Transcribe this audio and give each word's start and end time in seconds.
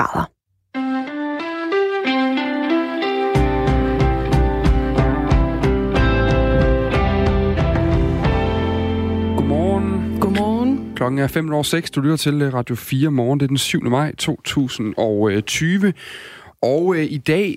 grader. 0.00 0.30
Klokken 10.96 11.18
er 11.18 11.26
5 11.26 11.52
over 11.52 11.62
6. 11.62 11.90
Du 11.90 12.00
lytter 12.00 12.16
til 12.16 12.42
øh, 12.42 12.54
Radio 12.54 12.74
4 12.74 13.10
morgen. 13.10 13.40
Det 13.40 13.44
er 13.44 13.48
den 13.48 13.58
7. 13.58 13.82
maj 13.82 14.14
2020. 14.14 15.92
Og 16.62 16.96
øh, 16.96 17.04
i 17.04 17.18
dag 17.18 17.56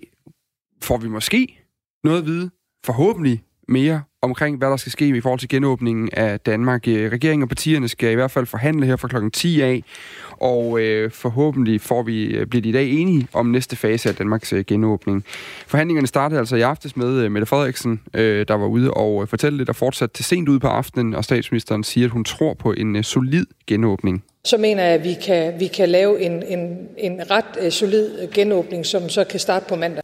får 0.81 0.97
vi 0.97 1.07
måske 1.07 1.59
noget 2.03 2.19
at 2.19 2.25
vide. 2.25 2.49
Forhåbentlig 2.85 3.43
mere 3.67 4.03
omkring, 4.23 4.57
hvad 4.57 4.69
der 4.69 4.77
skal 4.77 4.91
ske 4.91 5.07
i 5.07 5.21
forhold 5.21 5.39
til 5.39 5.49
genåbningen 5.49 6.09
af 6.13 6.39
Danmark. 6.39 6.87
Øh, 6.87 7.11
regeringen 7.11 7.43
og 7.43 7.49
partierne 7.49 7.87
skal 7.87 8.11
i 8.11 8.15
hvert 8.15 8.31
fald 8.31 8.45
forhandle 8.45 8.85
her 8.85 8.95
fra 8.95 9.07
klokken 9.07 9.31
10 9.31 9.61
af, 9.61 9.83
og 10.31 10.79
øh, 10.79 11.11
forhåbentlig 11.11 11.81
får 11.81 12.03
vi, 12.03 12.25
øh, 12.25 12.47
bliver 12.47 12.61
de 12.61 12.69
i 12.69 12.71
dag 12.71 12.89
enige 12.89 13.27
om 13.33 13.45
næste 13.45 13.75
fase 13.75 14.09
af 14.09 14.15
Danmarks 14.15 14.53
øh, 14.53 14.65
genåbning. 14.65 15.23
Forhandlingerne 15.67 16.07
startede 16.07 16.39
altså 16.39 16.55
i 16.55 16.61
aftes 16.61 16.97
med 16.97 17.23
øh, 17.23 17.31
Mette 17.31 17.45
Frederiksen, 17.45 18.01
øh, 18.13 18.45
der 18.47 18.53
var 18.53 18.65
ude 18.65 18.91
og 18.91 19.21
øh, 19.21 19.27
fortælle 19.27 19.57
lidt 19.57 19.69
og 19.69 19.75
fortsat 19.75 20.11
til 20.11 20.25
sent 20.25 20.49
ud 20.49 20.59
på 20.59 20.67
aftenen, 20.67 21.15
og 21.15 21.23
statsministeren 21.23 21.83
siger, 21.83 22.07
at 22.07 22.11
hun 22.11 22.23
tror 22.23 22.53
på 22.53 22.73
en 22.73 22.95
øh, 22.95 23.03
solid 23.03 23.45
genåbning. 23.67 24.23
Så 24.45 24.57
mener 24.57 24.83
jeg, 24.83 24.93
at 24.93 25.03
vi 25.03 25.15
kan, 25.25 25.53
vi 25.59 25.67
kan 25.67 25.89
lave 25.89 26.21
en, 26.21 26.43
en, 26.43 26.87
en 26.97 27.31
ret 27.31 27.57
øh, 27.61 27.71
solid 27.71 28.27
genåbning, 28.33 28.85
som 28.85 29.09
så 29.09 29.23
kan 29.23 29.39
starte 29.39 29.65
på 29.69 29.75
mandag. 29.75 30.03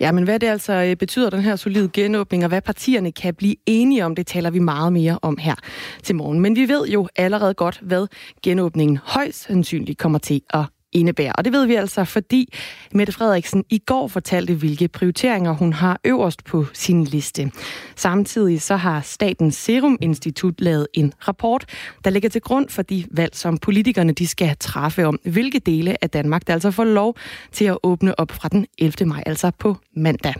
Ja, 0.00 0.12
men 0.12 0.24
hvad 0.24 0.38
det 0.38 0.46
altså 0.46 0.72
øh, 0.72 0.96
betyder, 0.96 1.30
den 1.30 1.40
her 1.40 1.56
solide 1.56 1.90
genåbning, 1.92 2.44
og 2.44 2.48
hvad 2.48 2.62
partierne 2.62 3.12
kan 3.12 3.34
blive 3.34 3.56
enige 3.66 4.04
om, 4.04 4.14
det 4.14 4.26
taler 4.26 4.50
vi 4.50 4.58
meget 4.58 4.92
mere 4.92 5.18
om 5.22 5.36
her 5.36 5.54
til 6.02 6.14
morgen. 6.16 6.40
Men 6.40 6.56
vi 6.56 6.68
ved 6.68 6.88
jo 6.88 7.08
allerede 7.16 7.54
godt, 7.54 7.80
hvad 7.82 8.06
genåbningen 8.42 8.98
højst 9.04 9.42
sandsynligt 9.42 9.98
kommer 9.98 10.18
til 10.18 10.42
at 10.50 10.64
indebærer. 10.92 11.32
Og 11.32 11.44
det 11.44 11.52
ved 11.52 11.66
vi 11.66 11.74
altså, 11.74 12.04
fordi 12.04 12.54
Mette 12.92 13.12
Frederiksen 13.12 13.64
i 13.70 13.78
går 13.78 14.08
fortalte, 14.08 14.54
hvilke 14.54 14.88
prioriteringer 14.88 15.52
hun 15.52 15.72
har 15.72 16.00
øverst 16.04 16.44
på 16.44 16.66
sin 16.72 17.04
liste. 17.04 17.52
Samtidig 17.96 18.62
så 18.62 18.76
har 18.76 19.00
Statens 19.00 19.56
Serum 19.56 19.98
Institut 20.00 20.60
lavet 20.60 20.86
en 20.94 21.12
rapport, 21.28 21.64
der 22.04 22.10
ligger 22.10 22.28
til 22.28 22.40
grund 22.40 22.68
for 22.68 22.82
de 22.82 23.04
valg, 23.10 23.36
som 23.36 23.58
politikerne 23.58 24.12
de 24.12 24.26
skal 24.26 24.56
træffe 24.60 25.06
om, 25.06 25.18
hvilke 25.24 25.58
dele 25.58 26.04
af 26.04 26.10
Danmark, 26.10 26.46
der 26.46 26.52
altså 26.52 26.70
får 26.70 26.84
lov 26.84 27.16
til 27.52 27.64
at 27.64 27.78
åbne 27.82 28.20
op 28.20 28.32
fra 28.32 28.48
den 28.48 28.66
11. 28.78 29.08
maj, 29.08 29.22
altså 29.26 29.50
på 29.58 29.76
mandag. 29.96 30.34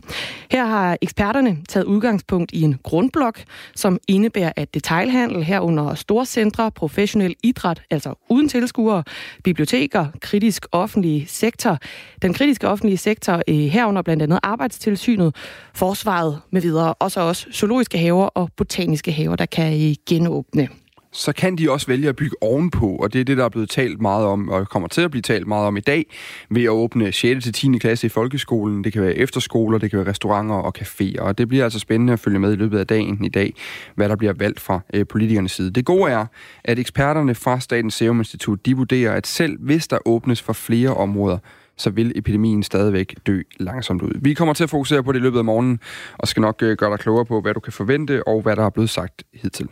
Her 0.50 0.64
har 0.64 0.98
eksperterne 1.02 1.58
taget 1.68 1.84
udgangspunkt 1.84 2.52
i 2.52 2.62
en 2.62 2.78
grundblok, 2.82 3.40
som 3.76 3.98
indebærer, 4.08 4.52
at 4.56 4.74
detailhandel 4.74 5.44
herunder 5.44 5.94
storcentre, 5.94 6.70
professionel 6.70 7.34
idræt, 7.42 7.82
altså 7.90 8.14
uden 8.28 8.48
tilskuere, 8.48 9.04
biblioteker, 9.44 10.06
kritisk 10.40 10.66
offentlige 10.72 11.26
sektor. 11.26 11.78
Den 12.22 12.34
kritiske 12.34 12.68
offentlige 12.68 12.98
sektor 12.98 13.42
øh, 13.48 13.54
herunder 13.54 14.02
blandt 14.02 14.22
andet 14.22 14.40
arbejdstilsynet, 14.42 15.36
forsvaret 15.74 16.40
med 16.50 16.62
videre, 16.62 16.94
og 16.94 17.10
så 17.10 17.20
også 17.20 17.46
zoologiske 17.52 17.98
haver 17.98 18.26
og 18.26 18.50
botaniske 18.56 19.12
haver, 19.12 19.36
der 19.36 19.46
kan 19.46 19.88
øh, 19.88 19.94
genåbne 20.08 20.68
så 21.12 21.32
kan 21.32 21.56
de 21.56 21.70
også 21.70 21.86
vælge 21.86 22.08
at 22.08 22.16
bygge 22.16 22.36
ovenpå, 22.40 22.86
og 22.86 23.12
det 23.12 23.20
er 23.20 23.24
det, 23.24 23.36
der 23.36 23.44
er 23.44 23.48
blevet 23.48 23.70
talt 23.70 24.00
meget 24.00 24.26
om, 24.26 24.48
og 24.48 24.68
kommer 24.68 24.88
til 24.88 25.00
at 25.00 25.10
blive 25.10 25.22
talt 25.22 25.46
meget 25.46 25.66
om 25.66 25.76
i 25.76 25.80
dag, 25.80 26.06
ved 26.50 26.64
at 26.64 26.68
åbne 26.68 27.12
6. 27.12 27.44
til 27.44 27.52
10. 27.52 27.78
klasse 27.78 28.06
i 28.06 28.10
folkeskolen. 28.10 28.84
Det 28.84 28.92
kan 28.92 29.02
være 29.02 29.14
efterskoler, 29.14 29.78
det 29.78 29.90
kan 29.90 29.98
være 29.98 30.08
restauranter 30.08 30.54
og 30.54 30.74
caféer, 30.78 31.20
og 31.20 31.38
det 31.38 31.48
bliver 31.48 31.64
altså 31.64 31.78
spændende 31.78 32.12
at 32.12 32.20
følge 32.20 32.38
med 32.38 32.52
i 32.52 32.56
løbet 32.56 32.78
af 32.78 32.86
dagen 32.86 33.24
i 33.24 33.28
dag, 33.28 33.54
hvad 33.94 34.08
der 34.08 34.16
bliver 34.16 34.32
valgt 34.32 34.60
fra 34.60 34.80
øh, 34.94 35.06
politikernes 35.06 35.52
side. 35.52 35.70
Det 35.70 35.84
gode 35.84 36.10
er, 36.10 36.26
at 36.64 36.78
eksperterne 36.78 37.34
fra 37.34 37.60
Statens 37.60 37.94
Serum 37.94 38.18
Institut, 38.18 38.66
de 38.66 38.76
vurderer, 38.76 39.12
at 39.12 39.26
selv 39.26 39.58
hvis 39.60 39.88
der 39.88 39.98
åbnes 40.04 40.42
for 40.42 40.52
flere 40.52 40.94
områder, 40.94 41.38
så 41.80 41.90
vil 41.90 42.12
epidemien 42.16 42.62
stadigvæk 42.62 43.14
dø 43.26 43.42
langsomt 43.60 44.02
ud. 44.02 44.12
Vi 44.22 44.34
kommer 44.34 44.54
til 44.54 44.64
at 44.64 44.70
fokusere 44.70 45.02
på 45.02 45.12
det 45.12 45.18
i 45.18 45.22
løbet 45.22 45.38
af 45.38 45.44
morgenen, 45.44 45.80
og 46.18 46.28
skal 46.28 46.40
nok 46.40 46.62
øh, 46.62 46.76
gøre 46.76 46.90
dig 46.90 46.98
klogere 46.98 47.24
på, 47.24 47.40
hvad 47.40 47.54
du 47.54 47.60
kan 47.60 47.72
forvente, 47.72 48.28
og 48.28 48.42
hvad 48.42 48.56
der 48.56 48.64
er 48.64 48.70
blevet 48.70 48.90
sagt 48.90 49.22
hidtil. 49.34 49.68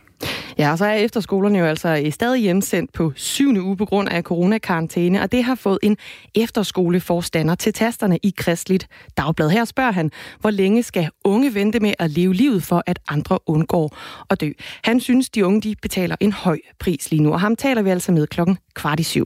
Ja, 0.57 0.71
og 0.71 0.77
så 0.77 0.85
er 0.85 0.93
efterskolerne 0.93 1.59
jo 1.59 1.65
altså 1.65 2.07
stadig 2.11 2.41
hjemsendt 2.41 2.93
på 2.93 3.11
syvende 3.15 3.61
uge 3.61 3.77
på 3.77 3.85
grund 3.85 4.09
af 4.09 4.23
coronakarantæne, 4.23 5.21
og 5.21 5.31
det 5.31 5.43
har 5.43 5.55
fået 5.55 5.79
en 5.83 5.97
efterskoleforstander 6.35 7.55
til 7.55 7.73
tasterne 7.73 8.17
i 8.23 8.33
Kristligt 8.37 8.87
Dagblad. 9.17 9.49
Her 9.49 9.65
spørger 9.65 9.91
han, 9.91 10.11
hvor 10.39 10.49
længe 10.49 10.83
skal 10.83 11.09
unge 11.25 11.53
vente 11.53 11.79
med 11.79 11.93
at 11.99 12.11
leve 12.11 12.33
livet 12.33 12.63
for, 12.63 12.83
at 12.85 12.99
andre 13.09 13.39
undgår 13.45 13.97
at 14.29 14.41
dø. 14.41 14.51
Han 14.83 14.99
synes, 14.99 15.29
de 15.29 15.45
unge 15.45 15.61
de 15.61 15.75
betaler 15.81 16.15
en 16.19 16.31
høj 16.31 16.59
pris 16.79 17.11
lige 17.11 17.23
nu, 17.23 17.33
og 17.33 17.39
ham 17.39 17.55
taler 17.55 17.81
vi 17.81 17.89
altså 17.89 18.11
med 18.11 18.27
klokken 18.27 18.57
kvart 18.73 18.99
i 18.99 19.03
syv. 19.03 19.25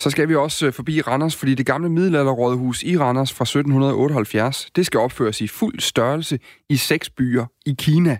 Så 0.00 0.10
skal 0.10 0.28
vi 0.28 0.34
også 0.34 0.66
øh, 0.66 0.72
forbi 0.72 1.00
Randers, 1.00 1.36
fordi 1.36 1.54
det 1.54 1.66
gamle 1.66 1.90
middelalderrådhus 1.90 2.82
i 2.82 2.98
Randers 2.98 3.32
fra 3.32 3.42
1778, 3.42 4.68
det 4.76 4.86
skal 4.86 5.00
opføres 5.00 5.40
i 5.40 5.46
fuld 5.46 5.80
størrelse 5.80 6.38
i 6.68 6.76
seks 6.76 7.10
byer 7.10 7.46
i 7.66 7.74
Kina. 7.78 8.18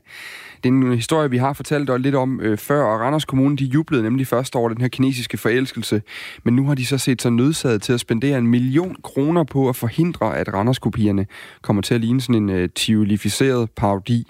Det 0.64 0.70
er 0.70 0.74
en 0.74 0.94
historie, 0.94 1.30
vi 1.30 1.36
har 1.36 1.52
fortalt 1.52 1.88
dig 1.88 2.00
lidt 2.00 2.14
om 2.14 2.40
øh, 2.40 2.58
før, 2.58 2.84
og 2.84 3.00
Randers 3.00 3.24
Kommune 3.24 3.56
de 3.56 3.64
jublede 3.64 4.02
nemlig 4.02 4.26
først 4.26 4.56
over 4.56 4.68
den 4.68 4.80
her 4.80 4.88
kinesiske 4.88 5.36
forelskelse, 5.36 6.02
men 6.44 6.56
nu 6.56 6.66
har 6.66 6.74
de 6.74 6.86
så 6.86 6.98
set 6.98 7.22
sig 7.22 7.32
nødsaget 7.32 7.82
til 7.82 7.92
at 7.92 8.00
spendere 8.00 8.38
en 8.38 8.46
million 8.46 8.96
kroner 9.02 9.44
på 9.44 9.68
at 9.68 9.76
forhindre, 9.76 10.36
at 10.36 10.54
Randers-kopierne 10.54 11.26
kommer 11.62 11.82
til 11.82 11.94
at 11.94 12.00
ligne 12.00 12.20
sådan 12.20 12.34
en 12.34 12.48
øh, 12.48 12.68
tiulificeret 12.74 13.70
parodi. 13.70 14.26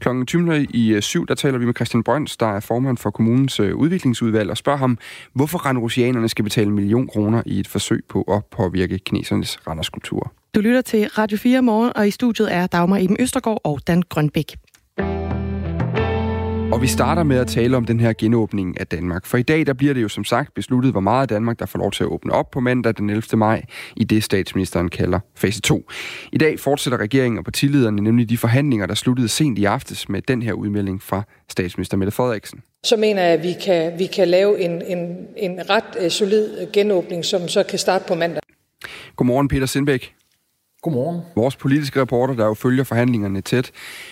Klokken 0.00 0.26
20 0.26 0.66
i 0.70 0.88
øh, 0.92 1.02
syv, 1.02 1.26
der 1.26 1.34
taler 1.34 1.58
vi 1.58 1.66
med 1.66 1.74
Christian 1.74 2.02
Brøns, 2.02 2.36
der 2.36 2.46
er 2.46 2.60
formand 2.60 2.98
for 2.98 3.10
kommunens 3.10 3.60
øh, 3.60 3.76
udviklingsudvalg, 3.76 4.50
og 4.50 4.56
spørger 4.56 4.78
ham, 4.78 4.98
hvorfor 5.32 5.58
randrusianerne 5.58 6.28
skal 6.28 6.44
betale 6.44 6.66
en 6.66 6.74
million 6.74 7.06
kroner 7.06 7.42
i 7.46 7.60
et 7.60 7.68
forsøg 7.68 8.04
på 8.08 8.22
at 8.22 8.44
påvirke 8.44 8.98
kinesernes 8.98 9.58
randerskultur. 9.66 10.32
Du 10.54 10.60
lytter 10.60 10.80
til 10.80 11.08
Radio 11.08 11.38
4 11.38 11.62
morgen, 11.62 11.92
og 11.96 12.08
i 12.08 12.10
studiet 12.10 12.54
er 12.54 12.66
Dagmar 12.66 12.98
Eben 12.98 13.16
Østergaard 13.20 13.60
og 13.64 13.80
Dan 13.86 14.02
Grønbæk. 14.08 14.56
Og 16.72 16.82
vi 16.82 16.86
starter 16.86 17.22
med 17.22 17.36
at 17.36 17.46
tale 17.46 17.76
om 17.76 17.84
den 17.84 18.00
her 18.00 18.12
genåbning 18.18 18.80
af 18.80 18.86
Danmark. 18.86 19.26
For 19.26 19.38
i 19.38 19.42
dag 19.42 19.66
der 19.66 19.72
bliver 19.72 19.94
det 19.94 20.02
jo 20.02 20.08
som 20.08 20.24
sagt 20.24 20.54
besluttet, 20.54 20.92
hvor 20.92 21.00
meget 21.00 21.30
Danmark, 21.30 21.58
der 21.58 21.66
får 21.66 21.78
lov 21.78 21.92
til 21.92 22.04
at 22.04 22.08
åbne 22.08 22.32
op 22.32 22.50
på 22.50 22.60
mandag 22.60 22.94
den 22.96 23.10
11. 23.10 23.22
maj, 23.34 23.62
i 23.96 24.04
det 24.04 24.24
statsministeren 24.24 24.88
kalder 24.88 25.20
fase 25.34 25.60
2. 25.60 25.90
I 26.32 26.38
dag 26.38 26.60
fortsætter 26.60 26.98
regeringen 26.98 27.38
og 27.38 27.44
partilederne 27.44 28.02
nemlig 28.02 28.28
de 28.28 28.38
forhandlinger, 28.38 28.86
der 28.86 28.94
sluttede 28.94 29.28
sent 29.28 29.58
i 29.58 29.64
aftes 29.64 30.08
med 30.08 30.22
den 30.22 30.42
her 30.42 30.52
udmelding 30.52 31.02
fra 31.02 31.22
statsminister 31.50 31.96
Mette 31.96 32.12
Frederiksen. 32.12 32.62
Så 32.84 32.96
mener 32.96 33.22
jeg, 33.22 33.32
at 33.32 33.42
vi 33.42 33.54
kan, 33.64 33.98
vi 33.98 34.06
kan 34.06 34.28
lave 34.28 34.60
en, 34.60 34.82
en, 34.82 35.16
en 35.36 35.70
ret 35.70 36.04
uh, 36.04 36.08
solid 36.08 36.72
genåbning, 36.72 37.24
som 37.24 37.48
så 37.48 37.62
kan 37.62 37.78
starte 37.78 38.04
på 38.08 38.14
mandag. 38.14 38.42
Godmorgen, 39.16 39.48
Peter 39.48 39.66
Sindbæk. 39.66 40.14
Godmorgen. 40.82 41.20
Vores 41.36 41.56
politiske 41.56 42.00
reporter, 42.00 42.34
der 42.34 42.46
jo 42.46 42.54
følger 42.54 42.84
forhandlingerne 42.84 43.40
tæt. 43.40 43.70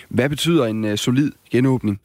Hvad 0.09 0.29
betyder 0.29 0.65
en 0.65 0.83
uh, 0.83 0.95
solid 0.95 1.31
genåbning? 1.51 1.99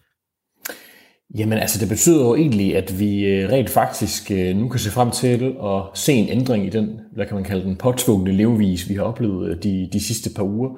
Jamen 1.38 1.58
altså, 1.58 1.80
det 1.80 1.88
betyder 1.88 2.24
jo 2.24 2.34
egentlig, 2.34 2.76
at 2.76 3.00
vi 3.00 3.24
øh, 3.24 3.48
rent 3.48 3.70
faktisk 3.70 4.30
øh, 4.30 4.56
nu 4.56 4.68
kan 4.68 4.80
se 4.80 4.90
frem 4.90 5.10
til 5.10 5.56
at 5.64 5.82
se 5.94 6.12
en 6.12 6.28
ændring 6.28 6.66
i 6.66 6.68
den, 6.68 7.00
hvad 7.12 7.26
kan 7.26 7.34
man 7.34 7.44
kalde 7.44 7.64
den, 7.64 7.76
påtvungne 7.76 8.32
levevis, 8.32 8.88
vi 8.88 8.94
har 8.94 9.02
oplevet 9.02 9.50
øh, 9.50 9.62
de, 9.62 9.88
de 9.92 10.04
sidste 10.04 10.30
par 10.36 10.42
uger. 10.42 10.70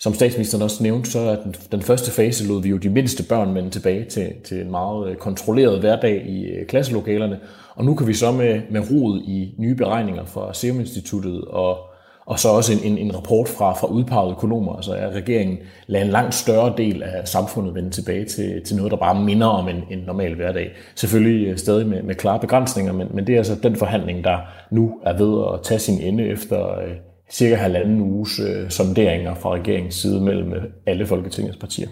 Som 0.00 0.14
statsministeren 0.14 0.62
også 0.62 0.82
nævnte, 0.82 1.10
så 1.10 1.18
er 1.18 1.42
den, 1.42 1.54
den 1.72 1.82
første 1.82 2.10
fase 2.10 2.46
lod 2.46 2.62
vi 2.62 2.68
jo 2.68 2.76
de 2.76 2.88
mindste 2.88 3.22
børn 3.28 3.54
vende 3.54 3.70
tilbage 3.70 4.04
til, 4.04 4.32
til 4.44 4.60
en 4.60 4.70
meget 4.70 5.18
kontrolleret 5.18 5.80
hverdag 5.80 6.26
i 6.26 6.64
klasselokalerne. 6.68 7.40
Og 7.74 7.84
nu 7.84 7.94
kan 7.94 8.06
vi 8.06 8.14
så 8.14 8.32
med, 8.32 8.60
med 8.70 8.80
rod 8.90 9.22
i 9.28 9.54
nye 9.58 9.74
beregninger 9.74 10.24
fra 10.24 10.54
Serum 10.54 10.80
Instituttet 10.80 11.44
og 11.44 11.78
og 12.26 12.38
så 12.38 12.48
også 12.48 12.72
en, 12.72 12.92
en, 12.92 12.98
en 12.98 13.16
rapport 13.16 13.48
fra, 13.48 13.72
fra 13.72 13.86
udpegede 13.86 14.30
økonomer, 14.30 14.76
altså 14.76 14.92
at 14.92 15.14
regeringen 15.14 15.58
lader 15.86 16.04
en 16.04 16.10
langt 16.10 16.34
større 16.34 16.74
del 16.76 17.02
af 17.02 17.28
samfundet 17.28 17.74
vende 17.74 17.90
tilbage 17.90 18.24
til, 18.24 18.62
til 18.64 18.76
noget, 18.76 18.90
der 18.90 18.96
bare 18.96 19.22
minder 19.22 19.46
om 19.46 19.68
en, 19.68 19.82
en 19.90 19.98
normal 19.98 20.34
hverdag. 20.34 20.70
Selvfølgelig 20.94 21.48
øh, 21.48 21.58
stadig 21.58 21.86
med, 21.86 22.02
med 22.02 22.14
klare 22.14 22.40
begrænsninger, 22.40 22.92
men, 22.92 23.08
men 23.10 23.26
det 23.26 23.32
er 23.32 23.38
altså 23.38 23.54
den 23.62 23.76
forhandling, 23.76 24.24
der 24.24 24.38
nu 24.70 25.00
er 25.04 25.16
ved 25.16 25.54
at 25.54 25.60
tage 25.62 25.78
sin 25.78 26.00
ende 26.00 26.24
efter 26.24 26.78
øh, 26.78 26.94
cirka 27.30 27.54
halvanden 27.54 28.00
uges 28.00 28.40
øh, 28.40 28.70
sonderinger 28.70 29.34
fra 29.34 29.50
regeringens 29.50 29.94
side 29.94 30.20
mellem 30.20 30.52
øh, 30.52 30.62
alle 30.86 31.06
Folketingets 31.06 31.56
partier. 31.56 31.88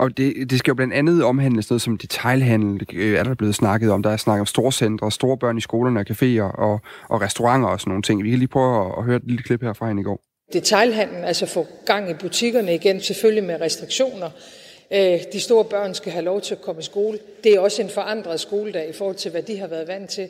Og 0.00 0.16
det, 0.16 0.50
det 0.50 0.58
skal 0.58 0.70
jo 0.70 0.74
blandt 0.74 0.94
andet 0.94 1.24
omhandle 1.24 1.62
noget 1.70 1.82
som 1.82 1.98
detailhandel, 1.98 2.86
øh, 2.94 3.18
er 3.18 3.24
der 3.24 3.34
blevet 3.34 3.54
snakket 3.54 3.90
om. 3.90 4.02
Der 4.02 4.10
er 4.10 4.16
snakket 4.16 4.40
om 4.40 4.46
storcentre, 4.46 5.12
store 5.12 5.38
børn 5.38 5.58
i 5.58 5.60
skolerne 5.60 6.00
og 6.00 6.06
caféer 6.10 6.58
og, 6.58 6.80
og 7.08 7.20
restauranter 7.20 7.68
og 7.68 7.80
sådan 7.80 7.90
nogle 7.90 8.02
ting. 8.02 8.24
Vi 8.24 8.30
kan 8.30 8.38
lige 8.38 8.48
prøve 8.48 8.86
at, 8.86 8.92
at 8.98 9.04
høre 9.04 9.16
et 9.16 9.22
lille 9.24 9.42
klip 9.42 9.62
her 9.62 9.72
fra 9.72 9.88
hende 9.88 10.00
i 10.00 10.04
går. 10.04 10.20
Detailhandel, 10.52 11.24
altså 11.24 11.46
få 11.46 11.66
gang 11.86 12.10
i 12.10 12.14
butikkerne 12.14 12.74
igen, 12.74 13.00
selvfølgelig 13.00 13.44
med 13.44 13.60
restriktioner. 13.60 14.30
Øh, 14.92 15.18
de 15.32 15.40
store 15.40 15.64
børn 15.64 15.94
skal 15.94 16.12
have 16.12 16.24
lov 16.24 16.40
til 16.40 16.54
at 16.54 16.62
komme 16.62 16.80
i 16.80 16.84
skole. 16.84 17.18
Det 17.44 17.54
er 17.54 17.60
også 17.60 17.82
en 17.82 17.90
forandret 17.90 18.40
skoledag 18.40 18.88
i 18.88 18.92
forhold 18.92 19.16
til, 19.16 19.30
hvad 19.30 19.42
de 19.42 19.58
har 19.58 19.66
været 19.66 19.88
vant 19.88 20.10
til. 20.10 20.28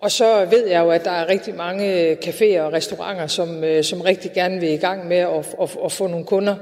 Og 0.00 0.10
så 0.10 0.44
ved 0.50 0.66
jeg 0.66 0.80
jo, 0.84 0.90
at 0.90 1.04
der 1.04 1.10
er 1.10 1.28
rigtig 1.28 1.54
mange 1.54 2.00
øh, 2.00 2.16
caféer 2.24 2.60
og 2.60 2.72
restauranter, 2.72 3.26
som, 3.26 3.64
øh, 3.64 3.84
som 3.84 4.00
rigtig 4.00 4.32
gerne 4.34 4.60
vil 4.60 4.70
i 4.70 4.76
gang 4.76 5.08
med 5.08 5.16
at, 5.16 5.54
at, 5.62 5.76
at 5.84 5.92
få 5.92 6.06
nogle 6.06 6.26
kunder 6.26 6.56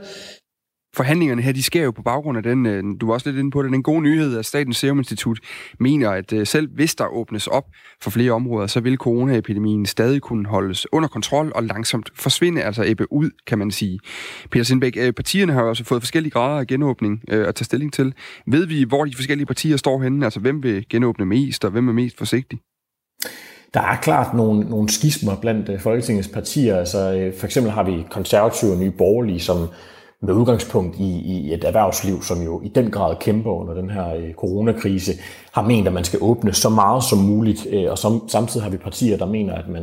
forhandlingerne 0.97 1.43
her, 1.43 1.53
de 1.53 1.63
sker 1.63 1.83
jo 1.83 1.91
på 1.91 2.03
baggrund 2.03 2.37
af 2.37 2.43
den, 2.43 2.67
øh, 2.67 2.85
du 3.01 3.07
var 3.07 3.13
også 3.13 3.31
lidt 3.31 3.39
inde 3.41 3.51
på 3.51 3.63
det, 3.63 3.73
den 3.73 3.83
gode 3.83 4.03
nyhed, 4.03 4.39
at 4.39 4.47
Statens 4.47 4.77
Serum 4.77 4.99
Institut 4.99 5.39
mener, 5.81 6.11
at 6.11 6.33
øh, 6.33 6.47
selv 6.47 6.69
hvis 6.75 6.95
der 6.95 7.07
åbnes 7.07 7.47
op 7.47 7.65
for 8.03 8.11
flere 8.11 8.33
områder, 8.33 8.67
så 8.67 8.81
vil 8.81 8.97
coronaepidemien 8.97 9.87
stadig 9.87 10.23
kunne 10.23 10.49
holdes 10.49 10.93
under 10.93 11.09
kontrol 11.09 11.53
og 11.55 11.63
langsomt 11.63 12.11
forsvinde, 12.15 12.63
altså 12.63 12.85
ebbe 12.87 13.13
ud, 13.13 13.31
kan 13.47 13.59
man 13.59 13.71
sige. 13.71 13.99
Peter 14.51 14.65
Sindbæk, 14.65 14.97
øh, 14.97 15.13
partierne 15.13 15.53
har 15.53 15.63
jo 15.63 15.69
også 15.69 15.85
fået 15.85 16.03
forskellige 16.03 16.31
grader 16.31 16.61
af 16.61 16.67
genåbning 16.67 17.21
at 17.29 17.55
tage 17.55 17.65
stilling 17.65 17.93
til. 17.93 18.15
Ved 18.47 18.67
vi, 18.67 18.85
hvor 18.85 19.05
de 19.05 19.15
forskellige 19.15 19.47
partier 19.47 19.77
står 19.77 20.03
henne? 20.03 20.25
Altså, 20.25 20.41
hvem 20.41 20.63
vil 20.63 20.87
genåbne 20.89 21.27
mest, 21.27 21.65
og 21.65 21.71
hvem 21.71 21.89
er 21.89 21.93
mest 21.93 22.19
forsigtig? 22.19 22.59
Der 23.75 23.81
er 23.81 23.97
klart 23.97 24.35
nogle, 24.35 24.71
nogle 24.71 24.89
skismer 24.89 25.37
blandt 25.41 25.83
Folketingets 25.83 26.29
partier. 26.29 26.77
Altså, 26.77 27.33
for 27.39 27.47
eksempel 27.47 27.73
har 27.73 27.83
vi 27.83 28.05
konservative 28.11 28.73
og 28.73 28.79
nye 28.79 28.91
borgerlige, 28.91 29.41
som 29.41 29.69
med 30.23 30.35
udgangspunkt 30.35 30.97
i, 30.99 31.21
i 31.21 31.55
et 31.55 31.65
erhvervsliv, 31.65 32.23
som 32.23 32.43
jo 32.43 32.61
i 32.65 32.69
den 32.69 32.91
grad 32.91 33.17
kæmper 33.17 33.51
under 33.51 33.75
den 33.75 33.91
her 33.91 34.15
øh, 34.15 34.35
coronakrise, 34.35 35.13
har 35.53 35.63
ment, 35.63 35.87
at 35.87 35.93
man 35.93 36.05
skal 36.05 36.19
åbne 36.23 36.53
så 36.53 36.69
meget 36.69 37.05
som 37.05 37.19
muligt, 37.19 37.67
øh, 37.71 37.91
og 37.91 37.99
som, 37.99 38.29
samtidig 38.29 38.65
har 38.65 38.71
vi 38.71 38.77
partier, 38.77 39.17
der 39.17 39.27
mener, 39.27 39.55
at 39.55 39.69
man 39.69 39.83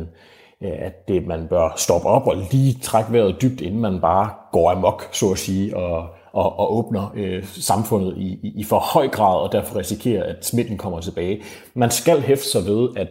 øh, 0.62 0.72
at 0.78 1.08
det, 1.08 1.26
man 1.26 1.46
bør 1.50 1.74
stoppe 1.76 2.08
op 2.08 2.26
og 2.26 2.36
lige 2.50 2.78
trække 2.82 3.12
vejret 3.12 3.42
dybt, 3.42 3.60
inden 3.60 3.80
man 3.80 4.00
bare 4.00 4.30
går 4.52 4.70
amok, 4.70 5.08
så 5.12 5.30
at 5.30 5.38
sige, 5.38 5.76
og, 5.76 6.08
og, 6.32 6.58
og 6.58 6.76
åbner 6.76 7.12
øh, 7.16 7.44
samfundet 7.44 8.14
i, 8.16 8.38
i, 8.42 8.52
i 8.56 8.64
for 8.64 8.78
høj 8.78 9.08
grad, 9.08 9.40
og 9.40 9.52
derfor 9.52 9.78
risikerer, 9.78 10.24
at 10.24 10.46
smitten 10.46 10.78
kommer 10.78 11.00
tilbage. 11.00 11.42
Man 11.74 11.90
skal 11.90 12.20
hæfte 12.20 12.50
sig 12.50 12.66
ved, 12.66 12.88
at 12.96 13.08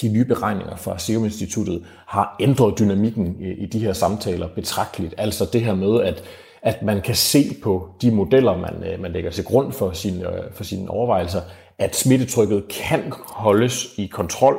de 0.00 0.08
nye 0.08 0.24
beregninger 0.24 0.76
fra 0.76 0.98
Serum 0.98 1.24
Instituttet 1.24 1.84
har 2.06 2.36
ændret 2.40 2.78
dynamikken 2.78 3.36
i, 3.40 3.50
i 3.50 3.66
de 3.66 3.78
her 3.78 3.92
samtaler 3.92 4.48
betragteligt. 4.48 5.14
Altså 5.18 5.48
det 5.52 5.60
her 5.60 5.74
med, 5.74 6.02
at 6.02 6.24
at 6.62 6.82
man 6.82 7.00
kan 7.00 7.14
se 7.14 7.56
på 7.62 7.88
de 8.02 8.10
modeller, 8.10 8.56
man, 8.56 8.92
øh, 8.92 9.00
man 9.00 9.12
lægger 9.12 9.30
til 9.30 9.44
grund 9.44 9.72
for, 9.72 9.92
sin, 9.92 10.22
øh, 10.22 10.52
for 10.52 10.64
sine 10.64 10.90
overvejelser, 10.90 11.40
at 11.78 11.96
smittetrykket 11.96 12.68
kan 12.68 13.12
holdes 13.26 13.86
i 13.96 14.06
kontrol, 14.06 14.58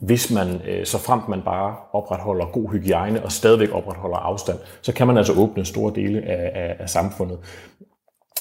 hvis 0.00 0.30
man, 0.30 0.60
øh, 0.68 0.86
så 0.86 0.98
fremt 0.98 1.28
man 1.28 1.42
bare 1.42 1.76
opretholder 1.92 2.46
god 2.46 2.70
hygiejne 2.70 3.24
og 3.24 3.32
stadigvæk 3.32 3.68
opretholder 3.72 4.16
afstand, 4.16 4.58
så 4.82 4.92
kan 4.92 5.06
man 5.06 5.16
altså 5.16 5.32
åbne 5.32 5.64
store 5.64 5.92
dele 5.94 6.22
af, 6.22 6.52
af, 6.54 6.76
af 6.78 6.90
samfundet. 6.90 7.38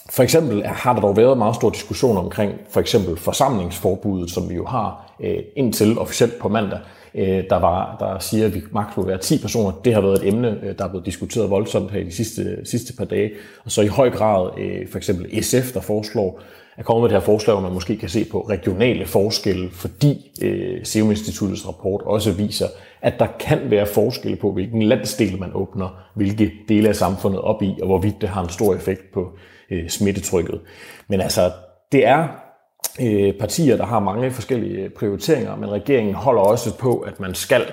For 0.10 0.24
eksempel 0.24 0.66
har 0.66 0.94
der 0.94 1.02
dog 1.02 1.18
været 1.18 1.38
meget 1.38 1.56
stor 1.56 1.70
diskussion 1.70 2.18
omkring 2.18 2.54
for 2.70 2.80
eksempel 2.80 3.18
forsamlingsforbuddet, 3.18 4.32
som 4.32 4.50
vi 4.50 4.56
jo 4.56 4.66
har 4.66 5.14
indtil 5.56 6.00
officielt 6.00 6.40
på 6.40 6.50
mandag, 6.50 6.80
Øh, 7.16 7.44
der, 7.50 7.60
var, 7.60 7.96
der 8.00 8.20
siger, 8.20 8.46
at 8.46 8.56
vi 8.56 8.62
maks 8.72 8.98
må 8.98 9.06
være 9.06 9.18
10 9.18 9.42
personer. 9.42 9.72
Det 9.86 9.94
har 9.94 10.02
været 10.02 10.22
et 10.22 10.28
emne, 10.28 10.60
øh, 10.64 10.78
der 10.78 10.86
er 10.86 10.90
blevet 10.90 11.06
diskuteret 11.06 11.50
voldsomt 11.50 11.92
her 11.92 12.00
i 12.00 12.04
de 12.04 12.12
sidste, 12.12 12.66
sidste 12.66 12.94
par 12.98 13.06
dage. 13.06 13.32
Og 13.66 13.72
så 13.72 13.82
i 13.82 13.88
høj 13.88 14.10
grad 14.10 14.50
øh, 14.58 14.88
for 14.88 14.98
eksempel 14.98 15.44
SF, 15.44 15.74
der 15.74 15.82
foreslår, 15.82 16.42
at 16.78 16.86
komme 16.86 17.02
med 17.02 17.10
det 17.10 17.18
her 17.18 17.26
forslag, 17.26 17.56
hvor 17.56 17.62
man 17.62 17.74
måske 17.74 17.98
kan 17.98 18.10
se 18.10 18.26
på 18.26 18.42
regionale 18.42 19.06
forskelle, 19.06 19.70
fordi 19.72 20.32
øh, 20.42 20.86
Serum 20.86 21.10
Instituttets 21.10 21.68
rapport 21.68 22.02
også 22.02 22.32
viser, 22.32 22.68
at 23.02 23.20
der 23.20 23.28
kan 23.40 23.60
være 23.64 23.86
forskelle 23.86 24.38
på, 24.38 24.52
hvilken 24.52 24.82
landsdel 24.82 25.40
man 25.40 25.52
åbner, 25.54 26.10
hvilke 26.16 26.52
dele 26.70 26.90
af 26.90 26.96
samfundet 26.96 27.42
op 27.42 27.64
i, 27.64 27.76
og 27.82 27.88
hvorvidt 27.88 28.22
det 28.22 28.30
har 28.30 28.44
en 28.44 28.50
stor 28.50 28.76
effekt 28.76 29.12
på 29.14 29.32
øh, 29.72 29.90
smittetrykket. 29.90 30.62
Men 31.08 31.22
altså, 31.22 31.52
det 31.92 32.08
er 32.08 32.28
øh, 33.02 33.34
partier, 33.34 33.78
der 33.78 33.86
har 33.86 34.00
mange 34.00 34.32
forskellige 34.32 34.90
prioriteringer, 34.90 35.56
men 35.56 35.72
regeringen 35.72 36.16
holder 36.16 36.42
også 36.42 36.78
på, 36.78 37.00
at 37.00 37.20
man 37.20 37.36
skal 37.36 37.66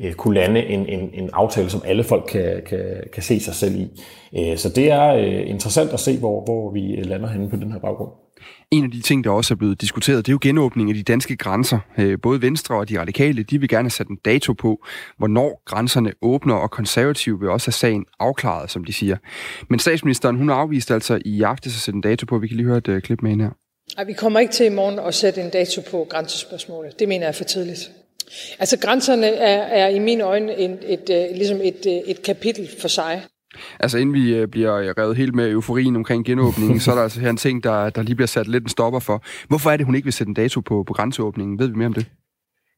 øh, 0.00 0.12
kunne 0.12 0.34
lande 0.34 0.62
en, 0.62 0.86
en, 0.86 1.10
en 1.12 1.30
aftale, 1.32 1.70
som 1.70 1.82
alle 1.84 2.04
folk 2.04 2.24
kan, 2.28 2.62
kan, 2.66 3.02
kan 3.12 3.22
se 3.22 3.40
sig 3.40 3.54
selv 3.54 3.74
i. 3.74 3.88
Øh, 4.38 4.58
så 4.58 4.68
det 4.68 4.90
er 4.90 5.14
øh, 5.14 5.50
interessant 5.50 5.90
at 5.90 6.00
se, 6.00 6.18
hvor, 6.18 6.44
hvor 6.44 6.72
vi 6.72 6.94
øh, 6.94 7.06
lander 7.06 7.28
henne 7.28 7.50
på 7.50 7.56
den 7.56 7.72
her 7.72 7.78
baggrund. 7.78 8.10
En 8.70 8.84
af 8.84 8.90
de 8.90 9.00
ting, 9.00 9.24
der 9.24 9.30
også 9.30 9.54
er 9.54 9.56
blevet 9.56 9.80
diskuteret, 9.80 10.26
det 10.26 10.32
er 10.32 10.34
jo 10.34 10.38
genåbning 10.42 10.88
af 10.90 10.94
de 10.94 11.02
danske 11.02 11.36
grænser. 11.36 11.78
Øh, 11.98 12.18
både 12.22 12.42
Venstre 12.42 12.74
og 12.74 12.88
de 12.88 13.00
radikale, 13.00 13.42
de 13.42 13.58
vil 13.58 13.68
gerne 13.68 13.90
sætte 13.90 14.10
en 14.10 14.18
dato 14.24 14.52
på, 14.52 14.86
hvornår 15.18 15.62
grænserne 15.66 16.12
åbner, 16.22 16.54
og 16.54 16.70
konservative 16.70 17.40
vil 17.40 17.48
også 17.48 17.66
have 17.66 17.72
sagen 17.72 18.04
afklaret, 18.20 18.70
som 18.70 18.84
de 18.84 18.92
siger. 18.92 19.16
Men 19.70 19.78
statsministeren, 19.78 20.36
hun 20.36 20.50
afviste 20.50 20.94
altså 20.94 21.20
i 21.24 21.42
aftes 21.42 21.74
at 21.74 21.80
sætte 21.80 21.96
en 21.96 22.00
dato 22.00 22.26
på. 22.26 22.38
Vi 22.38 22.48
kan 22.48 22.56
lige 22.56 22.66
høre 22.66 22.78
et 22.78 22.88
øh, 22.88 23.02
klip 23.02 23.22
med 23.22 23.30
hende 23.30 23.44
her. 23.44 23.52
Ej, 23.98 24.04
vi 24.04 24.12
kommer 24.12 24.40
ikke 24.40 24.52
til 24.52 24.66
i 24.66 24.68
morgen 24.68 24.98
at 24.98 25.14
sætte 25.14 25.40
en 25.40 25.50
dato 25.50 25.80
på 25.90 26.06
grænsespørgsmålet. 26.10 26.98
Det 26.98 27.08
mener 27.08 27.24
jeg 27.24 27.28
er 27.28 27.32
for 27.32 27.44
tidligt. 27.44 27.90
Altså 28.58 28.78
grænserne 28.78 29.26
er, 29.26 29.62
er 29.62 29.88
i 29.88 29.98
mine 29.98 30.24
øjne 30.24 30.58
en, 30.58 30.78
et, 30.86 31.10
et, 31.10 31.36
ligesom 31.36 31.60
et, 31.62 32.02
et 32.06 32.22
kapitel 32.22 32.68
for 32.80 32.88
sig. 32.88 33.22
Altså 33.80 33.98
inden 33.98 34.14
vi 34.14 34.34
øh, 34.34 34.48
bliver 34.48 34.98
revet 34.98 35.16
helt 35.16 35.34
med 35.34 35.50
euforien 35.50 35.96
omkring 35.96 36.24
genåbningen, 36.24 36.80
så 36.80 36.90
er 36.90 36.94
der 36.94 37.02
altså 37.02 37.20
her 37.20 37.30
en 37.30 37.36
ting, 37.36 37.64
der, 37.64 37.90
der 37.90 38.02
lige 38.02 38.14
bliver 38.14 38.26
sat 38.26 38.48
lidt 38.48 38.64
en 38.64 38.68
stopper 38.68 39.00
for. 39.00 39.22
Hvorfor 39.48 39.70
er 39.70 39.76
det, 39.76 39.86
hun 39.86 39.94
ikke 39.94 40.06
vil 40.06 40.12
sætte 40.12 40.28
en 40.28 40.34
dato 40.34 40.60
på, 40.60 40.84
på 40.86 40.92
grænseåbningen? 40.92 41.58
Ved 41.58 41.68
vi 41.68 41.74
mere 41.74 41.86
om 41.86 41.94
det? 41.94 42.06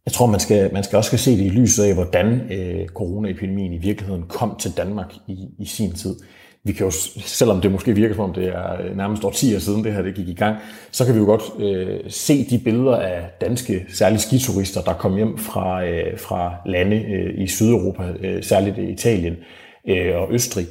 Jeg 0.07 0.13
tror, 0.13 0.27
man 0.27 0.41
skal, 0.41 0.73
man 0.73 0.85
skal 0.85 0.97
også 0.97 1.17
se 1.17 1.31
det 1.31 1.45
i 1.45 1.49
lyset 1.49 1.85
af, 1.85 1.95
hvordan 1.95 2.53
øh, 2.53 2.89
coronaepidemien 2.89 3.73
i 3.73 3.79
virkeligheden 3.79 4.23
kom 4.29 4.57
til 4.61 4.71
Danmark 4.77 5.15
i, 5.29 5.49
i 5.59 5.67
sin 5.67 5.93
tid 5.93 6.17
vi 6.65 6.73
kan 6.73 6.87
jo, 6.87 6.91
selvom 7.25 7.61
det 7.61 7.73
måske 7.73 7.95
virker 7.95 8.15
som 8.15 8.25
om 8.25 8.33
det 8.33 8.49
er 8.49 8.83
øh, 8.83 8.97
nærmest 8.97 9.25
årtier 9.25 9.59
siden 9.59 9.85
det 9.85 9.93
her 9.93 10.03
det 10.03 10.15
gik 10.15 10.29
i 10.29 10.35
gang, 10.35 10.57
så 10.91 11.05
kan 11.05 11.15
vi 11.15 11.19
jo 11.19 11.25
godt 11.25 11.43
øh, 11.59 12.01
se 12.09 12.47
de 12.51 12.59
billeder 12.59 12.97
af 12.97 13.31
danske, 13.41 13.87
særligt 13.89 14.23
skiturister, 14.23 14.81
der 14.81 14.93
kom 14.93 15.17
hjem 15.17 15.39
fra, 15.39 15.85
øh, 15.85 16.19
fra 16.19 16.55
lande 16.67 16.97
øh, 16.97 17.45
i 17.45 17.47
Sydeuropa, 17.47 18.03
øh, 18.21 18.43
særligt 18.43 18.79
Italien 18.79 19.37
øh, 19.89 20.17
og 20.17 20.29
Østrig, 20.33 20.67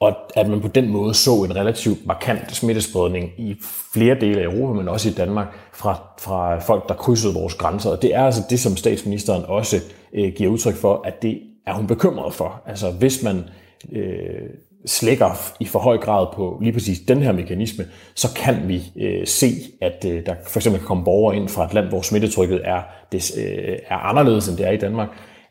og 0.00 0.16
at 0.36 0.48
man 0.48 0.60
på 0.60 0.68
den 0.68 0.88
måde 0.88 1.14
så 1.14 1.30
en 1.30 1.56
relativt 1.56 2.06
markant 2.06 2.56
smittespredning 2.56 3.30
i 3.38 3.56
flere 3.94 4.20
dele 4.20 4.40
af 4.40 4.44
Europa, 4.44 4.72
men 4.72 4.88
også 4.88 5.08
i 5.08 5.12
Danmark, 5.12 5.46
fra, 5.72 6.00
fra 6.18 6.58
folk, 6.58 6.88
der 6.88 6.94
krydsede 6.94 7.34
vores 7.34 7.54
grænser. 7.54 7.90
Og 7.90 8.02
det 8.02 8.14
er 8.14 8.22
altså 8.24 8.42
det, 8.50 8.60
som 8.60 8.76
statsministeren 8.76 9.44
også 9.44 9.76
øh, 10.14 10.32
giver 10.36 10.50
udtryk 10.50 10.74
for, 10.74 11.02
at 11.04 11.22
det 11.22 11.40
er 11.66 11.74
hun 11.74 11.86
bekymret 11.86 12.34
for. 12.34 12.62
Altså 12.66 12.90
hvis 12.90 13.22
man 13.22 13.44
øh, 13.92 14.50
slækker 14.86 15.52
i 15.60 15.64
for 15.64 15.78
høj 15.78 15.98
grad 15.98 16.26
på 16.34 16.58
lige 16.62 16.72
præcis 16.72 16.98
den 17.08 17.22
her 17.22 17.32
mekanisme, 17.32 17.84
så 18.14 18.28
kan 18.36 18.68
vi 18.68 18.82
øh, 19.00 19.26
se, 19.26 19.46
at 19.80 20.04
øh, 20.08 20.26
der 20.26 20.34
for 20.46 20.58
eksempel 20.58 20.80
kan 20.80 20.86
komme 20.86 21.04
borgere 21.04 21.36
ind 21.36 21.48
fra 21.48 21.64
et 21.64 21.74
land, 21.74 21.86
hvor 21.86 22.02
smittetrykket 22.02 22.60
er, 22.64 22.82
det, 23.12 23.30
øh, 23.38 23.78
er 23.88 23.96
anderledes, 23.96 24.48
end 24.48 24.56
det 24.56 24.66
er 24.66 24.70
i 24.70 24.76
Danmark. 24.76 25.08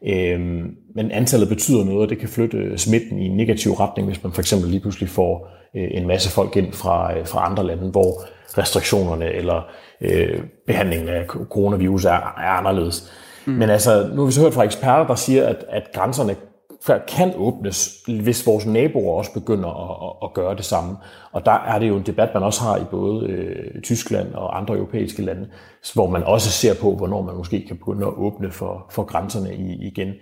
Øh, 0.08 0.40
men 0.96 1.12
antallet 1.12 1.50
betyder 1.50 1.84
noget, 1.84 2.02
og 2.02 2.10
det 2.10 2.20
kan 2.20 2.30
flytte 2.30 2.78
smitten 2.78 3.20
i 3.20 3.26
en 3.26 3.38
negativ 3.38 3.72
retning, 3.72 4.08
hvis 4.08 4.24
man 4.24 4.34
for 4.34 4.42
eksempel 4.42 4.70
lige 4.70 4.82
pludselig 4.82 5.10
får 5.10 5.48
øh, 5.76 5.88
en 5.92 6.08
masse 6.08 6.32
folk 6.32 6.56
ind 6.56 6.74
fra, 6.74 7.18
øh, 7.18 7.28
fra 7.28 7.46
andre 7.46 7.64
lande, 7.68 7.90
hvor 7.92 8.24
restriktionerne 8.58 9.34
eller 9.34 9.62
øh, 10.02 10.40
behandlingen 10.68 11.10
af 11.10 11.26
coronavirus 11.26 12.06
er, 12.06 12.34
er 12.38 12.58
anderledes. 12.58 13.12
Mm. 13.46 13.54
Men 13.54 13.70
altså, 13.70 14.10
nu 14.14 14.22
har 14.22 14.26
vi 14.26 14.32
så 14.32 14.42
hørt 14.42 14.54
fra 14.54 14.64
eksperter, 14.64 15.08
der 15.08 15.16
siger, 15.16 15.48
at, 15.48 15.66
at 15.70 15.84
grænserne 15.94 16.36
kan 17.08 17.34
åbnes, 17.36 18.04
hvis 18.06 18.48
vores 18.48 18.66
naboer 18.66 19.18
også 19.18 19.34
begynder 19.34 19.70
at, 19.70 20.10
at, 20.10 20.28
at 20.28 20.34
gøre 20.34 20.56
det 20.56 20.66
samme. 20.66 20.98
Og 21.32 21.46
der 21.46 21.52
er 21.52 21.80
det 21.80 21.88
jo 21.88 21.98
en 21.98 22.06
debat, 22.06 22.30
man 22.34 22.44
også 22.44 22.62
har 22.62 22.78
i 22.78 22.84
både 22.92 23.28
øh, 23.28 23.82
Tyskland 23.82 24.34
og 24.34 24.58
andre 24.58 24.76
europæiske 24.76 25.22
lande, 25.22 25.48
hvor 25.94 26.10
man 26.10 26.24
også 26.24 26.52
ser 26.52 26.74
på, 26.82 26.96
hvornår 26.96 27.22
man 27.22 27.36
måske 27.36 27.66
kan 27.68 27.78
begynde 27.78 28.06
at 28.06 28.14
åbne 28.18 28.52
for, 28.52 28.86
for 28.90 29.04
grænserne 29.04 29.56
i, 29.56 29.88
igen. 29.88 30.14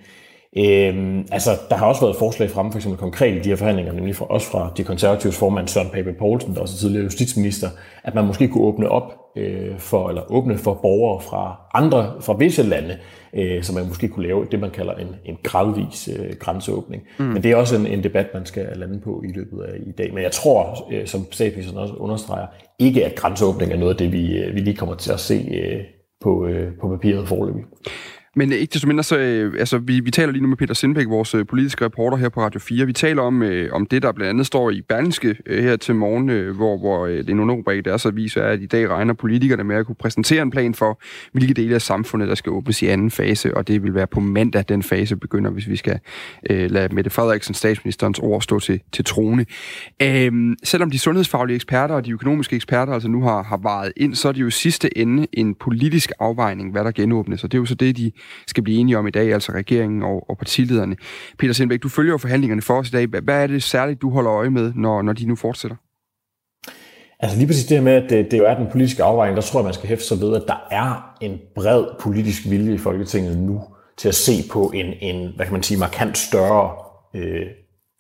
Øhm, 0.58 1.28
altså, 1.32 1.50
der 1.70 1.76
har 1.76 1.86
også 1.86 2.02
været 2.02 2.16
forslag 2.16 2.50
fremme, 2.50 2.72
for 2.72 2.80
eksempel 2.80 3.00
konkret 3.00 3.36
i 3.36 3.40
de 3.40 3.50
her 3.50 3.56
forhandlinger, 3.56 3.94
nemlig 3.94 4.16
for, 4.16 4.26
også 4.26 4.48
fra 4.48 4.74
de 4.78 4.84
konservatives 4.84 5.38
formand 5.38 5.68
Søren 5.68 5.90
Pape 5.90 6.14
Poulsen, 6.14 6.56
der 6.56 6.62
også 6.62 6.76
er 6.76 6.80
tidligere 6.80 7.04
justitsminister, 7.04 7.68
at 8.04 8.16
man 8.16 8.26
måske 8.26 8.48
kunne 8.48 8.64
åbne 8.64 8.90
op 8.90 9.14
øh, 9.38 9.78
for, 9.78 10.10
eller 10.10 10.32
åbne 10.32 10.58
for 10.58 10.74
borgere 10.74 11.22
fra 11.22 11.56
andre, 11.74 12.14
fra 12.20 12.34
visse 12.34 12.64
lande, 12.64 12.98
øh, 13.34 13.64
så 13.64 13.74
man 13.74 13.88
måske 13.88 14.08
kunne 14.08 14.28
lave 14.28 14.46
det, 14.52 14.60
man 14.60 14.72
kalder 14.72 14.94
en, 14.94 15.08
en 15.26 15.38
gradvis 15.44 16.10
øh, 16.20 16.36
grænseåbning. 16.40 17.04
Mm. 17.20 17.26
Men 17.26 17.44
det 17.44 17.52
er 17.52 17.56
også 17.56 17.76
en, 17.76 17.88
en 17.88 18.04
debat, 18.04 18.28
man 18.34 18.46
skal 18.46 18.68
lande 18.76 19.00
på 19.00 19.24
i 19.26 19.32
løbet 19.32 19.64
af 19.64 19.78
i 19.88 19.92
dag. 19.92 20.14
Men 20.14 20.24
jeg 20.24 20.32
tror, 20.32 20.88
øh, 20.92 21.08
som 21.08 21.32
statsministeren 21.32 21.78
også 21.78 21.94
understreger, 21.94 22.48
ikke 22.80 23.06
at 23.06 23.16
grænseåbning 23.16 23.72
er 23.72 23.78
noget 23.78 23.92
af 23.92 23.98
det, 23.98 24.12
vi, 24.12 24.38
øh, 24.38 24.56
vi 24.56 24.60
lige 24.60 24.78
kommer 24.78 24.96
til 24.96 25.12
at 25.12 25.20
se 25.20 25.50
øh, 25.54 25.84
på, 26.22 26.46
øh, 26.46 26.72
på 26.82 26.90
papiret 26.90 27.28
forløbig. 27.28 27.64
Men 28.36 28.52
ikke 28.52 28.74
desto 28.74 28.88
mindre, 28.88 29.04
så, 29.04 29.18
øh, 29.18 29.54
altså, 29.60 29.78
vi, 29.78 30.00
vi 30.00 30.12
taler 30.12 30.32
lige 30.32 30.42
nu 30.42 30.48
med 30.48 30.58
Peter 30.58 30.74
Sindbæk, 30.74 31.08
vores 31.08 31.36
øh, 31.36 31.46
politiske 31.46 31.86
reporter 31.86 32.18
her 32.18 32.30
på 32.30 32.42
Radio 32.42 32.60
4. 32.60 32.86
Vi 32.86 32.94
taler 32.94 33.22
om, 33.22 33.44
øh, 33.44 33.74
om 33.74 33.86
det, 33.86 34.02
der 34.02 34.12
blandt 34.12 34.30
andet 34.30 34.46
står 34.46 34.72
i 34.72 34.82
Berlingske 34.82 35.36
øh, 35.46 35.64
her 35.64 35.76
til 35.76 35.96
morgen, 35.96 36.30
øh, 36.30 36.56
hvor, 36.56 36.78
hvor 36.78 37.06
øh, 37.06 37.28
det 37.28 37.36
nogle 37.36 37.78
i 37.78 37.82
deres 37.82 38.06
avis 38.06 38.38
er, 38.38 38.44
at 38.44 38.62
i 38.62 38.66
dag 38.66 38.90
regner 38.90 39.14
politikerne 39.14 39.64
med 39.64 39.76
at 39.76 39.86
kunne 39.86 39.96
præsentere 39.96 40.42
en 40.42 40.52
plan 40.52 40.74
for, 40.74 41.02
hvilke 41.32 41.54
dele 41.54 41.76
af 41.76 41.82
samfundet, 41.82 42.30
der 42.30 42.36
skal 42.36 42.52
åbnes 42.52 42.82
i 42.82 42.86
anden 42.86 43.12
fase, 43.12 43.58
og 43.58 43.68
det 43.68 43.84
vil 43.84 43.94
være 43.94 44.08
på 44.08 44.20
mandag, 44.20 44.66
den 44.70 44.84
fase 44.84 45.16
begynder, 45.16 45.52
hvis 45.52 45.70
vi 45.70 45.76
skal 45.76 46.00
øh, 46.50 46.72
lade 46.72 46.96
Mette 46.96 47.10
Frederiksen, 47.10 47.54
statsministerens 47.54 48.20
ord, 48.20 48.42
stå 48.42 48.60
til, 48.60 48.82
til 48.92 49.06
trone. 49.06 49.46
Øh, 50.02 50.32
selvom 50.64 50.92
de 50.92 51.00
sundhedsfaglige 51.00 51.56
eksperter 51.56 51.96
og 51.96 52.06
de 52.06 52.12
økonomiske 52.12 52.56
eksperter 52.56 52.94
altså 52.94 53.10
nu 53.10 53.22
har, 53.22 53.44
har 53.44 53.58
varet 53.58 53.94
ind, 53.98 54.16
så 54.16 54.28
er 54.28 54.32
det 54.32 54.42
jo 54.42 54.50
sidste 54.50 54.98
ende 54.98 55.28
en 55.34 55.56
politisk 55.56 56.12
afvejning, 56.20 56.72
hvad 56.72 56.84
der 56.84 56.92
genåbnes, 56.92 57.44
og 57.44 57.52
det 57.52 57.58
er 57.58 57.62
jo 57.62 57.66
så 57.66 57.76
det, 57.76 57.98
de 57.98 58.12
skal 58.48 58.64
blive 58.64 58.80
enige 58.80 58.98
om 58.98 59.08
i 59.08 59.12
dag, 59.12 59.34
altså 59.34 59.52
regeringen 59.52 60.04
og, 60.04 60.30
og 60.30 60.38
partilederne. 60.38 60.96
Peter 61.40 61.54
Sindbæk, 61.54 61.84
du 61.84 61.90
følger 61.90 62.12
jo 62.12 62.18
forhandlingerne 62.18 62.62
for 62.62 62.80
os 62.80 62.88
i 62.88 62.92
dag. 62.92 63.06
Hvad 63.06 63.44
er 63.44 63.48
det 63.48 63.64
særligt, 63.64 64.02
du 64.02 64.10
holder 64.10 64.34
øje 64.34 64.50
med, 64.50 64.74
når, 64.76 65.02
når 65.02 65.14
de 65.14 65.26
nu 65.26 65.36
fortsætter? 65.36 65.78
Altså 67.20 67.38
lige 67.38 67.48
præcis 67.48 67.66
det 67.66 67.78
her 67.78 67.84
med, 67.84 67.94
at 67.94 68.10
det, 68.10 68.32
det 68.32 68.38
jo 68.38 68.46
er 68.46 68.54
den 68.54 68.68
politiske 68.72 69.04
afvejning, 69.04 69.36
der 69.36 69.42
tror 69.42 69.60
jeg, 69.60 69.66
man 69.66 69.74
skal 69.74 69.90
hæfte 69.90 70.06
sig 70.06 70.22
ved, 70.22 70.36
at 70.36 70.44
der 70.48 70.68
er 70.72 71.16
en 71.22 71.40
bred 71.56 71.86
politisk 72.00 72.50
vilje 72.50 72.74
i 72.74 72.78
Folketinget 72.78 73.38
nu 73.38 73.62
til 73.98 74.08
at 74.08 74.16
se 74.16 74.32
på 74.52 74.72
en, 74.76 74.94
en 75.02 75.34
hvad 75.36 75.46
kan 75.46 75.54
man 75.54 75.64
sige, 75.64 75.80
markant 75.80 76.18
større 76.18 76.72
øh, 77.16 77.46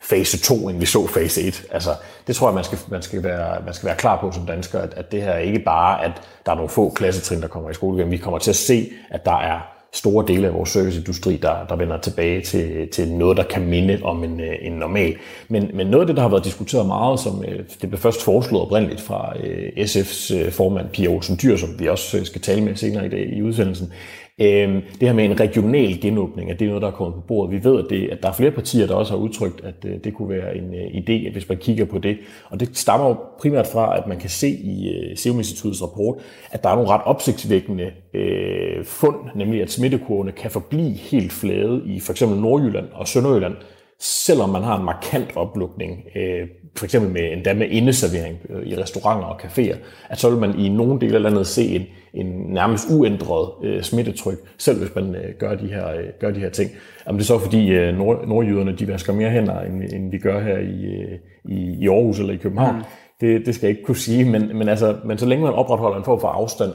fase 0.02 0.40
2, 0.40 0.70
end 0.70 0.80
vi 0.80 0.86
så 0.86 1.08
fase 1.08 1.42
1. 1.42 1.66
Altså, 1.72 1.90
det 2.28 2.36
tror 2.36 2.48
jeg, 2.48 2.56
man 2.56 2.64
skal, 2.64 2.80
man 2.92 3.02
skal, 3.02 3.24
være, 3.24 3.62
man 3.66 3.74
skal 3.74 3.88
være 3.88 3.96
klar 3.96 4.22
på 4.22 4.32
som 4.32 4.46
dansker, 4.46 4.80
at, 4.80 4.94
at 4.94 5.12
det 5.12 5.22
her 5.22 5.32
er 5.32 5.40
ikke 5.40 5.60
bare, 5.60 6.06
at 6.06 6.12
der 6.46 6.52
er 6.52 6.56
nogle 6.56 6.70
få 6.70 6.90
klassetrin, 6.90 7.42
der 7.42 7.48
kommer 7.48 7.70
i 7.70 7.74
skole 7.74 8.00
igen. 8.00 8.12
Vi 8.12 8.18
kommer 8.18 8.40
til 8.40 8.52
at 8.52 8.56
se, 8.56 8.90
at 9.10 9.26
der 9.26 9.40
er 9.40 9.73
store 9.94 10.26
dele 10.28 10.48
af 10.48 10.54
vores 10.54 10.70
serviceindustri, 10.70 11.38
der, 11.38 11.66
der 11.70 11.76
vender 11.76 11.98
tilbage 11.98 12.42
til, 12.42 12.88
til 12.92 13.12
noget, 13.12 13.38
der 13.38 13.44
kan 13.44 13.68
minde 13.68 14.00
om 14.04 14.24
en, 14.24 14.40
øh, 14.40 14.56
en 14.62 14.72
normal. 14.72 15.16
Men, 15.48 15.72
men 15.74 15.88
noget 15.88 16.02
af 16.02 16.08
det, 16.08 16.16
der 16.16 16.22
har 16.22 16.30
været 16.30 16.46
diskuteret 16.46 16.86
meget, 16.86 17.20
som 17.20 17.44
øh, 17.48 17.60
det 17.82 17.90
blev 17.90 18.00
først 18.00 18.24
foreslået 18.24 18.64
oprindeligt 18.64 19.02
fra 19.02 19.34
øh, 19.44 19.68
SF's 19.78 20.50
formand 20.50 20.90
Pia 20.90 21.08
Olsen 21.08 21.40
Dyr, 21.44 21.58
som 21.58 21.70
vi 21.80 21.88
også 21.88 22.26
skal 22.26 22.42
tale 22.42 22.62
med 22.62 22.76
senere 22.76 23.06
i 23.06 23.10
dag 23.10 23.30
i 23.34 23.42
udsendelsen, 23.42 23.94
Øhm, 24.42 24.82
det 25.00 25.08
her 25.08 25.14
med 25.14 25.26
en 25.26 25.40
regional 25.40 26.02
genåbning, 26.02 26.52
at 26.52 26.60
det 26.60 26.66
er 26.66 26.70
noget, 26.70 26.82
der 26.82 26.88
er 26.88 26.92
kommet 26.92 27.16
på 27.16 27.22
bordet. 27.22 27.52
Vi 27.52 27.70
ved, 27.70 27.84
at, 27.84 27.86
det, 27.90 28.10
at 28.12 28.24
der 28.24 28.30
er 28.30 28.34
flere 28.34 28.52
partier, 28.52 28.88
der 28.88 28.96
også 28.96 29.14
har 29.14 29.20
udtrykt, 29.20 29.62
at 29.64 29.86
øh, 29.86 30.04
det 30.04 30.14
kunne 30.14 30.30
være 30.30 30.58
en 30.58 30.74
øh, 30.74 30.82
idé, 30.82 31.32
hvis 31.32 31.50
man 31.50 31.58
kigger 31.58 31.86
på 31.86 32.00
det. 32.00 32.18
Og 32.50 32.60
det 32.60 32.78
stammer 32.78 33.08
jo 33.08 33.16
primært 33.40 33.68
fra, 33.68 33.98
at 33.98 34.08
man 34.08 34.20
kan 34.20 34.30
se 34.30 34.50
i 34.50 34.90
øh, 34.90 35.18
Serum 35.18 35.38
Instituttets 35.38 35.84
rapport, 35.84 36.18
at 36.52 36.64
der 36.64 36.70
er 36.70 36.76
nogle 36.76 36.90
ret 36.90 37.02
opsigtsvækkende 37.06 37.92
øh, 38.14 38.86
fund, 38.86 39.16
nemlig 39.36 39.62
at 39.62 39.72
smittekurvene 39.72 40.32
kan 40.32 40.52
forblive 40.52 40.92
helt 40.92 41.32
flade 41.32 41.82
i 41.86 42.00
for 42.00 42.12
eksempel 42.14 42.40
Nordjylland 42.40 42.86
og 42.94 43.08
Sønderjylland, 43.08 43.56
selvom 44.00 44.50
man 44.50 44.64
har 44.64 44.78
en 44.78 44.86
markant 44.86 45.38
oplukning, 45.38 46.04
øh, 46.16 46.48
for 46.78 46.86
eksempel 46.86 47.12
med, 47.12 47.32
endda 47.32 47.54
med 47.54 47.70
indeservering 47.70 48.38
øh, 48.50 48.68
i 48.68 48.76
restauranter 48.78 49.26
og 49.26 49.42
caféer, 49.42 49.78
at 50.10 50.20
så 50.20 50.30
vil 50.30 50.40
man 50.40 50.60
i 50.60 50.70
nogle 50.70 51.02
dele 51.02 51.16
af 51.16 51.22
landet 51.22 51.48
se 51.48 51.76
en, 51.76 51.86
en 52.14 52.54
nærmest 52.54 52.88
uændret 52.92 53.50
øh, 53.64 53.84
smittetryk, 53.84 54.38
selv 54.58 54.80
hvis 54.80 54.96
man 54.96 55.16
øh, 55.16 55.34
gør, 55.40 55.56
de 55.56 55.68
her, 55.68 55.90
øh, 55.90 56.06
gør 56.20 56.32
de 56.32 56.40
her 56.40 56.50
ting. 56.50 56.72
Jamen, 57.08 57.20
det 57.20 57.24
er 57.24 57.28
så 57.28 57.40
fordi 57.40 57.68
øh, 57.68 57.98
nord, 57.98 58.28
nordjyderne 58.28 58.76
de 58.76 58.88
vasker 58.88 59.14
mere 59.14 59.30
hænder, 59.30 59.62
end, 59.62 59.84
end 59.94 60.12
vi 60.12 60.18
gør 60.18 60.40
her 60.40 60.58
i, 60.58 60.86
øh, 60.86 61.20
i, 61.46 61.78
i 61.82 61.88
Aarhus 61.88 62.20
eller 62.20 62.34
i 62.34 62.38
København. 62.38 62.76
Mm. 62.76 62.84
Det, 63.22 63.46
det 63.46 63.56
skal 63.56 63.68
jeg 63.68 63.78
ikke 63.78 63.86
kunne 63.86 63.98
sige, 63.98 64.26
men, 64.26 64.58
men, 64.58 64.70
altså, 64.70 64.96
men 65.06 65.18
så 65.18 65.26
længe 65.26 65.44
man 65.44 65.54
opretholder 65.54 65.98
en 65.98 66.04
form 66.04 66.20
for 66.20 66.28
afstand 66.28 66.72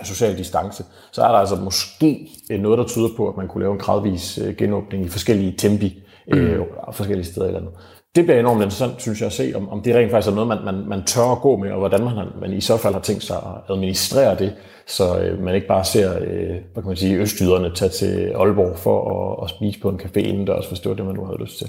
af 0.00 0.06
social 0.06 0.38
distance, 0.38 0.84
så 1.12 1.22
er 1.22 1.28
der 1.28 1.38
altså 1.38 1.56
måske 1.56 2.28
noget, 2.50 2.78
der 2.78 2.84
tyder 2.84 3.08
på, 3.16 3.28
at 3.28 3.36
man 3.36 3.48
kunne 3.48 3.62
lave 3.62 3.72
en 3.72 3.78
gradvis 3.78 4.38
øh, 4.38 4.56
genåbning 4.56 5.04
i 5.04 5.08
forskellige 5.08 5.54
tempi 5.58 6.02
øh, 6.32 6.58
mm. 6.58 6.66
forskellige 6.92 7.26
steder 7.26 7.48
i 7.48 7.52
landet. 7.52 7.70
Det 8.14 8.24
bliver 8.24 8.40
enormt 8.40 8.62
interessant, 8.62 9.02
synes 9.02 9.20
jeg, 9.20 9.26
at 9.26 9.32
se, 9.32 9.52
om, 9.54 9.68
om 9.68 9.82
det 9.82 9.94
rent 9.94 10.10
faktisk 10.10 10.30
er 10.30 10.34
noget, 10.34 10.48
man, 10.48 10.64
man, 10.64 10.88
man 10.88 11.04
tør 11.04 11.32
at 11.32 11.40
gå 11.40 11.56
med, 11.56 11.70
og 11.70 11.78
hvordan 11.78 12.04
man, 12.04 12.26
man 12.40 12.52
i 12.52 12.60
så 12.60 12.76
fald 12.76 12.94
har 12.94 13.00
tænkt 13.00 13.22
sig 13.22 13.36
at 13.36 13.74
administrere 13.74 14.38
det, 14.38 14.54
så 14.86 15.18
øh, 15.20 15.42
man 15.42 15.54
ikke 15.54 15.66
bare 15.66 15.84
ser 15.84 16.18
øh, 16.20 16.56
hvad 16.72 16.82
kan 16.82 16.86
man 16.86 16.96
sige, 16.96 17.20
østyderne 17.20 17.74
tage 17.74 17.88
til 17.88 18.32
Aalborg 18.36 18.78
for 18.78 18.98
at, 19.14 19.44
at 19.44 19.50
spise 19.50 19.80
på 19.80 19.88
en 19.88 20.00
café 20.00 20.18
indendørs, 20.18 20.66
hvis 20.68 20.80
det 20.80 20.88
var 20.88 20.96
det, 20.96 21.06
man 21.06 21.14
nu 21.14 21.24
havde 21.24 21.42
lyst 21.42 21.58
til. 21.58 21.66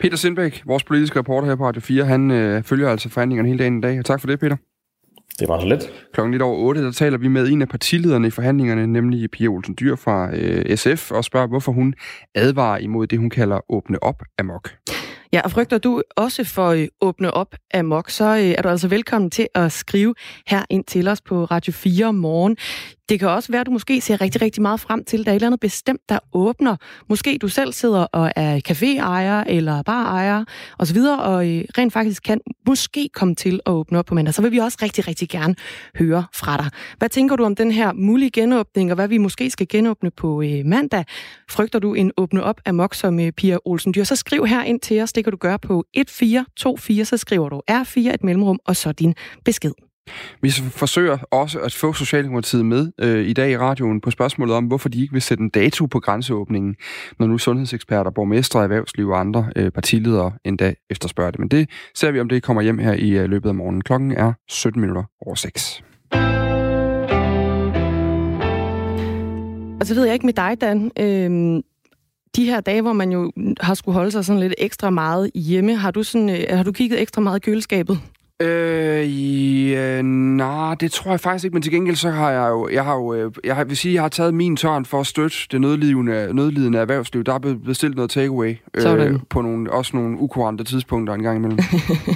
Peter 0.00 0.16
Sindbæk, 0.16 0.62
vores 0.66 0.84
politiske 0.84 1.18
reporter 1.18 1.48
her 1.48 1.56
på 1.56 1.66
Radio 1.66 1.80
4, 1.80 2.04
han 2.04 2.30
øh, 2.30 2.62
følger 2.62 2.90
altså 2.90 3.08
forhandlingerne 3.08 3.48
hele 3.48 3.58
dagen 3.58 3.78
i 3.78 3.80
dag. 3.80 3.98
Og 3.98 4.04
tak 4.04 4.20
for 4.20 4.26
det, 4.26 4.40
Peter. 4.40 4.56
Det 5.40 5.48
var 5.48 5.60
så 5.60 5.66
let. 5.66 5.90
Klokken 6.12 6.32
lidt 6.32 6.42
over 6.42 6.56
8, 6.56 6.84
der 6.84 6.92
taler 6.92 7.18
vi 7.18 7.28
med 7.28 7.48
en 7.48 7.62
af 7.62 7.68
partilederne 7.68 8.26
i 8.26 8.30
forhandlingerne, 8.30 8.86
nemlig 8.86 9.30
Pia 9.30 9.48
Olsen 9.48 9.76
Dyr 9.80 9.96
fra 9.96 10.30
øh, 10.34 10.76
SF, 10.76 11.12
og 11.12 11.24
spørger, 11.24 11.46
hvorfor 11.46 11.72
hun 11.72 11.94
advarer 12.34 12.78
imod 12.78 13.06
det, 13.06 13.18
hun 13.18 13.30
kalder 13.30 13.60
åbne 13.72 14.02
op 14.02 14.22
amok. 14.38 14.70
Ja, 15.32 15.40
og 15.44 15.50
frygter 15.50 15.78
du 15.78 16.02
også 16.16 16.44
for 16.44 16.68
at 16.68 16.88
åbne 17.00 17.34
op 17.34 17.54
amok, 17.74 18.10
så 18.10 18.24
øh, 18.24 18.54
er 18.58 18.62
du 18.62 18.68
altså 18.68 18.88
velkommen 18.88 19.30
til 19.30 19.48
at 19.54 19.72
skrive 19.72 20.14
her 20.46 20.64
ind 20.70 20.84
til 20.84 21.08
os 21.08 21.20
på 21.20 21.44
Radio 21.44 21.72
4 21.72 22.12
morgen. 22.12 22.56
Det 23.08 23.18
kan 23.18 23.28
også 23.28 23.52
være, 23.52 23.60
at 23.60 23.66
du 23.66 23.70
måske 23.70 24.00
ser 24.00 24.20
rigtig, 24.20 24.42
rigtig 24.42 24.62
meget 24.62 24.80
frem 24.80 25.04
til, 25.04 25.18
at 25.18 25.26
der 25.26 25.32
er 25.32 25.34
et 25.34 25.36
eller 25.36 25.46
andet 25.46 25.60
bestemt, 25.60 26.00
der 26.08 26.18
åbner. 26.32 26.76
Måske 27.08 27.38
du 27.38 27.48
selv 27.48 27.72
sidder 27.72 28.00
og 28.00 28.32
er 28.36 28.60
caféejer 28.68 29.50
eller 29.50 29.82
barejer 29.82 30.44
osv., 30.78 30.98
og 30.98 31.48
øh, 31.48 31.64
rent 31.78 31.92
faktisk 31.92 32.22
kan 32.22 32.40
måske 32.66 33.10
komme 33.14 33.34
til 33.34 33.60
at 33.66 33.72
åbne 33.72 33.98
op 33.98 34.04
på 34.04 34.14
mandag. 34.14 34.34
Så 34.34 34.42
vil 34.42 34.52
vi 34.52 34.58
også 34.58 34.78
rigtig, 34.82 35.08
rigtig 35.08 35.28
gerne 35.28 35.54
høre 35.98 36.24
fra 36.34 36.56
dig. 36.56 36.70
Hvad 36.98 37.08
tænker 37.08 37.36
du 37.36 37.44
om 37.44 37.54
den 37.54 37.72
her 37.72 37.92
mulige 37.92 38.30
genåbning, 38.30 38.90
og 38.90 38.94
hvad 38.94 39.08
vi 39.08 39.18
måske 39.18 39.50
skal 39.50 39.68
genåbne 39.68 40.10
på 40.10 40.42
øh, 40.42 40.64
mandag? 40.64 41.04
Frygter 41.50 41.78
du 41.78 41.94
en 41.94 42.12
åbne 42.16 42.42
op 42.42 42.60
af 42.64 42.74
mok 42.74 42.94
som 42.94 43.20
øh, 43.20 43.32
Pia 43.32 43.58
Olsen 43.64 43.94
Dyr, 43.94 44.04
så 44.04 44.16
skriv 44.16 44.46
her 44.46 44.62
ind 44.62 44.80
til 44.80 45.02
os. 45.02 45.12
Det 45.12 45.24
kan 45.24 45.30
du 45.30 45.36
gøre 45.36 45.58
på 45.58 45.84
1424, 45.94 47.04
så 47.04 47.16
skriver 47.16 47.48
du 47.48 47.62
R4 47.70 48.14
et 48.14 48.24
mellemrum, 48.24 48.58
og 48.64 48.76
så 48.76 48.92
din 48.92 49.14
besked. 49.44 49.87
Vi 50.40 50.50
forsøger 50.50 51.18
også 51.30 51.58
at 51.58 51.74
få 51.74 51.92
Socialdemokratiet 51.92 52.66
med 52.66 52.92
øh, 53.00 53.26
i 53.26 53.32
dag 53.32 53.50
i 53.50 53.56
radioen 53.56 54.00
på 54.00 54.10
spørgsmålet 54.10 54.54
om, 54.54 54.64
hvorfor 54.64 54.88
de 54.88 55.00
ikke 55.00 55.12
vil 55.12 55.22
sætte 55.22 55.42
en 55.42 55.50
dato 55.50 55.86
på 55.86 56.00
grænseåbningen, 56.00 56.76
når 57.18 57.26
nu 57.26 57.38
sundhedseksperter, 57.38 58.10
borgmestre, 58.10 58.62
erhvervsliv 58.62 59.08
og 59.08 59.20
andre 59.20 59.50
øh, 59.56 59.70
partiledere 59.70 60.32
endda 60.44 60.74
efterspørger 60.90 61.30
det. 61.30 61.40
Men 61.40 61.48
det 61.48 61.70
ser 61.94 62.10
vi, 62.10 62.20
om 62.20 62.28
det 62.28 62.42
kommer 62.42 62.62
hjem 62.62 62.78
her 62.78 62.92
i 62.92 63.10
øh, 63.10 63.30
løbet 63.30 63.48
af 63.48 63.54
morgenen. 63.54 63.82
Klokken 63.82 64.12
er 64.12 64.32
17 64.48 64.80
minutter 64.80 65.04
over 65.26 65.34
6. 65.34 65.82
Og 69.80 69.86
så 69.86 69.94
ved 69.94 70.04
jeg 70.04 70.14
ikke 70.14 70.26
med 70.26 70.34
dig, 70.34 70.60
Dan. 70.60 70.90
Øhm 71.00 71.62
de 72.36 72.44
her 72.44 72.60
dage, 72.60 72.82
hvor 72.82 72.92
man 72.92 73.12
jo 73.12 73.32
har 73.60 73.74
skulle 73.74 73.94
holde 73.94 74.10
sig 74.10 74.24
sådan 74.24 74.40
lidt 74.40 74.54
ekstra 74.58 74.90
meget 74.90 75.30
hjemme, 75.34 75.76
har 75.76 75.90
du, 75.90 76.02
sådan, 76.02 76.30
øh, 76.30 76.44
har 76.50 76.62
du 76.62 76.72
kigget 76.72 77.00
ekstra 77.00 77.20
meget 77.20 77.36
i 77.36 77.40
køleskabet? 77.40 78.00
Øh, 78.42 79.70
ja, 79.70 80.02
nej, 80.02 80.74
det 80.74 80.92
tror 80.92 81.10
jeg 81.10 81.20
faktisk 81.20 81.44
ikke, 81.44 81.54
men 81.54 81.62
til 81.62 81.72
gengæld 81.72 81.96
så 81.96 82.10
har 82.10 82.30
jeg 82.30 82.48
jo, 82.50 82.68
jeg 82.68 82.84
har 82.84 82.94
jo, 82.94 83.14
øh, 83.14 83.32
jeg 83.44 83.56
har, 83.56 83.64
vil 83.64 83.76
sige, 83.76 83.94
jeg 83.94 84.02
har 84.02 84.08
taget 84.08 84.34
min 84.34 84.56
tørn 84.56 84.84
for 84.84 85.00
at 85.00 85.06
støtte 85.06 85.36
det 85.50 85.60
nødlidende, 85.60 86.34
nødlidende 86.34 86.78
erhvervsliv. 86.78 87.24
Der 87.24 87.34
er 87.34 87.38
blevet 87.38 87.64
bestilt 87.64 87.96
noget 87.96 88.10
takeaway 88.10 88.56
øh, 88.74 89.12
på 89.30 89.42
nogle, 89.42 89.72
også 89.72 89.96
nogle 89.96 90.18
ukurante 90.18 90.64
tidspunkter 90.64 91.14
en 91.14 91.22
gang 91.22 91.36
imellem. 91.36 91.58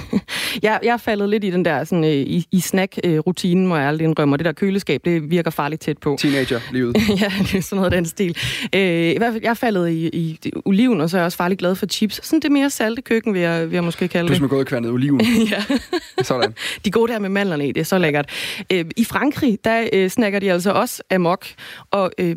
jeg, 0.63 0.79
jeg 0.83 0.93
er 0.93 0.97
faldet 0.97 1.29
lidt 1.29 1.43
i 1.43 1.51
den 1.51 1.65
der 1.65 1.83
sådan, 1.83 2.03
øh, 2.03 2.09
i, 2.09 2.47
i 2.51 2.59
snack-rutinen, 2.59 3.67
må 3.67 3.75
jeg 3.75 3.87
aldrig 3.87 4.05
indrømme, 4.05 4.35
og 4.35 4.39
det 4.39 4.45
der 4.45 4.51
køleskab, 4.51 5.01
det 5.05 5.31
virker 5.31 5.51
farligt 5.51 5.81
tæt 5.81 5.97
på. 5.97 6.17
Teenager-livet. 6.19 6.95
ja, 7.21 7.31
det 7.39 7.55
er 7.55 7.61
sådan 7.61 7.75
noget 7.75 7.93
af 7.93 7.97
den 7.97 8.05
stil. 8.05 8.37
Øh, 8.75 8.81
I 8.81 9.17
hvert 9.17 9.31
fald, 9.33 9.43
jeg 9.43 9.49
er 9.49 9.53
faldet 9.53 9.89
i, 9.89 10.07
i, 10.07 10.39
i 10.45 10.51
oliven, 10.65 11.01
og 11.01 11.09
så 11.09 11.17
er 11.17 11.21
jeg 11.21 11.25
også 11.25 11.37
farligt 11.37 11.59
glad 11.59 11.75
for 11.75 11.85
chips. 11.85 12.27
Sådan 12.27 12.39
det 12.39 12.51
mere 12.51 12.69
salte 12.69 13.01
køkken, 13.01 13.33
vil 13.33 13.41
jeg, 13.41 13.69
vil 13.69 13.73
jeg 13.73 13.83
måske 13.83 14.07
kalde 14.07 14.27
det. 14.27 14.33
Du 14.33 14.37
som 14.37 14.45
er 14.45 14.49
gået 14.49 14.61
og 14.61 14.67
kværnet 14.67 14.91
oliven. 14.91 15.21
ja. 15.51 15.63
Sådan. 16.21 16.55
De 16.85 16.91
gode 16.91 17.11
der 17.11 17.19
med 17.19 17.29
mandlerne 17.29 17.67
i, 17.67 17.71
det 17.71 17.81
er 17.81 17.85
så 17.85 17.97
lækkert. 17.97 18.29
Øh, 18.71 18.85
I 18.97 19.03
Frankrig, 19.03 19.59
der 19.63 19.89
øh, 19.93 20.09
snakker 20.09 20.39
de 20.39 20.51
altså 20.51 20.71
også 20.71 21.03
amok, 21.11 21.45
og 21.91 22.11
øh, 22.17 22.35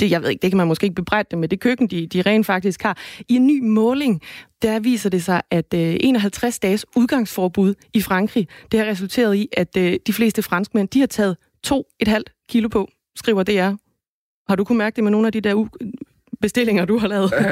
det, 0.00 0.10
jeg 0.10 0.22
ved 0.22 0.30
ikke, 0.30 0.42
det 0.42 0.50
kan 0.50 0.58
man 0.58 0.66
måske 0.66 0.84
ikke 0.84 0.94
bebrejde 0.94 1.28
dem 1.30 1.38
med 1.38 1.48
det 1.48 1.60
køkken, 1.60 1.86
de, 1.86 2.06
de 2.06 2.22
rent 2.22 2.46
faktisk 2.46 2.82
har. 2.82 2.98
I 3.28 3.36
en 3.36 3.46
ny 3.46 3.60
måling, 3.62 4.22
der 4.62 4.80
viser 4.80 5.10
det 5.10 5.24
sig, 5.24 5.42
at 5.50 5.74
øh, 5.74 5.96
51 6.00 6.58
dages 6.58 6.86
udgangsforbud 6.96 7.74
i 7.92 8.00
Frankrig, 8.00 8.48
det 8.72 8.80
har 8.80 8.86
resulteret 8.86 9.36
i, 9.36 9.48
at 9.52 9.76
øh, 9.76 9.98
de 10.06 10.12
fleste 10.12 10.42
franskmænd, 10.42 10.88
de 10.88 11.00
har 11.00 11.06
taget 11.06 11.36
2,5 11.66 12.22
kilo 12.48 12.68
på, 12.68 12.88
skriver 13.16 13.42
DR. 13.42 13.76
Har 14.48 14.56
du 14.56 14.64
kunne 14.64 14.78
mærke 14.78 14.96
det 14.96 15.04
med 15.04 15.10
nogle 15.10 15.26
af 15.26 15.32
de 15.32 15.40
der 15.40 15.54
bestillinger, 16.40 16.84
du 16.84 16.98
har 16.98 17.08
lavet? 17.08 17.32
øh, 17.38 17.44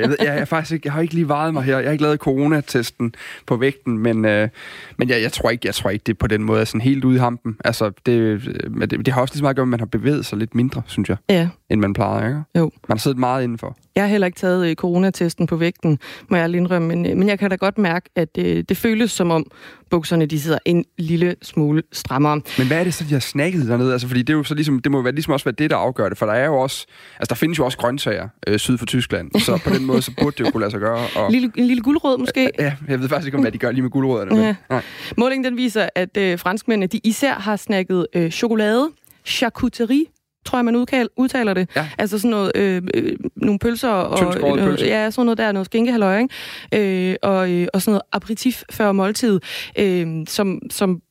jeg, 0.00 0.08
ved, 0.08 0.16
jeg, 0.20 0.36
jeg, 0.38 0.48
faktisk 0.48 0.72
ikke, 0.72 0.86
jeg 0.86 0.92
har 0.92 1.00
ikke 1.00 1.14
lige 1.14 1.28
vejet 1.28 1.54
mig 1.54 1.62
her. 1.62 1.78
Jeg 1.78 1.86
har 1.86 1.92
ikke 1.92 2.02
lavet 2.02 2.20
coronatesten 2.20 3.14
på 3.46 3.56
vægten, 3.56 3.98
men, 3.98 4.24
øh, 4.24 4.48
men 4.96 5.08
jeg, 5.08 5.22
jeg, 5.22 5.32
tror 5.32 5.50
ikke, 5.50 5.66
jeg 5.66 5.74
tror 5.74 5.90
ikke, 5.90 6.02
det 6.06 6.18
på 6.18 6.26
den 6.26 6.42
måde 6.42 6.60
er 6.60 6.64
sådan 6.64 6.80
helt 6.80 7.04
ude 7.04 7.16
i 7.16 7.18
hampen. 7.18 7.56
Altså, 7.64 7.90
det, 8.06 8.42
det, 8.90 9.06
det 9.06 9.14
har 9.14 9.20
også 9.20 9.34
lige 9.34 9.38
så 9.38 9.44
meget 9.44 9.52
at 9.52 9.56
gøre, 9.56 9.64
at 9.64 9.68
man 9.68 9.80
har 9.80 9.86
bevæget 9.86 10.26
sig 10.26 10.38
lidt 10.38 10.54
mindre, 10.54 10.82
synes 10.86 11.08
jeg, 11.08 11.16
ja. 11.30 11.48
end 11.70 11.80
man 11.80 11.92
plejer. 11.92 12.26
Ikke? 12.26 12.42
Jo. 12.56 12.70
Man 12.88 12.96
har 12.96 12.98
siddet 12.98 13.18
meget 13.18 13.42
indenfor. 13.42 13.76
Jeg 13.98 14.04
har 14.04 14.10
heller 14.10 14.26
ikke 14.26 14.38
taget 14.38 14.68
øh, 14.68 14.74
coronatesten 14.74 15.46
på 15.46 15.56
vægten, 15.56 15.98
må 16.28 16.36
jeg 16.36 16.54
indrømme, 16.54 16.88
men, 16.88 17.06
øh, 17.06 17.16
men 17.16 17.28
jeg 17.28 17.38
kan 17.38 17.50
da 17.50 17.56
godt 17.56 17.78
mærke, 17.78 18.10
at 18.16 18.28
øh, 18.38 18.64
det 18.68 18.76
føles 18.76 19.10
som 19.10 19.30
om 19.30 19.46
bukserne 19.90 20.26
de 20.26 20.40
sidder 20.40 20.58
en 20.64 20.84
lille 20.98 21.36
smule 21.42 21.82
strammere. 21.92 22.40
Men 22.58 22.66
hvad 22.66 22.80
er 22.80 22.84
det 22.84 22.94
så, 22.94 23.04
de 23.04 23.12
har 23.12 23.20
snakket 23.20 23.68
dernede? 23.68 23.92
Altså, 23.92 24.08
fordi 24.08 24.22
det, 24.22 24.32
er 24.32 24.36
jo 24.36 24.44
så 24.44 24.54
ligesom, 24.54 24.78
det 24.78 24.92
må 24.92 25.02
være, 25.02 25.12
ligesom 25.12 25.32
også 25.32 25.44
være 25.44 25.54
det, 25.58 25.70
der 25.70 25.76
afgør 25.76 26.08
det, 26.08 26.18
for 26.18 26.26
der 26.26 26.32
er 26.32 26.46
jo 26.46 26.58
også, 26.58 26.86
altså 27.18 27.28
der 27.28 27.34
findes 27.34 27.58
jo 27.58 27.64
også 27.64 27.78
grøntsager 27.78 28.28
øh, 28.46 28.58
syd 28.58 28.78
for 28.78 28.86
Tyskland, 28.86 29.30
så 29.40 29.60
på 29.64 29.70
den 29.70 29.86
måde, 29.86 30.02
så 30.02 30.12
burde 30.20 30.36
det 30.38 30.44
jo 30.44 30.50
kunne 30.50 30.60
lade 30.60 30.70
sig 30.70 30.80
gøre. 30.80 31.06
Og... 31.16 31.26
En, 31.26 31.32
lille, 31.32 31.52
en 31.56 31.64
lille 31.64 31.82
guldrød 31.82 32.18
måske? 32.18 32.50
Ja, 32.58 32.74
jeg 32.88 33.00
ved 33.00 33.08
faktisk 33.08 33.26
ikke, 33.26 33.36
om 33.36 33.42
hvad 33.42 33.52
de 33.52 33.58
gør 33.58 33.70
lige 33.70 33.82
med 33.82 33.90
guldrødderne. 33.90 34.42
Ja. 34.42 34.54
Men, 34.70 34.80
Målingen 35.16 35.44
den 35.44 35.56
viser, 35.56 35.88
at 35.94 36.16
øh, 36.16 36.38
franskmændene 36.38 36.86
de 36.86 37.00
især 37.04 37.34
har 37.34 37.56
snakket 37.56 38.06
øh, 38.14 38.30
chokolade, 38.30 38.88
charcuterie, 39.24 40.04
tror 40.48 40.58
jeg, 40.58 40.64
man 40.64 40.76
udkal, 40.76 41.08
udtaler 41.16 41.54
det. 41.54 41.70
Ja. 41.76 41.88
Altså 41.98 42.18
sådan 42.18 42.30
noget, 42.30 42.52
øh, 42.54 42.82
øh, 42.94 43.16
nogle 43.36 43.58
pølser 43.58 43.88
og... 43.88 44.34
Øh, 44.36 44.64
pølser. 44.64 44.86
Ja, 44.86 45.10
sådan 45.10 45.26
noget 45.26 45.38
der, 45.38 45.52
noget 45.52 45.66
skinkehaløj, 45.66 46.18
ikke? 46.18 47.10
Øh, 47.10 47.16
og, 47.22 47.50
øh, 47.50 47.66
og 47.74 47.82
sådan 47.82 47.92
noget 47.92 48.02
aperitif 48.12 48.62
før 48.70 48.92
måltid, 48.92 49.40
øh, 49.78 50.26
som, 50.26 50.60
som 50.70 51.02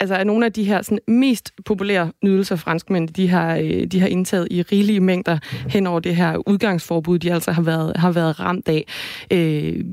altså 0.00 0.14
er 0.14 0.24
nogle 0.24 0.46
af 0.46 0.52
de 0.52 0.64
her 0.64 0.82
sådan, 0.82 0.98
mest 1.08 1.52
populære 1.64 2.12
nydelser, 2.24 2.56
franskmænd 2.56 3.08
de 3.08 3.28
har, 3.28 3.56
øh, 3.56 3.86
de 3.86 4.00
har 4.00 4.08
indtaget 4.08 4.48
i 4.50 4.62
rigelige 4.62 5.00
mængder 5.00 5.38
hen 5.68 5.86
over 5.86 6.00
det 6.00 6.16
her 6.16 6.48
udgangsforbud, 6.48 7.18
de 7.18 7.32
altså 7.32 7.52
har 7.52 7.62
været, 7.62 7.96
har 7.96 8.12
været 8.12 8.40
ramt 8.40 8.68
af. 8.68 8.84
Øh, 9.32 9.84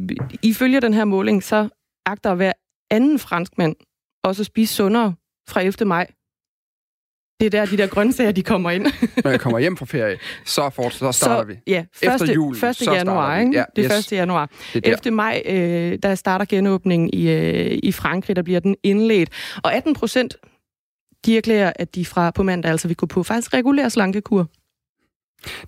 ifølge 0.44 0.82
den 0.82 0.94
her 0.94 1.06
måling, 1.06 1.44
så 1.44 1.70
agter 2.06 2.36
hver 2.36 2.54
anden 2.92 3.20
franskmand 3.20 3.76
også 4.24 4.42
at 4.42 4.46
spise 4.46 4.76
sundere 4.76 5.14
fra 5.50 5.62
11. 5.62 5.86
maj 5.86 6.08
det 7.40 7.46
er 7.46 7.50
der, 7.50 7.66
de 7.66 7.78
der 7.78 7.88
grøntsager, 7.88 8.32
de 8.32 8.44
kommer 8.44 8.72
ind. 8.72 8.86
Når 9.24 9.32
jeg 9.32 9.40
kommer 9.40 9.60
hjem 9.60 9.78
fra 9.78 9.86
ferie, 9.86 10.18
så, 10.46 10.70
for, 10.70 10.90
så 10.90 11.12
starter 11.12 11.42
så, 11.42 11.44
vi. 11.44 11.54
Ja, 11.68 11.86
første, 12.04 12.24
Efter 12.24 12.34
jul, 12.34 12.56
1. 12.56 12.76
Så 12.76 12.92
januar, 12.94 13.40
ikke? 13.40 13.52
Ja, 13.58 13.64
det 13.76 13.86
er 13.86 13.98
yes. 13.98 14.12
1. 14.12 14.18
januar. 14.18 14.50
Det 14.74 14.88
11. 14.88 15.12
maj, 15.12 15.42
øh, 15.46 16.00
der 16.04 16.16
starter 16.16 16.46
genåbningen 16.46 17.10
i, 17.14 17.32
øh, 17.32 17.80
i 17.84 17.92
Frankrig, 17.92 18.36
der 18.36 18.42
bliver 18.42 18.60
den 18.60 18.76
indledt. 18.84 19.30
Og 19.64 19.74
18 19.74 19.94
procent, 19.94 20.36
de 21.26 21.38
erklærer, 21.38 21.74
at 21.76 21.96
de 21.96 22.06
fra 22.06 22.32
på 22.32 22.44
mandag 22.44 22.72
altså 22.72 22.88
vil 22.88 22.98
gå 22.98 23.06
på 23.06 23.24
faktisk 23.24 23.54
regulær 23.54 23.90
slankekur. 23.90 24.48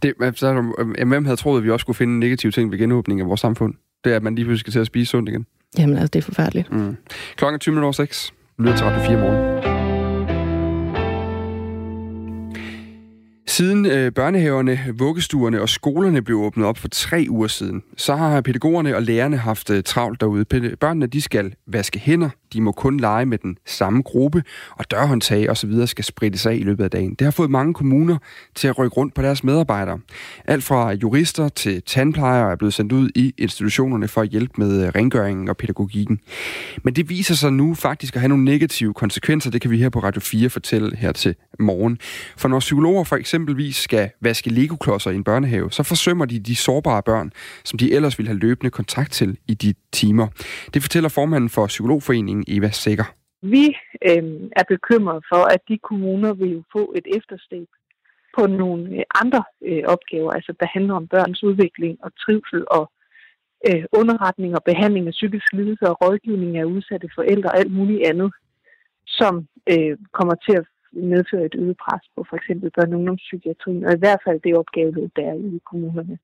Det, 0.02 0.14
så, 0.36 0.74
hvem 1.08 1.26
havde 1.26 1.38
troet, 1.38 1.58
at 1.58 1.64
vi 1.64 1.72
også 1.72 1.84
skulle 1.84 1.98
finde 1.98 2.20
negative 2.20 2.52
ting 2.52 2.72
ved 2.72 2.78
genåbningen 2.78 3.26
af 3.26 3.28
vores 3.28 3.42
samfund? 3.42 3.74
Det 4.04 4.12
er, 4.12 4.16
at 4.16 4.24
man 4.24 4.36
lige 4.36 4.46
pludselig 4.46 4.60
skal 4.60 4.72
til 4.72 4.80
at 4.80 4.88
spise 4.88 5.10
sundt 5.10 5.30
igen. 5.30 5.46
Jamen 5.78 5.98
altså, 5.98 6.08
det 6.08 6.20
er 6.20 6.24
forfærdeligt. 6.24 6.72
Mm. 6.72 6.98
Klokken 7.36 7.56
er 7.56 7.60
20 7.60 7.76
minutter 7.76 7.92
6. 7.92 8.34
Lyder 8.60 8.76
til 8.76 8.86
Radio 8.86 9.06
4 9.06 9.18
morgen. 9.18 9.81
Siden 13.62 13.86
øh, 13.86 14.12
børnehaverne, 14.12 14.80
vuggestuerne 14.94 15.62
og 15.62 15.70
skolerne 15.70 16.22
blev 16.22 16.38
åbnet 16.38 16.66
op 16.66 16.78
for 16.78 16.88
tre 16.88 17.26
uger 17.30 17.48
siden, 17.48 17.84
så 17.98 18.16
har 18.16 18.42
pædagogerne 18.42 18.96
og 18.96 19.02
lærerne 19.04 19.38
haft 19.38 19.70
øh, 19.70 19.84
travlt 19.84 20.22
derude. 20.22 20.46
Børnene 20.76 21.08
de 21.08 21.22
skal 21.22 21.54
vaske 21.68 22.00
hænder, 22.00 22.30
de 22.54 22.62
må 22.62 22.72
kun 22.72 23.00
lege 23.00 23.26
med 23.26 23.38
den 23.38 23.58
samme 23.66 24.02
gruppe, 24.02 24.44
og 24.72 24.92
dørhåndtag 24.92 25.50
og 25.50 25.58
så 25.58 25.68
videre 25.68 25.88
skal 25.88 26.06
sprittes 26.06 26.46
af 26.46 26.56
i 26.56 26.64
løbet 26.64 26.84
af 26.84 26.92
dagen. 26.92 27.14
Det 27.14 27.26
har 27.26 27.32
fået 27.32 27.52
mange 27.52 27.74
kommuner 27.74 28.18
til 28.56 28.68
at 28.68 28.80
rykke 28.80 28.96
rundt 28.98 29.14
på 29.14 29.22
deres 29.22 29.44
medarbejdere. 29.44 30.00
Alt 30.46 30.64
fra 30.64 30.92
jurister 30.92 31.50
til 31.50 31.84
tandplejere 31.84 32.52
er 32.52 32.56
blevet 32.56 32.74
sendt 32.74 32.92
ud 32.92 33.10
i 33.16 33.34
institutionerne 33.38 34.08
for 34.08 34.22
at 34.22 34.30
hjælpe 34.30 34.54
med 34.58 34.86
øh, 34.86 34.92
rengøringen 34.96 35.50
og 35.50 35.58
pædagogikken. 35.58 36.20
Men 36.84 36.96
det 36.96 37.10
viser 37.10 37.36
sig 37.36 37.54
nu 37.54 37.76
faktisk 37.76 38.16
at 38.16 38.22
have 38.22 38.30
nogle 38.30 38.44
negative 38.44 38.94
konsekvenser. 38.94 39.52
Det 39.52 39.62
kan 39.62 39.72
vi 39.72 39.78
her 39.78 39.90
på 39.90 40.00
Radio 40.00 40.22
4 40.22 40.50
fortælle 40.50 40.98
her 40.98 41.12
til 41.12 41.36
morgen. 41.60 41.98
For 42.38 42.48
når 42.48 42.60
psykologer 42.60 43.04
for 43.04 43.16
eksempelvis 43.16 43.76
skal 43.76 44.10
vaske 44.22 44.50
legoklodser 44.50 45.12
i 45.12 45.16
en 45.16 45.24
børnehave, 45.24 45.72
så 45.72 45.84
forsømmer 45.84 46.26
de 46.26 46.40
de 46.40 46.56
sårbare 46.56 47.04
børn, 47.04 47.32
som 47.64 47.80
de 47.80 47.94
ellers 47.94 48.18
ville 48.18 48.28
have 48.28 48.40
løbende 48.40 48.70
kontakt 48.70 49.12
til 49.12 49.38
i 49.48 49.54
de 49.54 49.74
timer. 49.92 50.28
Det 50.74 50.82
fortæller 50.82 51.10
formanden 51.10 51.50
for 51.50 51.68
Psykologforeningen 51.68 52.41
Eva 52.48 52.70
Sikker. 52.70 53.08
Vi 53.42 53.66
øh, 54.10 54.24
er 54.60 54.64
bekymrede 54.68 55.22
for, 55.32 55.44
at 55.54 55.62
de 55.68 55.78
kommuner 55.78 56.34
vil 56.34 56.64
få 56.72 56.94
et 56.96 57.08
efterslæb 57.18 57.68
på 58.38 58.48
nogle 58.48 58.96
øh, 58.98 59.04
andre 59.22 59.44
øh, 59.62 59.84
opgaver, 59.88 60.32
altså 60.32 60.54
der 60.60 60.68
handler 60.74 60.94
om 60.94 61.08
børns 61.08 61.44
udvikling 61.44 61.98
og 62.06 62.12
trivsel 62.24 62.64
og 62.72 62.92
øh, 63.68 63.84
underretning 63.92 64.56
og 64.56 64.64
behandling 64.64 65.08
af 65.08 65.12
psykisk 65.12 65.54
lidelse 65.54 65.90
og 65.90 65.98
rådgivning 66.02 66.58
af 66.58 66.64
udsatte 66.64 67.10
forældre 67.16 67.50
og 67.50 67.58
alt 67.58 67.74
muligt 67.74 68.08
andet, 68.08 68.32
som 69.06 69.48
øh, 69.72 69.98
kommer 70.12 70.36
til 70.36 70.56
at 70.58 70.66
medføre 70.92 71.46
et 71.46 71.56
øget 71.56 71.78
pres 71.78 72.06
på 72.16 72.26
for 72.30 72.36
eksempel 72.36 72.72
børn- 72.72 72.94
og 72.94 73.00
ungdomspsykiatrien, 73.00 73.86
og 73.86 73.94
i 73.94 74.00
hvert 74.00 74.22
fald 74.26 74.40
det 74.44 74.58
opgave, 74.58 75.12
der 75.16 75.26
er 75.32 75.36
i 75.36 75.60
kommunerne. 75.66 76.18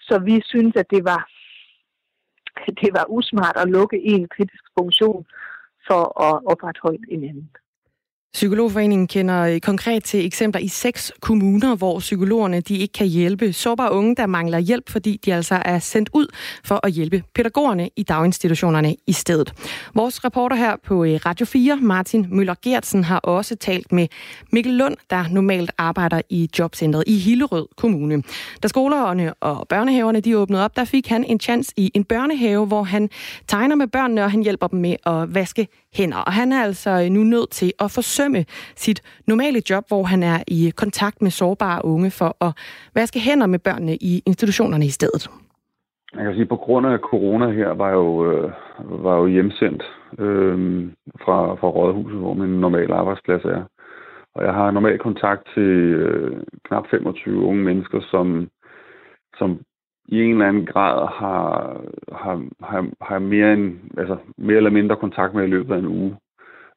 Så 0.00 0.18
vi 0.18 0.42
synes, 0.44 0.76
at 0.76 0.90
det 0.90 1.04
var 1.04 1.28
det 2.80 2.90
var 2.92 3.04
usmart 3.08 3.56
at 3.56 3.68
lukke 3.68 3.98
en 4.02 4.28
kritisk 4.28 4.64
funktion 4.78 5.26
for 5.88 6.02
at 6.22 6.40
opretholde 6.52 7.04
en 7.08 7.24
anden. 7.24 7.50
Psykologforeningen 8.36 9.06
kender 9.06 9.42
øh, 9.42 9.60
konkret 9.60 10.04
til 10.04 10.26
eksempler 10.26 10.60
i 10.60 10.68
seks 10.68 11.12
kommuner, 11.20 11.76
hvor 11.76 11.98
psykologerne 11.98 12.60
de 12.60 12.76
ikke 12.76 12.92
kan 12.92 13.06
hjælpe 13.06 13.52
sårbare 13.52 13.92
unge, 13.92 14.16
der 14.16 14.26
mangler 14.26 14.58
hjælp, 14.58 14.90
fordi 14.90 15.20
de 15.24 15.34
altså 15.34 15.62
er 15.64 15.78
sendt 15.78 16.10
ud 16.12 16.26
for 16.64 16.80
at 16.82 16.92
hjælpe 16.92 17.22
pædagogerne 17.34 17.90
i 17.96 18.02
daginstitutionerne 18.02 18.96
i 19.06 19.12
stedet. 19.12 19.52
Vores 19.94 20.24
reporter 20.24 20.56
her 20.56 20.76
på 20.84 21.04
øh, 21.04 21.20
Radio 21.26 21.46
4, 21.46 21.76
Martin 21.76 22.26
Møller 22.30 22.54
Gertsen, 22.62 23.04
har 23.04 23.18
også 23.18 23.56
talt 23.56 23.92
med 23.92 24.08
Mikkel 24.52 24.72
Lund, 24.72 24.96
der 25.10 25.24
normalt 25.30 25.72
arbejder 25.78 26.20
i 26.30 26.50
jobcentret 26.58 27.04
i 27.06 27.18
Hillerød 27.18 27.66
Kommune. 27.76 28.22
Da 28.62 28.68
skolerne 28.68 29.34
og 29.34 29.68
børnehaverne 29.68 30.20
de 30.20 30.38
åbnede 30.38 30.64
op, 30.64 30.76
der 30.76 30.84
fik 30.84 31.08
han 31.08 31.24
en 31.24 31.40
chance 31.40 31.72
i 31.76 31.90
en 31.94 32.04
børnehave, 32.04 32.66
hvor 32.66 32.82
han 32.82 33.10
tegner 33.48 33.76
med 33.76 33.86
børnene, 33.86 34.24
og 34.24 34.30
han 34.30 34.42
hjælper 34.42 34.66
dem 34.66 34.80
med 34.80 34.96
at 35.06 35.34
vaske 35.34 35.68
hænder. 35.98 36.20
Og 36.26 36.32
han 36.32 36.52
er 36.52 36.62
altså 36.62 36.90
øh, 36.90 37.10
nu 37.16 37.20
nødt 37.34 37.50
til 37.50 37.72
at 37.84 37.90
forsømme 37.90 38.44
sit 38.84 39.02
normale 39.26 39.60
job, 39.70 39.84
hvor 39.88 40.02
han 40.02 40.22
er 40.22 40.38
i 40.48 40.72
kontakt 40.76 41.22
med 41.22 41.30
sårbare 41.30 41.84
unge 41.84 42.10
for 42.10 42.30
at 42.46 42.52
vaske 42.94 43.20
hænder 43.20 43.46
med 43.46 43.58
børnene 43.58 43.96
i 43.96 44.22
institutionerne 44.26 44.86
i 44.86 44.94
stedet. 44.98 45.30
Jeg 46.14 46.24
kan 46.24 46.34
sige, 46.34 46.46
på 46.46 46.56
grund 46.56 46.86
af 46.86 46.98
corona 46.98 47.50
her 47.50 47.70
var 47.70 47.90
jo, 47.90 48.32
øh, 48.32 48.50
var 49.04 49.16
jo 49.16 49.26
hjemsendt 49.26 49.82
øh, 50.18 50.58
fra, 51.24 51.54
fra 51.54 51.68
Rådhuset, 51.68 52.18
hvor 52.18 52.34
min 52.34 52.60
normale 52.60 52.94
arbejdsplads 52.94 53.44
er. 53.44 53.62
Og 54.34 54.44
jeg 54.44 54.54
har 54.54 54.70
normal 54.70 54.98
kontakt 54.98 55.42
til 55.54 55.70
øh, 56.02 56.36
knap 56.64 56.84
25 56.90 57.44
unge 57.44 57.62
mennesker, 57.62 58.00
som, 58.10 58.48
som 59.38 59.60
i 60.08 60.22
en 60.22 60.30
eller 60.30 60.48
anden 60.48 60.66
grad 60.66 61.08
har, 61.08 61.80
har, 62.12 62.46
har, 62.62 62.90
har 63.00 63.18
mere, 63.18 63.52
end, 63.52 63.78
altså 63.98 64.16
mere 64.36 64.56
eller 64.56 64.70
mindre 64.70 64.96
kontakt 64.96 65.34
med 65.34 65.44
i 65.44 65.50
løbet 65.50 65.74
af 65.74 65.78
en 65.78 65.86
uge. 65.86 66.16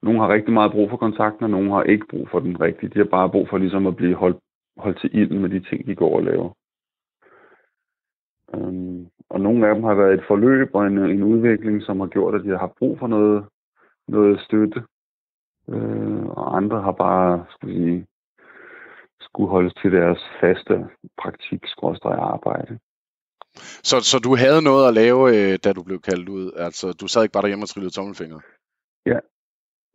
Nogle 0.02 0.20
har 0.20 0.34
rigtig 0.34 0.54
meget 0.54 0.72
brug 0.72 0.90
for 0.90 0.98
kontakten, 0.98 1.44
og 1.44 1.50
nogle 1.50 1.72
har 1.72 1.84
ikke 1.84 2.06
brug 2.10 2.30
for 2.30 2.40
den 2.40 2.62
rigtige. 2.62 2.90
De 2.90 3.00
har 3.00 3.06
bare 3.06 3.30
brug 3.30 3.50
for 3.50 3.58
ligesom 3.58 3.88
at 3.88 3.96
blive 3.96 4.16
holdt, 4.16 4.38
holdt 4.78 5.00
til 5.00 5.10
ilden 5.14 5.42
med 5.42 5.50
de 5.50 5.60
ting, 5.60 5.88
de 5.88 5.96
går 5.96 6.16
og 6.16 6.24
laver. 6.24 6.50
Um, 8.54 9.08
og 9.30 9.42
nogle 9.42 9.68
af 9.68 9.76
dem 9.76 9.84
har 9.84 9.94
været 9.94 10.14
et 10.14 10.24
forløb 10.28 10.70
og 10.74 10.88
en, 10.88 10.98
en 10.98 11.24
udvikling, 11.24 11.84
som 11.84 12.00
har 12.00 12.08
gjort, 12.08 12.36
at 12.36 12.44
de 12.44 12.50
har 12.50 12.74
brug 12.80 13.00
for 13.00 13.08
noget, 13.08 13.46
noget 14.08 14.40
støtte. 14.40 14.84
Uh, 15.68 16.30
og 16.30 16.58
andre 16.58 16.82
har 16.82 16.92
bare, 16.92 17.46
skulle 17.50 17.76
sige, 17.76 18.06
skulle 19.22 19.50
holdes 19.50 19.74
til 19.74 19.92
deres 19.92 20.20
faste 20.42 20.88
praktik 21.18 21.66
arbejde. 22.04 22.80
Så, 23.90 23.96
så 24.12 24.18
du 24.20 24.36
havde 24.36 24.62
noget 24.70 24.88
at 24.88 24.94
lave, 24.94 25.22
øh, 25.36 25.60
da 25.64 25.74
du 25.74 25.84
blev 25.84 26.00
kaldt 26.00 26.30
ud? 26.30 26.52
Altså, 26.56 26.86
du 27.02 27.08
sad 27.08 27.24
ikke 27.24 27.34
bare 27.34 27.44
derhjemme 27.44 27.64
og 27.64 27.70
trillede 27.70 27.94
tommelfingre? 27.94 28.42
Ja. 29.06 29.20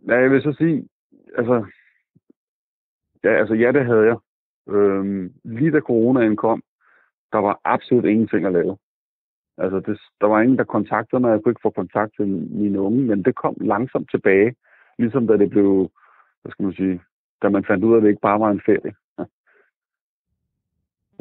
Ja, 0.09 0.17
jeg 0.23 0.31
vil 0.31 0.43
så 0.43 0.53
sige, 0.59 0.89
altså, 1.39 1.67
ja, 3.25 3.33
altså, 3.41 3.55
ja, 3.55 3.73
det 3.73 3.85
havde 3.87 4.07
jeg. 4.11 4.19
Øhm, 4.69 5.33
lige 5.45 5.71
da 5.71 5.81
coronaen 5.81 6.37
kom, 6.37 6.63
der 7.33 7.39
var 7.39 7.61
absolut 7.65 8.05
ingenting 8.05 8.47
at 8.47 8.53
lave. 8.53 8.77
Altså, 9.59 9.81
det, 9.81 10.01
der 10.21 10.27
var 10.27 10.41
ingen, 10.41 10.59
der 10.59 10.65
kontaktede 10.65 11.21
mig. 11.21 11.31
Jeg 11.31 11.41
kunne 11.43 11.53
ikke 11.53 11.67
få 11.69 11.71
kontakt 11.71 12.13
til 12.17 12.27
mine 12.29 12.81
unge, 12.81 13.03
men 13.03 13.25
det 13.25 13.35
kom 13.35 13.57
langsomt 13.61 14.11
tilbage. 14.11 14.55
Ligesom 14.99 15.27
da 15.27 15.37
det 15.37 15.51
blev, 15.51 15.91
hvad 16.43 16.53
skal 16.53 16.65
man 16.65 16.75
sige, 16.75 17.01
da 17.43 17.49
man 17.49 17.65
fandt 17.65 17.85
ud 17.85 17.93
af, 17.93 17.97
at 17.97 18.03
det 18.03 18.09
ikke 18.09 18.29
bare 18.29 18.41
var 18.41 18.51
en 18.51 18.63
ferie 18.67 18.95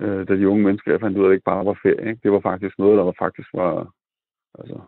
øh, 0.01 0.27
da 0.27 0.35
de 0.35 0.49
unge 0.49 0.63
mennesker, 0.63 0.91
jeg 0.91 1.01
fandt 1.01 1.17
ud 1.17 1.23
af, 1.23 1.27
at 1.27 1.29
det 1.29 1.35
ikke 1.35 1.51
bare 1.53 1.65
var 1.65 1.79
ferie. 1.83 2.09
Ikke? 2.09 2.19
Det 2.23 2.31
var 2.31 2.39
faktisk 2.39 2.79
noget, 2.79 2.97
der 2.97 3.03
var 3.03 3.15
faktisk 3.19 3.49
var 3.53 3.91
altså, 4.59 4.79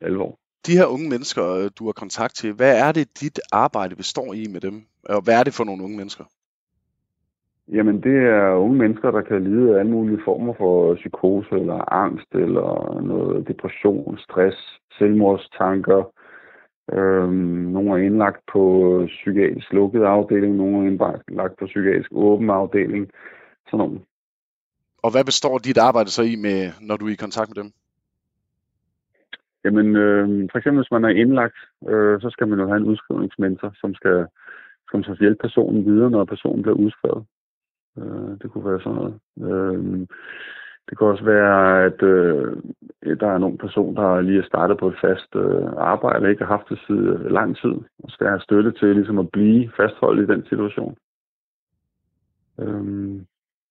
alvor. 0.00 0.38
De 0.66 0.76
her 0.78 0.86
unge 0.86 1.08
mennesker, 1.08 1.44
øh, 1.58 1.70
du 1.78 1.84
har 1.84 1.92
kontakt 1.92 2.34
til, 2.34 2.52
hvad 2.52 2.74
er 2.86 2.92
det, 2.92 3.20
dit 3.20 3.40
arbejde 3.52 3.96
består 3.96 4.34
i 4.34 4.46
med 4.52 4.60
dem? 4.60 4.74
Og 5.08 5.24
hvad 5.24 5.34
er 5.40 5.44
det 5.44 5.54
for 5.54 5.64
nogle 5.64 5.84
unge 5.84 5.96
mennesker? 5.96 6.24
Jamen, 7.72 8.02
det 8.02 8.16
er 8.16 8.54
unge 8.54 8.76
mennesker, 8.76 9.10
der 9.10 9.22
kan 9.22 9.44
lide 9.44 9.74
af 9.74 9.78
alle 9.78 9.90
mulige 9.90 10.20
former 10.24 10.54
for 10.58 10.94
psykose 10.94 11.50
eller 11.52 11.92
angst, 11.92 12.34
eller 12.34 13.00
noget 13.00 13.48
depression, 13.48 14.18
stress, 14.18 14.80
selvmordstanker. 14.98 16.04
Øhm, 16.92 17.68
nogle 17.74 17.90
er 17.90 18.06
indlagt 18.06 18.40
på 18.52 18.62
psykiatrisk 19.06 19.72
lukket 19.72 20.02
afdeling, 20.02 20.56
nogle 20.56 20.76
er 20.76 20.90
indlagt 20.90 21.58
på 21.58 21.66
psykiatrisk 21.66 22.10
åben 22.12 22.50
afdeling. 22.50 23.10
Sådan 23.66 23.78
nogle. 23.78 24.00
Og 25.02 25.10
hvad 25.10 25.24
består 25.24 25.58
dit 25.58 25.78
arbejde 25.78 26.10
så 26.10 26.22
i, 26.22 26.36
med, 26.36 26.72
når 26.80 26.96
du 26.96 27.06
er 27.06 27.12
i 27.12 27.24
kontakt 27.24 27.48
med 27.50 27.62
dem? 27.62 27.72
Jamen, 29.64 29.96
øh, 29.96 30.48
for 30.50 30.58
eksempel 30.58 30.82
hvis 30.82 30.90
man 30.90 31.04
er 31.04 31.08
indlagt, 31.22 31.58
øh, 31.88 32.20
så 32.20 32.30
skal 32.30 32.48
man 32.48 32.58
jo 32.58 32.66
have 32.66 32.76
en 32.76 32.90
udskrivningsmentor, 32.90 33.72
som 33.80 33.94
skal, 33.94 34.26
som 34.90 35.02
skal 35.02 35.16
hjælpe 35.18 35.40
personen 35.40 35.84
videre, 35.84 36.10
når 36.10 36.24
personen 36.24 36.62
bliver 36.62 36.76
udskrevet. 36.76 37.24
Øh, 37.98 38.30
det 38.42 38.50
kunne 38.50 38.70
være 38.70 38.80
sådan 38.80 38.98
noget. 38.98 39.14
Øh, 39.48 40.06
det 40.88 40.98
kan 40.98 41.06
også 41.06 41.24
være, 41.24 41.84
at 41.84 42.02
øh, 42.02 42.56
der 43.20 43.28
er 43.30 43.38
nogle 43.38 43.58
person, 43.58 43.96
der 43.96 44.20
lige 44.20 44.38
er 44.38 44.46
startet 44.46 44.78
på 44.78 44.88
et 44.88 44.98
fast 45.00 45.36
øh, 45.36 45.68
arbejde, 45.76 46.24
og 46.24 46.30
ikke 46.30 46.44
har 46.44 46.56
haft 46.56 46.68
det 46.68 46.78
siden 46.86 47.06
øh, 47.08 47.30
lang 47.30 47.56
tid, 47.56 47.74
og 48.04 48.10
skal 48.10 48.26
have 48.26 48.40
støtte 48.40 48.72
til 48.72 48.94
ligesom 48.94 49.18
at 49.18 49.30
blive 49.30 49.70
fastholdt 49.76 50.22
i 50.22 50.32
den 50.32 50.44
situation. 50.48 50.96
Øh, 52.60 53.20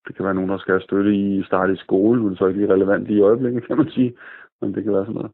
det 0.08 0.16
kan 0.16 0.24
være 0.24 0.34
nogen, 0.34 0.50
der 0.50 0.58
skal 0.58 0.72
have 0.72 0.82
støtte 0.82 1.14
i 1.14 1.42
starte 1.42 1.72
i 1.72 1.76
skole, 1.76 2.22
men 2.22 2.36
så 2.36 2.44
er 2.44 2.48
ikke 2.48 2.60
lige 2.60 2.72
relevant 2.72 3.10
i 3.10 3.20
øjeblikket, 3.20 3.66
kan 3.66 3.76
man 3.76 3.90
sige. 3.90 4.14
Men 4.60 4.74
det 4.74 4.84
kan 4.84 4.92
være 4.92 5.04
sådan 5.04 5.14
noget. 5.14 5.32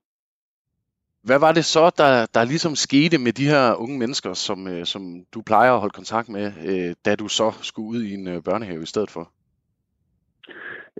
Hvad 1.23 1.41
var 1.41 1.53
det 1.53 1.65
så, 1.65 1.85
der, 1.97 2.13
der 2.35 2.45
ligesom 2.45 2.75
skete 2.75 3.19
med 3.19 3.33
de 3.33 3.47
her 3.53 3.75
unge 3.83 3.99
mennesker, 3.99 4.33
som, 4.33 4.69
øh, 4.69 4.85
som 4.85 5.03
du 5.35 5.43
plejer 5.47 5.73
at 5.73 5.81
holde 5.81 5.99
kontakt 6.01 6.29
med, 6.29 6.47
øh, 6.71 6.95
da 7.05 7.15
du 7.15 7.29
så 7.29 7.49
skulle 7.63 7.89
ud 7.89 8.03
i 8.03 8.15
en 8.15 8.29
øh, 8.29 8.43
børnehave 8.43 8.83
i 8.83 8.93
stedet 8.93 9.11
for? 9.11 9.25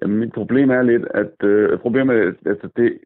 Jamen, 0.03 0.19
mit 0.19 0.33
problem 0.33 0.71
er 0.71 0.83
lidt, 0.83 1.05
at 1.23 1.45
øh, 1.49 1.79
problemet 1.79 2.17
er, 2.17 2.33
altså 2.47 2.69
det, 2.77 2.99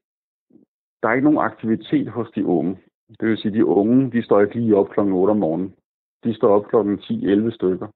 der 1.03 1.09
er 1.09 1.15
ikke 1.15 1.31
nogen 1.31 1.47
aktivitet 1.51 2.09
hos 2.09 2.29
de 2.35 2.45
unge. 2.45 2.79
Det 3.21 3.29
vil 3.29 3.39
sige, 3.39 3.53
at 3.53 3.55
de 3.55 3.65
unge, 3.65 4.11
de 4.13 4.23
står 4.23 4.41
ikke 4.41 4.61
lige 4.61 4.77
op 4.77 4.91
klokken 4.91 5.15
8 5.15 5.31
om 5.31 5.37
morgenen. 5.37 5.75
De 6.25 6.35
står 6.35 6.55
op 6.57 6.69
klokken 6.69 6.99
10-11 6.99 7.55
stykker. 7.55 7.87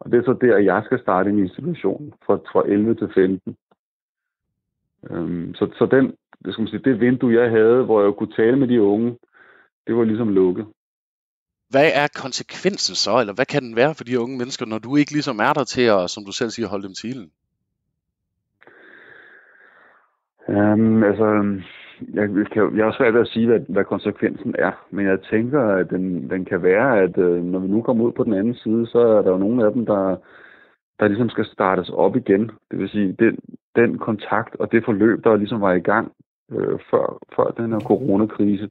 Og 0.00 0.12
det 0.12 0.18
er 0.18 0.22
så 0.24 0.38
der, 0.40 0.58
jeg 0.58 0.82
skal 0.84 1.00
starte 1.00 1.30
en 1.30 1.38
institution 1.38 2.12
fra, 2.26 2.34
fra 2.52 2.62
11 2.68 2.94
til 2.94 3.10
15. 3.14 3.56
Øhm, 5.10 5.54
så, 5.54 5.70
så 5.78 5.86
den, 5.86 6.06
det, 6.44 6.52
skal 6.52 6.62
man 6.62 6.68
sige, 6.68 6.84
det 6.84 7.00
vindue, 7.00 7.40
jeg 7.40 7.50
havde, 7.50 7.84
hvor 7.84 8.02
jeg 8.04 8.14
kunne 8.14 8.32
tale 8.32 8.56
med 8.56 8.68
de 8.68 8.82
unge, 8.82 9.18
det 9.86 9.96
var 9.96 10.04
ligesom 10.04 10.28
lukket. 10.28 10.66
Hvad 11.70 11.90
er 11.94 12.08
konsekvensen 12.22 12.94
så, 12.94 13.20
eller 13.20 13.34
hvad 13.34 13.46
kan 13.46 13.62
den 13.62 13.76
være 13.76 13.94
for 13.94 14.04
de 14.04 14.20
unge 14.20 14.38
mennesker, 14.38 14.66
når 14.66 14.78
du 14.78 14.96
ikke 14.96 15.12
ligesom 15.12 15.38
er 15.38 15.52
der 15.52 15.64
til 15.64 15.82
at, 15.82 16.10
som 16.10 16.24
du 16.24 16.32
selv 16.32 16.50
siger, 16.50 16.68
holde 16.68 16.86
dem 16.86 16.94
til 16.94 17.30
Um, 20.48 21.04
altså, 21.04 21.28
jeg, 22.14 22.46
kan, 22.52 22.76
jeg 22.76 22.84
har 22.84 22.94
svært 22.98 23.14
ved 23.14 23.20
at 23.20 23.28
sige, 23.28 23.46
hvad, 23.46 23.60
hvad 23.68 23.84
konsekvensen 23.84 24.54
er, 24.58 24.86
men 24.90 25.06
jeg 25.06 25.22
tænker, 25.22 25.62
at 25.62 25.90
den, 25.90 26.30
den 26.30 26.44
kan 26.44 26.62
være, 26.62 27.00
at 27.00 27.18
øh, 27.18 27.44
når 27.44 27.58
vi 27.58 27.68
nu 27.68 27.82
kommer 27.82 28.04
ud 28.04 28.12
på 28.12 28.24
den 28.24 28.32
anden 28.32 28.54
side, 28.54 28.86
så 28.86 28.98
er 28.98 29.22
der 29.22 29.30
jo 29.30 29.38
nogle 29.38 29.66
af 29.66 29.72
dem, 29.72 29.86
der, 29.86 30.16
der 31.00 31.08
ligesom 31.08 31.28
skal 31.28 31.44
startes 31.44 31.90
op 31.90 32.16
igen. 32.16 32.50
Det 32.70 32.78
vil 32.78 32.88
sige, 32.88 33.12
den, 33.12 33.38
den 33.76 33.98
kontakt 33.98 34.56
og 34.56 34.72
det 34.72 34.84
forløb, 34.84 35.24
der 35.24 35.36
ligesom 35.36 35.60
var 35.60 35.72
i 35.72 35.80
gang 35.80 36.12
øh, 36.52 36.78
før, 36.90 37.18
før 37.36 37.44
den 37.44 37.72
her 37.72 37.80
coronakrise, 37.80 38.68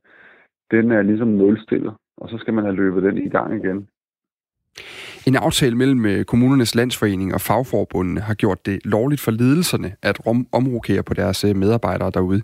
den 0.72 0.92
er 0.92 1.02
ligesom 1.02 1.28
nulstillet, 1.28 1.94
og 2.18 2.30
så 2.30 2.38
skal 2.38 2.54
man 2.54 2.64
have 2.64 2.76
løbet 2.76 3.04
den 3.04 3.18
i 3.18 3.30
gang 3.30 3.66
igen. 3.66 3.88
En 5.28 5.36
aftale 5.36 5.76
mellem 5.76 6.06
øh, 6.06 6.26
kommunernes 6.26 6.76
landsforening 6.76 7.34
og 7.34 7.42
fagforbundene 7.42 8.22
har 8.22 8.34
gjort 8.34 8.66
det 8.66 8.80
lovligt 8.86 9.22
for 9.22 9.32
ledelserne 9.32 9.96
at 10.02 10.20
omrokere 10.52 11.04
på 11.04 11.14
deres 11.14 11.44
øh, 11.44 11.56
medarbejdere 11.56 12.12
derude. 12.14 12.42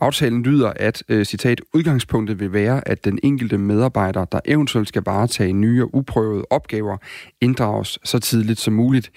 Aftalen 0.00 0.42
lyder, 0.42 0.72
at, 0.76 1.02
øh, 1.08 1.24
citat, 1.24 1.60
udgangspunktet 1.74 2.40
vil 2.40 2.52
være, 2.52 2.88
at 2.88 3.04
den 3.04 3.18
enkelte 3.22 3.58
medarbejder, 3.58 4.24
der 4.24 4.40
eventuelt 4.44 4.88
skal 4.88 5.02
varetage 5.06 5.52
nye 5.52 5.82
og 5.82 5.94
uprøvede 5.94 6.44
opgaver, 6.50 6.96
inddrages 7.40 7.98
så 8.04 8.18
tidligt 8.18 8.60
som 8.60 8.74
muligt. 8.74 9.10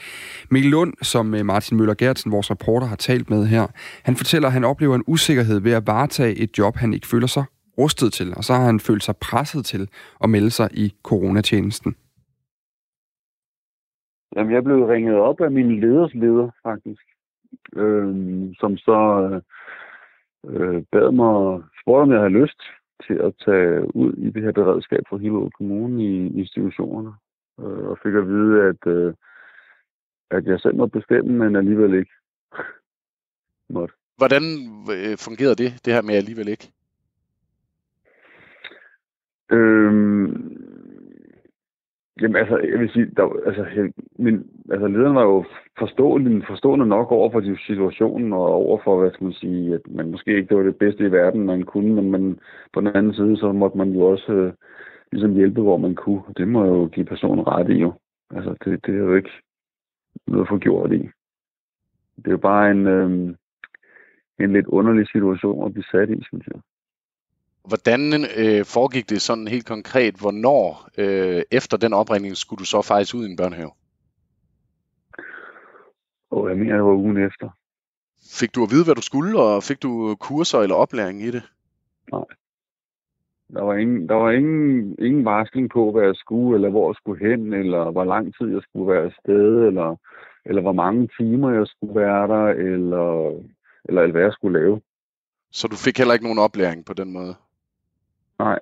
Mikkel 0.52 0.72
Lund, 0.72 0.94
som 1.02 1.26
Martin 1.26 1.78
Møller 1.78 1.94
Gertsen, 1.94 2.32
vores 2.32 2.52
reporter, 2.52 2.88
har 2.88 2.96
talt 2.96 3.30
med 3.30 3.46
her, 3.46 3.68
han 4.04 4.16
fortæller, 4.16 4.48
at 4.48 4.54
han 4.54 4.64
oplever 4.64 4.96
en 4.96 5.04
usikkerhed 5.08 5.60
ved 5.60 5.72
at 5.72 5.88
varetage 5.88 6.36
et 6.36 6.58
job, 6.58 6.78
han 6.78 6.94
ikke 6.94 7.08
føler 7.08 7.28
sig 7.28 7.44
rustet 7.78 8.14
til, 8.14 8.34
og 8.36 8.44
så 8.44 8.54
har 8.54 8.66
han 8.66 8.80
følt 8.80 9.04
sig 9.04 9.18
presset 9.18 9.66
til 9.66 9.88
at 10.24 10.30
melde 10.30 10.52
sig 10.52 10.70
i 10.74 10.94
coronatjenesten. 11.04 11.96
Jamen, 14.40 14.54
jeg 14.54 14.64
blev 14.64 14.86
ringet 14.86 15.16
op 15.16 15.42
af 15.42 15.52
min 15.52 15.80
leders 15.80 16.14
leder, 16.14 16.50
faktisk. 16.64 17.02
Øh, 17.76 18.16
som 18.60 18.78
så 18.78 19.00
øh, 20.48 20.84
bad 20.92 21.12
mig, 21.12 21.64
spurgte 21.82 22.02
om 22.04 22.12
jeg 22.12 22.20
havde 22.20 22.40
lyst 22.42 22.62
til 23.08 23.14
at 23.14 23.34
tage 23.46 23.96
ud 23.96 24.14
i 24.14 24.30
det 24.30 24.44
her 24.44 24.52
beredskab 24.52 25.04
for 25.10 25.18
Hillerød 25.18 25.52
Kommune 25.52 26.04
i 26.04 26.38
institutionerne. 26.40 27.14
Øh, 27.60 27.86
og 27.90 27.98
fik 28.04 28.14
at 28.14 28.28
vide, 28.28 28.64
at, 28.64 28.88
øh, 28.88 29.14
at 30.32 30.46
jeg 30.46 30.60
selv 30.60 30.76
måtte 30.76 31.00
bestemme, 31.00 31.32
men 31.32 31.56
alligevel 31.56 31.94
ikke 31.94 32.12
måtte. 33.76 33.94
Hvordan 34.18 34.44
øh, 34.96 35.18
fungerede 35.18 35.56
det, 35.64 35.86
det 35.86 35.94
her 35.94 36.02
med 36.02 36.16
alligevel 36.16 36.48
ikke? 36.48 36.72
Øhm, 39.52 40.69
Jamen 42.22 42.36
altså, 42.36 42.58
jeg 42.58 42.80
vil 42.80 42.90
sige, 42.90 43.06
der, 43.06 43.46
altså, 43.46 43.92
min, 44.18 44.46
altså 44.72 44.88
lederen 44.88 45.16
var 45.16 45.24
jo 45.24 45.46
forståelig, 45.80 46.44
forstående 46.48 46.86
nok 46.86 47.12
over 47.12 47.32
for 47.32 47.58
situationen 47.68 48.34
og 48.34 48.40
over 48.40 48.80
for, 48.84 49.00
hvad 49.00 49.12
skal 49.12 49.24
man 49.24 49.34
sige, 49.34 49.74
at 49.74 49.82
man 49.90 50.12
måske 50.12 50.36
ikke 50.36 50.50
det 50.50 50.58
var 50.58 50.64
det 50.64 50.78
bedste 50.78 51.04
i 51.04 51.12
verden, 51.12 51.46
man 51.46 51.64
kunne, 51.64 51.94
men 51.94 52.12
man, 52.12 52.40
på 52.74 52.82
den 52.82 52.88
anden 52.88 53.14
side, 53.14 53.38
så 53.38 53.52
måtte 53.52 53.78
man 53.78 53.92
jo 53.92 54.02
også 54.02 54.32
øh, 54.32 54.54
ligesom 55.12 55.34
hjælpe, 55.34 55.62
hvor 55.62 55.78
man 55.78 55.96
kunne. 55.96 56.22
Det 56.38 56.48
må 56.48 56.66
jo 56.66 56.86
give 56.88 57.06
personen 57.06 57.48
ret 57.48 57.70
i 57.70 57.74
jo. 57.74 57.94
Altså, 58.36 58.56
det, 58.66 58.86
det 58.86 58.96
er 58.96 59.00
jo 59.00 59.16
ikke 59.16 59.32
noget 60.28 60.48
for 60.48 60.58
gjort 60.58 60.94
i. 60.94 61.10
Det 62.16 62.28
er 62.28 62.32
jo 62.32 62.38
bare 62.38 62.72
en, 62.72 62.88
øh, 62.88 63.36
en 64.40 64.54
lidt 64.54 64.68
underlig 64.68 65.08
situation 65.08 65.66
at 65.66 65.74
blive 65.74 65.84
sat 65.92 66.10
i, 66.10 66.24
synes 66.24 66.48
jeg. 66.48 66.62
Hvordan 67.70 68.02
øh, 68.42 68.66
foregik 68.66 69.10
det 69.10 69.22
sådan 69.22 69.48
helt 69.48 69.68
konkret? 69.68 70.16
Hvornår 70.16 70.90
øh, 70.98 71.42
efter 71.52 71.78
den 71.78 71.94
opringning 71.94 72.38
skulle 72.38 72.60
du 72.60 72.66
så 72.66 72.82
faktisk 72.82 73.16
ud 73.16 73.28
i 73.28 73.32
en 73.32 73.38
børnehave? 73.38 73.72
Og 76.32 76.50
jeg 76.50 76.58
mener, 76.58 76.76
det 76.76 76.84
var 76.84 76.94
ugen 76.94 77.18
efter. 77.18 77.50
Fik 78.40 78.56
du 78.56 78.64
at 78.64 78.72
vide, 78.72 78.86
hvad 78.86 78.96
du 78.96 79.02
skulle, 79.02 79.40
og 79.40 79.64
fik 79.64 79.84
du 79.84 80.16
kurser 80.20 80.60
eller 80.60 80.76
oplæring 80.76 81.22
i 81.22 81.32
det? 81.32 81.44
Nej. 82.12 82.26
Der 83.54 83.62
var 83.62 83.76
ingen, 83.76 84.10
der 84.10 84.16
var 84.16 84.32
ingen, 84.32 84.96
ingen 85.00 85.26
varsling 85.26 85.70
på, 85.70 85.92
hvad 85.92 86.04
jeg 86.04 86.16
skulle, 86.16 86.56
eller 86.56 86.70
hvor 86.70 86.90
jeg 86.90 86.96
skulle 86.96 87.30
hen, 87.30 87.54
eller 87.54 87.92
hvor 87.92 88.04
lang 88.04 88.34
tid 88.38 88.48
jeg 88.48 88.62
skulle 88.62 88.92
være 88.94 89.04
afsted, 89.04 89.68
eller, 89.68 89.96
eller 90.46 90.62
hvor 90.62 90.72
mange 90.72 91.10
timer 91.20 91.52
jeg 91.52 91.68
skulle 91.68 91.96
være 91.96 92.28
der, 92.28 92.46
eller, 92.46 93.28
eller, 93.88 94.02
eller 94.02 94.12
hvad 94.12 94.22
jeg 94.22 94.34
skulle 94.34 94.60
lave. 94.60 94.82
Så 95.52 95.68
du 95.68 95.76
fik 95.76 95.98
heller 95.98 96.14
ikke 96.14 96.26
nogen 96.26 96.40
oplæring 96.40 96.86
på 96.86 96.94
den 96.94 97.14
måde? 97.14 97.36
Nej. 98.40 98.60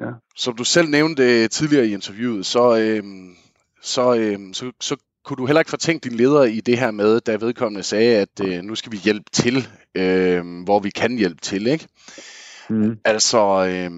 Ja. 0.00 0.10
Som 0.36 0.56
du 0.56 0.64
selv 0.64 0.88
nævnte 0.88 1.48
tidligere 1.48 1.86
i 1.86 1.92
interviewet, 1.92 2.46
så, 2.46 2.78
øhm, 2.78 3.36
så, 3.82 4.14
øhm, 4.14 4.54
så, 4.54 4.72
så 4.80 4.96
kunne 5.24 5.36
du 5.36 5.46
heller 5.46 5.60
ikke 5.60 5.70
fortænke 5.70 6.08
din 6.08 6.16
leder 6.16 6.44
i 6.44 6.60
det 6.60 6.78
her 6.78 6.90
med, 6.90 7.20
da 7.20 7.36
vedkommende 7.36 7.82
sagde, 7.82 8.16
at 8.16 8.40
øh, 8.44 8.62
nu 8.62 8.74
skal 8.74 8.92
vi 8.92 8.96
hjælpe 8.96 9.30
til, 9.32 9.68
øh, 9.94 10.62
hvor 10.64 10.80
vi 10.80 10.90
kan 10.90 11.18
hjælpe 11.18 11.40
til, 11.40 11.66
ikke? 11.66 11.88
Mm. 12.70 12.98
Altså, 13.04 13.66
øh, 13.66 13.90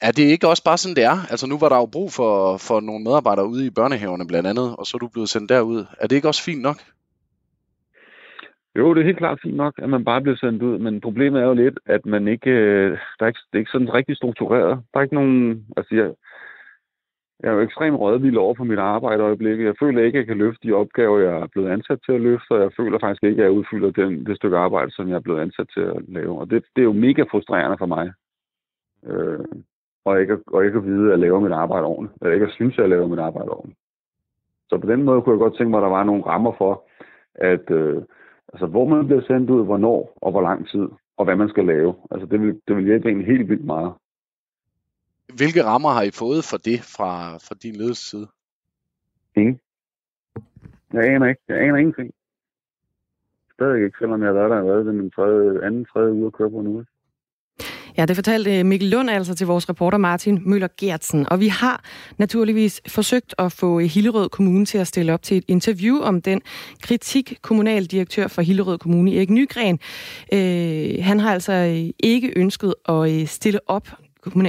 er 0.00 0.12
det 0.12 0.22
ikke 0.22 0.48
også 0.48 0.62
bare 0.62 0.78
sådan, 0.78 0.96
det 0.96 1.04
er? 1.04 1.26
Altså, 1.30 1.46
nu 1.46 1.58
var 1.58 1.68
der 1.68 1.76
jo 1.76 1.86
brug 1.86 2.12
for, 2.12 2.56
for 2.56 2.80
nogle 2.80 3.04
medarbejdere 3.04 3.46
ude 3.46 3.66
i 3.66 3.70
børnehaverne 3.70 4.26
blandt 4.26 4.48
andet, 4.48 4.76
og 4.76 4.86
så 4.86 4.96
er 4.96 4.98
du 4.98 5.08
blevet 5.08 5.28
sendt 5.28 5.48
derud. 5.48 5.84
Er 5.98 6.06
det 6.06 6.16
ikke 6.16 6.28
også 6.28 6.42
fint 6.42 6.62
nok? 6.62 6.82
Jo, 8.76 8.94
det 8.94 9.00
er 9.00 9.04
helt 9.04 9.18
klart 9.18 9.40
fint 9.42 9.56
nok, 9.56 9.74
at 9.78 9.88
man 9.88 10.04
bare 10.04 10.20
bliver 10.20 10.36
sendt 10.36 10.62
ud, 10.62 10.78
men 10.78 11.00
problemet 11.00 11.42
er 11.42 11.46
jo 11.46 11.54
lidt, 11.54 11.78
at 11.86 12.06
man 12.06 12.28
ikke, 12.28 12.50
øh, 12.50 12.98
der 13.18 13.24
er 13.24 13.26
ikke, 13.26 13.40
det 13.52 13.54
er 13.54 13.58
ikke 13.58 13.70
sådan 13.70 13.94
rigtig 13.94 14.16
struktureret. 14.16 14.82
Der 14.92 14.98
er 14.98 15.02
ikke 15.02 15.14
nogen, 15.14 15.66
altså 15.76 15.94
jeg, 15.94 16.14
jeg 17.40 17.48
er 17.50 17.54
jo 17.54 17.60
ekstremt 17.60 17.98
rådvild 17.98 18.36
over 18.36 18.54
for 18.54 18.64
mit 18.64 18.78
arbejde 18.78 19.22
øjeblikket. 19.22 19.64
Jeg 19.66 19.74
føler 19.80 20.02
ikke, 20.02 20.18
at 20.18 20.20
jeg 20.20 20.26
kan 20.26 20.38
løfte 20.38 20.68
de 20.68 20.72
opgaver, 20.72 21.18
jeg 21.18 21.40
er 21.40 21.46
blevet 21.46 21.70
ansat 21.70 21.98
til 22.06 22.12
at 22.12 22.20
løfte, 22.20 22.50
og 22.50 22.60
jeg 22.60 22.70
føler 22.76 22.98
faktisk 22.98 23.22
ikke, 23.24 23.42
at 23.42 23.44
jeg 23.44 23.52
udfylder 23.52 23.90
den, 23.90 24.26
det 24.26 24.36
stykke 24.36 24.56
arbejde, 24.56 24.90
som 24.90 25.08
jeg 25.08 25.14
er 25.14 25.26
blevet 25.26 25.40
ansat 25.40 25.68
til 25.74 25.80
at 25.80 26.02
lave. 26.08 26.38
Og 26.40 26.50
det, 26.50 26.64
det 26.76 26.82
er 26.82 26.90
jo 26.90 26.92
mega 26.92 27.22
frustrerende 27.22 27.78
for 27.78 27.86
mig. 27.86 28.12
Øh, 29.06 29.44
og, 30.04 30.20
ikke, 30.20 30.38
og 30.46 30.64
ikke 30.64 30.78
at 30.78 30.84
vide, 30.84 31.04
at 31.04 31.10
jeg 31.10 31.18
laver 31.18 31.40
mit 31.40 31.52
arbejde 31.52 31.86
ordentligt. 31.86 32.22
Eller 32.22 32.34
ikke 32.34 32.46
at 32.46 32.52
synes, 32.52 32.74
at 32.78 32.82
jeg 32.82 32.88
laver 32.88 33.06
mit 33.06 33.18
arbejde 33.18 33.50
ordentligt. 33.50 33.78
Så 34.68 34.78
på 34.78 34.86
den 34.86 35.02
måde 35.02 35.22
kunne 35.22 35.34
jeg 35.34 35.38
godt 35.40 35.56
tænke 35.56 35.70
mig, 35.70 35.78
at 35.78 35.82
der 35.82 35.96
var 35.98 36.04
nogle 36.04 36.26
rammer 36.26 36.52
for, 36.58 36.84
at, 37.34 37.70
øh, 37.70 38.02
Altså, 38.52 38.66
hvor 38.66 38.88
man 38.88 39.06
bliver 39.06 39.22
sendt 39.26 39.50
ud, 39.50 39.64
hvornår 39.64 40.18
og 40.22 40.30
hvor 40.30 40.42
lang 40.42 40.68
tid, 40.68 40.88
og 41.16 41.24
hvad 41.24 41.36
man 41.36 41.48
skal 41.48 41.64
lave. 41.64 41.94
Altså, 42.10 42.26
det 42.26 42.40
vil, 42.40 42.60
det 42.68 42.76
vil 42.76 42.84
hjælpe 42.84 43.10
en 43.10 43.24
helt 43.24 43.48
vildt 43.48 43.64
meget. 43.64 43.92
Hvilke 45.36 45.64
rammer 45.64 45.88
har 45.88 46.02
I 46.02 46.10
fået 46.10 46.44
for 46.50 46.56
det 46.56 46.80
fra, 46.96 47.36
fra 47.36 47.54
din 47.62 47.76
ledelse 47.76 48.10
side? 48.10 48.26
Ingen. 49.36 49.60
Jeg 50.92 51.04
aner 51.04 51.26
ikke. 51.26 51.42
Jeg 51.48 51.60
aner 51.60 51.76
ingenting. 51.76 52.10
Stadig 53.52 53.84
ikke, 53.84 53.98
selvom 53.98 54.20
jeg 54.20 54.28
har 54.28 54.34
været 54.34 54.50
der, 54.50 54.62
været 54.62 54.86
det 54.86 54.94
min 54.94 55.10
tredje, 55.10 55.66
anden, 55.66 55.84
tredje 55.84 56.12
uge 56.12 56.26
at 56.26 56.32
køre 56.32 56.50
på 56.50 56.60
nu. 56.60 56.84
Ja, 57.96 58.06
det 58.06 58.16
fortalte 58.16 58.58
øh, 58.58 58.66
Mikkel 58.66 58.88
Lund 58.88 59.10
altså 59.10 59.34
til 59.34 59.46
vores 59.46 59.68
reporter 59.68 59.98
Martin 59.98 60.42
Møller 60.44 60.68
Gertsen. 60.80 61.28
Og 61.28 61.40
vi 61.40 61.48
har 61.48 61.84
naturligvis 62.18 62.80
forsøgt 62.88 63.34
at 63.38 63.52
få 63.52 63.80
øh, 63.80 63.86
Hillerød 63.86 64.28
Kommune 64.28 64.66
til 64.66 64.78
at 64.78 64.86
stille 64.86 65.14
op 65.14 65.22
til 65.22 65.36
et 65.36 65.44
interview 65.48 66.00
om 66.00 66.22
den 66.22 66.40
kritik, 66.82 67.38
kommunaldirektør 67.42 68.28
for 68.28 68.42
Hillerød 68.42 68.78
Kommune, 68.78 69.16
Erik 69.16 69.30
Nygren. 69.30 69.78
Øh, 70.32 71.04
han 71.04 71.20
har 71.20 71.32
altså 71.32 71.52
øh, 71.52 71.90
ikke 71.98 72.32
ønsket 72.36 72.74
at 72.88 73.28
stille 73.28 73.60
op 73.66 73.88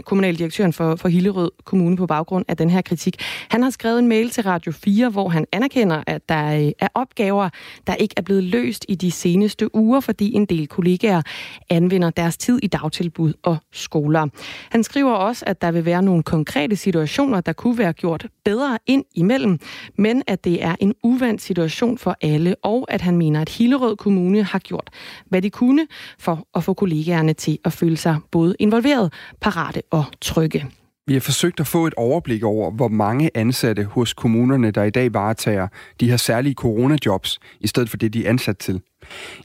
kommunaldirektøren 0.06 0.74
for, 0.74 0.96
for 0.96 1.10
Hillerød 1.10 1.52
Kommune 1.64 1.98
på 1.98 2.08
baggrund 2.08 2.46
af 2.48 2.58
den 2.58 2.70
her 2.70 2.82
kritik. 2.82 3.22
Han 3.50 3.64
har 3.64 3.70
skrevet 3.70 4.00
en 4.00 4.08
mail 4.08 4.30
til 4.30 4.44
Radio 4.44 4.72
4, 4.72 5.10
hvor 5.10 5.30
han 5.30 5.46
anerkender, 5.52 6.04
at 6.08 6.30
der 6.30 6.66
øh, 6.66 6.72
er 6.80 6.88
opgaver, 6.96 7.50
der 7.88 7.96
ikke 7.96 8.14
er 8.18 8.22
blevet 8.22 8.44
løst 8.44 8.86
i 8.90 8.96
de 8.96 9.12
seneste 9.12 9.76
uger, 9.76 10.00
fordi 10.00 10.34
en 10.34 10.46
del 10.46 10.68
kollegaer 10.68 11.22
anvender 11.70 12.10
deres 12.10 12.38
tid 12.38 12.60
i 12.64 12.68
dagtilbud 12.68 13.34
og 13.44 13.58
skoler. 13.72 14.28
Han 14.70 14.84
skriver 14.84 15.12
også, 15.12 15.46
at 15.48 15.62
der 15.62 15.72
vil 15.72 15.86
være 15.86 16.02
nogle 16.02 16.24
konkrete 16.24 16.76
situationer, 16.76 17.42
der 17.42 17.54
kunne 17.54 17.78
være 17.78 17.94
gjort 17.94 18.28
bedre 18.46 18.78
ind 18.88 19.06
imellem, 19.16 19.60
men 19.98 20.24
at 20.28 20.44
det 20.44 20.64
er 20.64 20.76
en 20.80 20.94
uvandt 21.04 21.42
situation 21.42 21.98
for 21.98 22.18
alle, 22.22 22.56
og 22.64 22.86
at 22.90 23.02
han 23.02 23.18
mener, 23.18 23.42
at 23.42 23.50
Hillerød 23.50 23.96
Kommune 23.96 24.44
har 24.44 24.60
gjort, 24.60 24.90
hvad 25.30 25.42
de 25.42 25.50
kunne 25.50 25.88
for 26.20 26.48
at 26.56 26.64
få 26.64 26.74
kollegaerne 26.74 27.34
til 27.34 27.58
at 27.66 27.74
føle 27.74 27.98
sig 27.98 28.18
både 28.32 28.56
involveret, 28.60 29.14
parate 29.62 29.82
og 29.92 30.06
trygge. 30.22 30.66
Vi 31.08 31.14
har 31.14 31.22
forsøgt 31.22 31.60
at 31.60 31.68
få 31.68 31.88
et 31.88 31.94
overblik 31.94 32.44
over, 32.44 32.72
hvor 32.72 32.88
mange 32.88 33.30
ansatte 33.36 33.84
hos 33.84 34.14
kommunerne, 34.14 34.72
der 34.72 34.84
i 34.84 34.90
dag 34.90 35.14
varetager 35.14 35.68
de 36.00 36.10
her 36.10 36.18
særlige 36.18 36.54
coronajobs, 36.54 37.40
i 37.60 37.68
stedet 37.68 37.90
for 37.90 37.98
det, 37.98 38.14
de 38.14 38.26
er 38.26 38.30
ansat 38.30 38.58
til. 38.58 38.82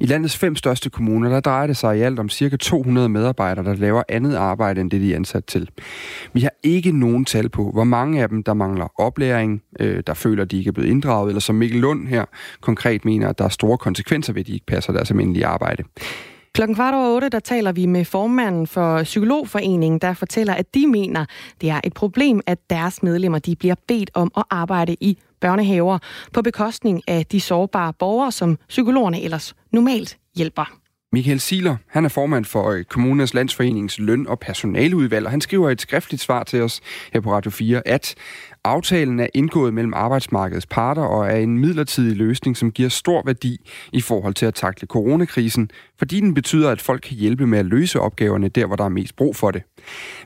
I 0.01 0.07
landets 0.07 0.37
fem 0.37 0.57
største 0.57 0.91
kommuner, 0.91 1.31
der 1.31 1.41
drejer 1.41 1.67
det 1.67 1.77
sig 1.77 1.99
i 1.99 2.01
alt 2.01 2.19
om 2.19 2.29
ca. 2.29 2.57
200 2.57 3.09
medarbejdere, 3.09 3.65
der 3.65 3.75
laver 3.75 4.03
andet 4.09 4.35
arbejde 4.35 4.81
end 4.81 4.91
det, 4.91 5.01
de 5.01 5.13
er 5.13 5.17
ansat 5.17 5.45
til. 5.45 5.71
Vi 6.33 6.41
har 6.41 6.53
ikke 6.63 6.93
nogen 6.93 7.25
tal 7.25 7.49
på, 7.49 7.71
hvor 7.71 7.85
mange 7.85 8.23
af 8.23 8.29
dem, 8.29 8.43
der 8.43 8.55
mangler 8.55 9.01
oplæring, 9.01 9.63
øh, 9.81 10.03
der 10.07 10.15
føler, 10.15 10.43
at 10.43 10.51
de 10.51 10.59
ikke 10.59 10.69
er 10.69 10.73
blevet 10.73 10.91
inddraget, 10.91 11.29
eller 11.29 11.41
som 11.41 11.55
Mikkel 11.55 11.81
Lund 11.81 12.09
her 12.09 12.25
konkret 12.61 13.05
mener, 13.05 13.29
at 13.29 13.39
der 13.39 13.45
er 13.45 13.49
store 13.49 13.79
konsekvenser 13.79 14.33
ved, 14.33 14.41
at 14.41 14.47
de 14.47 14.53
ikke 14.53 14.67
passer 14.67 14.93
deres 14.93 15.11
almindelige 15.11 15.47
arbejde. 15.47 15.83
Klokken 16.57 16.75
kvart 16.75 16.95
over 16.95 17.14
otte, 17.14 17.29
der 17.29 17.40
taler 17.40 17.73
vi 17.73 17.87
med 17.87 18.05
formanden 18.05 18.66
for 18.66 19.03
Psykologforeningen, 19.03 19.99
der 19.99 20.14
fortæller, 20.14 20.55
at 20.55 20.75
de 20.75 20.87
mener, 20.87 21.25
det 21.61 21.71
er 21.71 21.81
et 21.85 21.95
problem, 21.95 22.40
at 22.47 22.59
deres 22.71 23.03
medlemmer 23.03 23.38
de 23.38 23.57
bliver 23.57 23.75
bedt 23.88 24.11
om 24.14 24.31
at 24.37 24.45
arbejde 24.51 24.97
i 25.01 25.19
børnehaver 25.40 25.99
på 26.33 26.42
bekostning 26.42 27.03
af 27.09 27.27
de 27.27 27.40
sårbare 27.40 27.92
borgere, 27.92 28.33
som 28.33 28.59
psykologerne 28.69 29.23
ellers 29.23 29.55
normalt 29.73 30.19
hjælper. 30.37 30.79
Michael 31.12 31.40
Siler, 31.40 31.77
han 31.88 32.05
er 32.05 32.09
formand 32.09 32.45
for 32.45 32.71
øh, 32.71 32.85
Kommunernes 32.85 33.35
Landsforenings 33.35 33.99
løn- 33.99 34.27
og 34.27 34.38
personaleudvalg, 34.38 35.25
og 35.27 35.31
han 35.31 35.40
skriver 35.40 35.71
et 35.71 35.81
skriftligt 35.81 36.23
svar 36.23 36.42
til 36.42 36.62
os 36.62 36.81
her 37.12 37.21
på 37.21 37.33
Radio 37.33 37.51
4, 37.51 37.88
at 37.88 38.14
Aftalen 38.67 39.21
er 39.21 39.27
indgået 39.35 39.75
mellem 39.75 39.93
arbejdsmarkedets 39.95 40.67
parter 40.67 41.03
og 41.03 41.27
er 41.27 41.37
en 41.37 41.59
midlertidig 41.59 42.17
løsning, 42.17 42.57
som 42.57 42.73
giver 42.73 42.89
stor 42.89 43.23
værdi 43.27 43.71
i 43.93 44.01
forhold 44.01 44.35
til 44.35 44.47
at 44.47 44.55
takle 44.55 44.87
coronakrisen, 44.87 45.71
fordi 45.99 46.21
den 46.21 46.35
betyder, 46.35 46.71
at 46.71 46.81
folk 46.81 47.01
kan 47.01 47.17
hjælpe 47.17 47.47
med 47.47 47.59
at 47.59 47.67
løse 47.67 48.01
opgaverne 48.01 48.49
der, 48.49 48.67
hvor 48.67 48.77
der 48.77 48.85
er 48.85 48.89
mest 48.89 49.17
brug 49.17 49.37
for 49.37 49.51
det. 49.51 49.63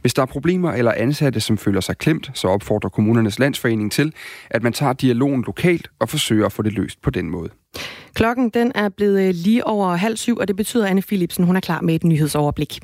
Hvis 0.01 0.15
der 0.15 0.23
er 0.23 0.27
problemer 0.27 0.73
eller 0.73 0.93
ansatte, 0.97 1.41
som 1.41 1.59
føler 1.59 1.81
sig 1.81 1.99
klemt, 1.99 2.31
så 2.35 2.49
opfordrer 2.49 2.91
kommunernes 2.91 3.39
landsforening 3.39 3.93
til, 3.93 4.13
at 4.51 4.63
man 4.63 4.73
tager 4.73 4.93
dialogen 4.93 5.45
lokalt 5.47 5.91
og 5.99 6.09
forsøger 6.09 6.47
at 6.47 6.53
få 6.53 6.63
det 6.63 6.73
løst 6.73 7.03
på 7.03 7.11
den 7.11 7.31
måde. 7.31 7.49
Klokken 8.15 8.51
den 8.51 8.73
er 8.75 8.89
blevet 8.89 9.29
øh, 9.29 9.35
lige 9.35 9.67
over 9.67 9.95
halv 9.97 10.17
syv, 10.17 10.37
og 10.37 10.49
det 10.49 10.57
betyder, 10.57 10.85
at 10.85 10.91
Anne 10.91 11.03
Philipsen 11.03 11.45
hun 11.45 11.57
er 11.57 11.61
klar 11.61 11.81
med 11.81 11.95
et 11.95 12.05
nyhedsoverblik. 12.05 12.81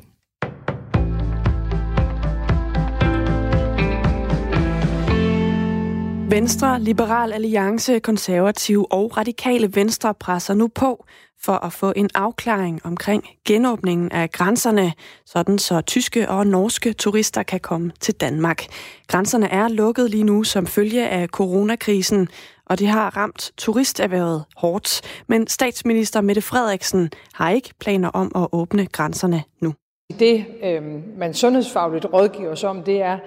Venstre, 6.37 6.79
Liberal 6.79 7.33
Alliance, 7.33 7.99
Konservative 7.99 8.91
og 8.91 9.17
Radikale 9.17 9.75
Venstre 9.75 10.13
presser 10.13 10.53
nu 10.53 10.67
på 10.67 11.05
for 11.41 11.53
at 11.53 11.73
få 11.73 11.93
en 11.95 12.09
afklaring 12.15 12.85
omkring 12.85 13.23
genåbningen 13.45 14.11
af 14.11 14.31
grænserne, 14.31 14.93
sådan 15.25 15.59
så 15.59 15.81
tyske 15.81 16.29
og 16.29 16.47
norske 16.47 16.93
turister 16.93 17.43
kan 17.43 17.59
komme 17.59 17.91
til 17.99 18.13
Danmark. 18.13 18.65
Grænserne 19.07 19.49
er 19.49 19.67
lukket 19.67 20.09
lige 20.09 20.23
nu 20.23 20.43
som 20.43 20.67
følge 20.67 21.09
af 21.09 21.27
coronakrisen, 21.27 22.27
og 22.65 22.79
det 22.79 22.87
har 22.87 23.17
ramt 23.17 23.51
turisterhvervet 23.57 24.43
hårdt. 24.55 25.01
Men 25.27 25.47
statsminister 25.47 26.21
Mette 26.21 26.41
Frederiksen 26.41 27.09
har 27.33 27.49
ikke 27.49 27.73
planer 27.79 28.09
om 28.09 28.31
at 28.35 28.47
åbne 28.51 28.85
grænserne 28.85 29.43
nu. 29.61 29.73
Det, 30.19 30.45
øh, 30.63 30.83
man 31.17 31.33
sundhedsfagligt 31.33 32.05
rådgiver 32.13 32.51
os 32.51 32.63
om, 32.63 32.83
det 32.83 33.01
er, 33.01 33.17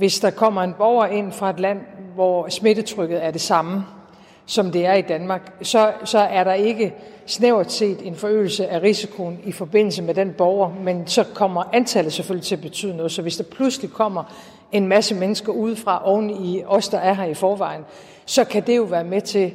hvis 0.00 0.20
der 0.20 0.30
kommer 0.30 0.62
en 0.62 0.74
borger 0.78 1.06
ind 1.06 1.32
fra 1.32 1.50
et 1.50 1.60
land, 1.60 1.80
hvor 2.14 2.48
smittetrykket 2.48 3.24
er 3.24 3.30
det 3.30 3.40
samme, 3.40 3.84
som 4.46 4.72
det 4.72 4.86
er 4.86 4.94
i 4.94 5.02
Danmark, 5.02 5.52
så, 5.62 5.92
så 6.04 6.18
er 6.18 6.44
der 6.44 6.52
ikke 6.52 6.94
snævert 7.26 7.72
set 7.72 8.06
en 8.06 8.14
forøgelse 8.16 8.68
af 8.68 8.82
risikoen 8.82 9.38
i 9.44 9.52
forbindelse 9.52 10.02
med 10.02 10.14
den 10.14 10.32
borger, 10.32 10.70
men 10.82 11.06
så 11.06 11.24
kommer 11.34 11.62
antallet 11.72 12.12
selvfølgelig 12.12 12.46
til 12.46 12.54
at 12.54 12.62
betyde 12.62 12.96
noget. 12.96 13.12
Så 13.12 13.22
hvis 13.22 13.36
der 13.36 13.44
pludselig 13.44 13.90
kommer 13.90 14.24
en 14.72 14.86
masse 14.86 15.14
mennesker 15.14 15.52
udefra 15.52 16.08
oven 16.08 16.30
i 16.44 16.62
os, 16.66 16.88
der 16.88 16.98
er 16.98 17.14
her 17.14 17.24
i 17.24 17.34
forvejen, 17.34 17.82
så 18.26 18.44
kan 18.44 18.62
det 18.66 18.76
jo 18.76 18.82
være 18.82 19.04
med 19.04 19.20
til 19.20 19.52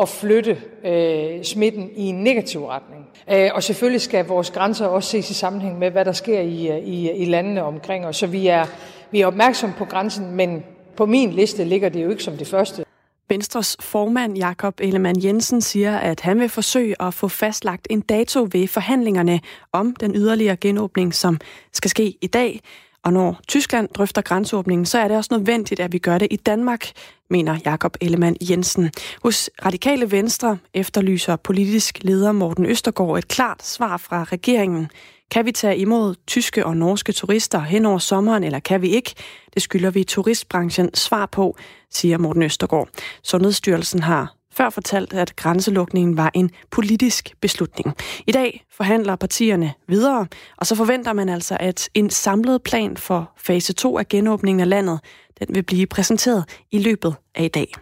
at 0.00 0.08
flytte 0.08 0.58
øh, 0.84 1.44
smitten 1.44 1.90
i 1.96 2.06
en 2.06 2.24
negativ 2.24 2.66
retning. 2.66 3.06
Øh, 3.30 3.50
og 3.54 3.62
selvfølgelig 3.62 4.00
skal 4.00 4.26
vores 4.26 4.50
grænser 4.50 4.86
også 4.86 5.10
ses 5.10 5.30
i 5.30 5.34
sammenhæng 5.34 5.78
med, 5.78 5.90
hvad 5.90 6.04
der 6.04 6.12
sker 6.12 6.40
i, 6.40 6.68
øh, 6.68 6.78
i, 6.78 7.10
i 7.10 7.24
landene 7.24 7.62
omkring 7.62 8.06
os. 8.06 8.16
Så 8.16 8.26
vi 8.26 8.46
er, 8.46 8.66
vi 9.12 9.20
er 9.20 9.26
opmærksom 9.26 9.72
på 9.78 9.84
grænsen, 9.84 10.36
men 10.36 10.64
på 10.96 11.06
min 11.06 11.32
liste 11.32 11.64
ligger 11.64 11.88
det 11.88 12.02
jo 12.04 12.10
ikke 12.10 12.22
som 12.22 12.36
det 12.36 12.46
første. 12.48 12.84
Venstres 13.28 13.76
formand 13.80 14.36
Jakob 14.36 14.74
Ellemann 14.80 15.24
Jensen 15.24 15.60
siger, 15.60 15.98
at 15.98 16.20
han 16.20 16.40
vil 16.40 16.48
forsøge 16.48 17.02
at 17.02 17.14
få 17.14 17.28
fastlagt 17.28 17.86
en 17.90 18.00
dato 18.00 18.48
ved 18.52 18.68
forhandlingerne 18.68 19.40
om 19.72 19.96
den 19.96 20.14
yderligere 20.14 20.56
genåbning, 20.56 21.14
som 21.14 21.40
skal 21.72 21.90
ske 21.90 22.14
i 22.20 22.26
dag. 22.26 22.60
Og 23.04 23.12
når 23.12 23.40
Tyskland 23.48 23.88
drøfter 23.88 24.22
grænseåbningen, 24.22 24.86
så 24.86 24.98
er 24.98 25.08
det 25.08 25.16
også 25.16 25.28
nødvendigt, 25.32 25.80
at 25.80 25.92
vi 25.92 25.98
gør 25.98 26.18
det 26.18 26.28
i 26.30 26.36
Danmark, 26.36 26.90
mener 27.30 27.58
Jakob 27.64 27.96
Ellemann 28.00 28.36
Jensen. 28.50 28.90
Hos 29.22 29.50
Radikale 29.64 30.10
Venstre 30.10 30.58
efterlyser 30.74 31.36
politisk 31.36 31.98
leder 32.02 32.32
Morten 32.32 32.66
Østergaard 32.66 33.18
et 33.18 33.28
klart 33.28 33.64
svar 33.64 33.96
fra 33.96 34.24
regeringen. 34.24 34.90
Kan 35.32 35.46
vi 35.46 35.52
tage 35.52 35.76
imod 35.76 36.14
tyske 36.26 36.66
og 36.66 36.76
norske 36.76 37.12
turister 37.12 37.60
hen 37.60 37.86
over 37.86 37.98
sommeren, 37.98 38.44
eller 38.44 38.58
kan 38.58 38.82
vi 38.82 38.88
ikke? 38.88 39.14
Det 39.54 39.62
skylder 39.62 39.90
vi 39.90 40.04
turistbranchen 40.04 40.94
svar 40.94 41.26
på, 41.26 41.56
siger 41.90 42.18
Morten 42.18 42.42
Østergaard. 42.42 42.88
Sundhedsstyrelsen 43.22 44.02
har 44.02 44.34
før 44.54 44.70
fortalt, 44.70 45.12
at 45.12 45.36
grænselukningen 45.36 46.16
var 46.16 46.30
en 46.34 46.50
politisk 46.70 47.34
beslutning. 47.40 47.96
I 48.26 48.32
dag 48.32 48.64
forhandler 48.76 49.16
partierne 49.16 49.72
videre, 49.88 50.26
og 50.56 50.66
så 50.66 50.74
forventer 50.74 51.12
man 51.12 51.28
altså, 51.28 51.56
at 51.60 51.88
en 51.94 52.10
samlet 52.10 52.62
plan 52.62 52.96
for 52.96 53.32
fase 53.36 53.72
2 53.72 53.98
af 53.98 54.08
genåbningen 54.08 54.60
af 54.60 54.68
landet, 54.68 55.00
den 55.38 55.54
vil 55.54 55.62
blive 55.62 55.86
præsenteret 55.86 56.44
i 56.70 56.78
løbet 56.78 57.14
af 57.34 57.44
i 57.44 57.48
dag. 57.48 57.72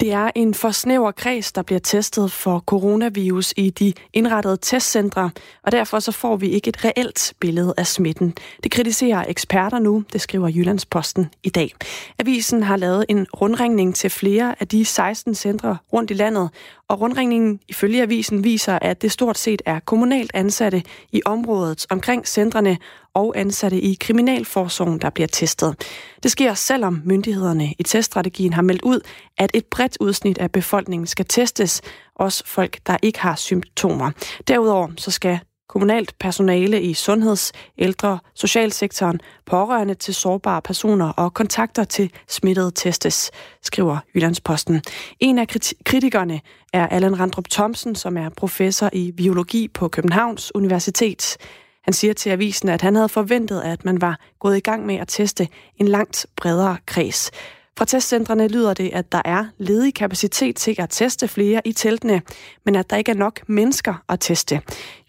Det 0.00 0.12
er 0.12 0.30
en 0.34 0.54
for 0.54 0.70
snæver 0.70 1.10
kreds, 1.10 1.52
der 1.52 1.62
bliver 1.62 1.78
testet 1.78 2.32
for 2.32 2.58
coronavirus 2.66 3.54
i 3.56 3.70
de 3.70 3.92
indrettede 4.12 4.56
testcentre, 4.56 5.30
og 5.62 5.72
derfor 5.72 5.98
så 5.98 6.12
får 6.12 6.36
vi 6.36 6.48
ikke 6.48 6.68
et 6.68 6.84
reelt 6.84 7.34
billede 7.40 7.74
af 7.76 7.86
smitten. 7.86 8.34
Det 8.62 8.70
kritiserer 8.70 9.24
eksperter 9.28 9.78
nu, 9.78 10.04
det 10.12 10.20
skriver 10.20 10.48
Jyllandsposten 10.48 11.30
i 11.42 11.48
dag. 11.48 11.74
Avisen 12.18 12.62
har 12.62 12.76
lavet 12.76 13.04
en 13.08 13.26
rundringning 13.40 13.94
til 13.94 14.10
flere 14.10 14.54
af 14.60 14.68
de 14.68 14.84
16 14.84 15.34
centre 15.34 15.76
rundt 15.92 16.10
i 16.10 16.14
landet, 16.14 16.50
og 16.88 17.00
rundringningen 17.00 17.60
ifølge 17.68 18.02
avisen 18.02 18.44
viser, 18.44 18.78
at 18.82 19.02
det 19.02 19.12
stort 19.12 19.38
set 19.38 19.62
er 19.66 19.80
kommunalt 19.80 20.30
ansatte 20.34 20.82
i 21.12 21.22
området 21.24 21.86
omkring 21.90 22.28
centrene 22.28 22.78
og 23.14 23.32
ansatte 23.36 23.80
i 23.80 23.96
Kriminalforsorgen, 24.00 24.98
der 24.98 25.10
bliver 25.10 25.26
testet. 25.26 25.74
Det 26.22 26.30
sker 26.30 26.54
selvom 26.54 27.02
myndighederne 27.04 27.74
i 27.78 27.82
teststrategien 27.82 28.52
har 28.52 28.62
meldt 28.62 28.82
ud, 28.82 29.00
at 29.38 29.50
et 29.54 29.66
bredt 29.66 29.96
udsnit 30.00 30.38
af 30.38 30.52
befolkningen 30.52 31.06
skal 31.06 31.26
testes, 31.26 31.82
også 32.14 32.42
folk, 32.46 32.78
der 32.86 32.96
ikke 33.02 33.20
har 33.20 33.36
symptomer. 33.36 34.10
Derudover 34.48 34.88
så 34.96 35.10
skal 35.10 35.38
kommunalt 35.68 36.18
personale 36.18 36.82
i 36.82 36.94
sundheds-, 36.94 37.52
ældre, 37.78 38.18
socialsektoren, 38.34 39.20
pårørende 39.46 39.94
til 39.94 40.14
sårbare 40.14 40.62
personer 40.62 41.08
og 41.08 41.34
kontakter 41.34 41.84
til 41.84 42.12
smittede 42.28 42.70
testes, 42.70 43.30
skriver 43.62 43.98
Jyllandsposten. 44.14 44.82
En 45.20 45.38
af 45.38 45.48
kritikerne 45.84 46.40
er 46.72 46.86
Allan 46.86 47.20
Randrup 47.20 47.48
Thomsen, 47.50 47.94
som 47.94 48.16
er 48.16 48.28
professor 48.28 48.90
i 48.92 49.12
biologi 49.12 49.68
på 49.68 49.88
Københavns 49.88 50.54
Universitet. 50.54 51.36
Han 51.84 51.92
siger 51.92 52.14
til 52.14 52.30
avisen, 52.30 52.68
at 52.68 52.82
han 52.82 52.94
havde 52.94 53.08
forventet, 53.08 53.60
at 53.60 53.84
man 53.84 54.00
var 54.00 54.20
gået 54.40 54.56
i 54.56 54.60
gang 54.60 54.86
med 54.86 54.94
at 54.94 55.08
teste 55.08 55.48
en 55.76 55.88
langt 55.88 56.26
bredere 56.36 56.76
kreds. 56.86 57.30
Fra 57.78 57.84
testcentrene 57.84 58.48
lyder 58.48 58.74
det, 58.74 58.90
at 58.92 59.12
der 59.12 59.22
er 59.24 59.44
ledig 59.58 59.94
kapacitet 59.94 60.56
til 60.56 60.76
at 60.78 60.90
teste 60.90 61.28
flere 61.28 61.60
i 61.64 61.72
teltene, 61.72 62.22
men 62.64 62.76
at 62.76 62.90
der 62.90 62.96
ikke 62.96 63.10
er 63.10 63.16
nok 63.16 63.48
mennesker 63.48 63.94
at 64.08 64.20
teste. 64.20 64.60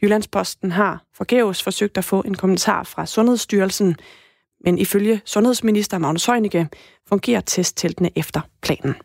Jyllandsposten 0.02 0.72
har 0.72 1.04
forgæves 1.16 1.64
forsøgt 1.64 1.98
at 1.98 2.06
få 2.06 2.22
en 2.22 2.36
kommentar 2.36 2.84
fra 2.84 3.06
Sundhedsstyrelsen, 3.06 3.96
men 4.66 4.78
ifølge 4.78 5.22
sundhedsminister 5.26 5.98
Magnus 5.98 6.26
Heunicke 6.26 6.68
fungerer 7.10 7.42
testteltene 7.42 8.10
efter 8.16 8.42
planen. 8.62 8.96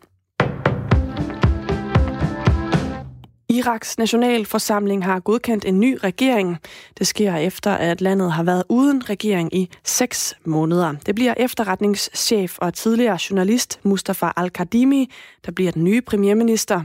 Iraks 3.51 3.99
nationalforsamling 3.99 5.05
har 5.05 5.21
godkendt 5.21 5.65
en 5.65 5.81
ny 5.81 5.99
regering. 6.05 6.57
Det 6.99 7.07
sker 7.07 7.37
efter, 7.37 7.71
at 7.75 8.01
landet 8.01 8.33
har 8.33 8.43
været 8.43 8.65
uden 8.69 9.11
regering 9.11 9.55
i 9.55 9.71
seks 9.85 10.35
måneder. 10.45 10.95
Det 11.07 11.15
bliver 11.15 11.35
efterretningschef 11.37 12.59
og 12.59 12.75
tidligere 12.75 13.19
journalist 13.31 13.81
Mustafa 13.83 14.31
Al-Kadimi, 14.37 15.11
der 15.47 15.53
bliver 15.53 15.73
den 15.73 15.85
nye 15.85 16.01
premierminister. 16.01 16.83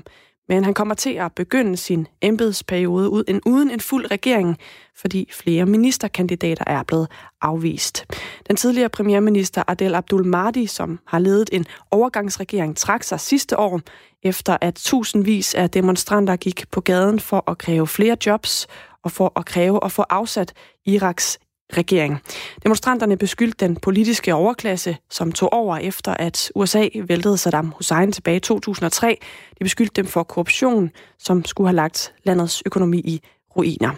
Men 0.49 0.63
han 0.63 0.73
kommer 0.73 0.95
til 0.95 1.09
at 1.09 1.31
begynde 1.31 1.77
sin 1.77 2.07
embedsperiode 2.21 3.09
uden 3.45 3.71
en 3.71 3.79
fuld 3.79 4.11
regering, 4.11 4.57
fordi 4.95 5.29
flere 5.33 5.65
ministerkandidater 5.65 6.63
er 6.67 6.83
blevet 6.83 7.07
afvist. 7.41 8.05
Den 8.47 8.55
tidligere 8.55 8.89
premierminister 8.89 9.63
Adel 9.67 9.95
Abdul 9.95 10.25
Mahdi, 10.25 10.67
som 10.67 10.99
har 11.07 11.19
ledet 11.19 11.49
en 11.53 11.65
overgangsregering, 11.91 12.77
trak 12.77 13.03
sig 13.03 13.19
sidste 13.19 13.59
år, 13.59 13.81
efter 14.23 14.57
at 14.61 14.75
tusindvis 14.75 15.55
af 15.55 15.69
demonstranter 15.69 16.35
gik 16.35 16.65
på 16.71 16.81
gaden 16.81 17.19
for 17.19 17.51
at 17.51 17.57
kræve 17.57 17.87
flere 17.87 18.17
jobs 18.25 18.67
og 19.03 19.11
for 19.11 19.39
at 19.39 19.45
kræve 19.45 19.85
at 19.85 19.91
få 19.91 20.01
afsat 20.01 20.53
Iraks 20.85 21.39
regering. 21.77 22.19
Demonstranterne 22.63 23.17
beskyldte 23.17 23.67
den 23.67 23.75
politiske 23.75 24.35
overklasse, 24.35 24.97
som 25.09 25.31
tog 25.31 25.53
over 25.53 25.77
efter, 25.77 26.13
at 26.13 26.51
USA 26.55 26.87
væltede 27.07 27.37
Saddam 27.37 27.73
Hussein 27.77 28.11
tilbage 28.11 28.37
i 28.37 28.39
2003. 28.39 29.17
De 29.59 29.63
beskyldte 29.63 30.01
dem 30.01 30.05
for 30.05 30.23
korruption, 30.23 30.91
som 31.19 31.45
skulle 31.45 31.67
have 31.67 31.75
lagt 31.75 32.13
landets 32.23 32.63
økonomi 32.65 32.97
i 32.97 33.21
ruiner. 33.57 33.91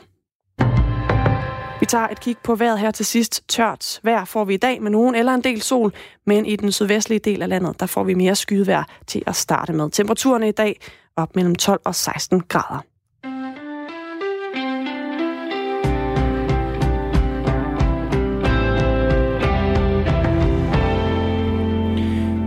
Vi 1.79 1.85
tager 1.85 2.07
et 2.07 2.19
kig 2.19 2.37
på 2.43 2.55
vejret 2.55 2.79
her 2.79 2.91
til 2.91 3.05
sidst. 3.05 3.43
Tørt 3.47 3.99
vejr 4.03 4.25
får 4.25 4.45
vi 4.45 4.53
i 4.53 4.57
dag 4.57 4.81
med 4.81 4.91
nogen 4.91 5.15
eller 5.15 5.33
en 5.33 5.41
del 5.41 5.61
sol, 5.61 5.93
men 6.25 6.45
i 6.45 6.55
den 6.55 6.71
sydvestlige 6.71 7.19
del 7.19 7.41
af 7.41 7.49
landet, 7.49 7.79
der 7.79 7.85
får 7.85 8.03
vi 8.03 8.13
mere 8.13 8.35
skydevejr 8.35 8.83
til 9.07 9.23
at 9.27 9.35
starte 9.35 9.73
med. 9.73 9.89
Temperaturerne 9.89 10.47
i 10.47 10.51
dag 10.51 10.79
op 11.15 11.35
mellem 11.35 11.55
12 11.55 11.81
og 11.85 11.95
16 11.95 12.41
grader. 12.41 12.94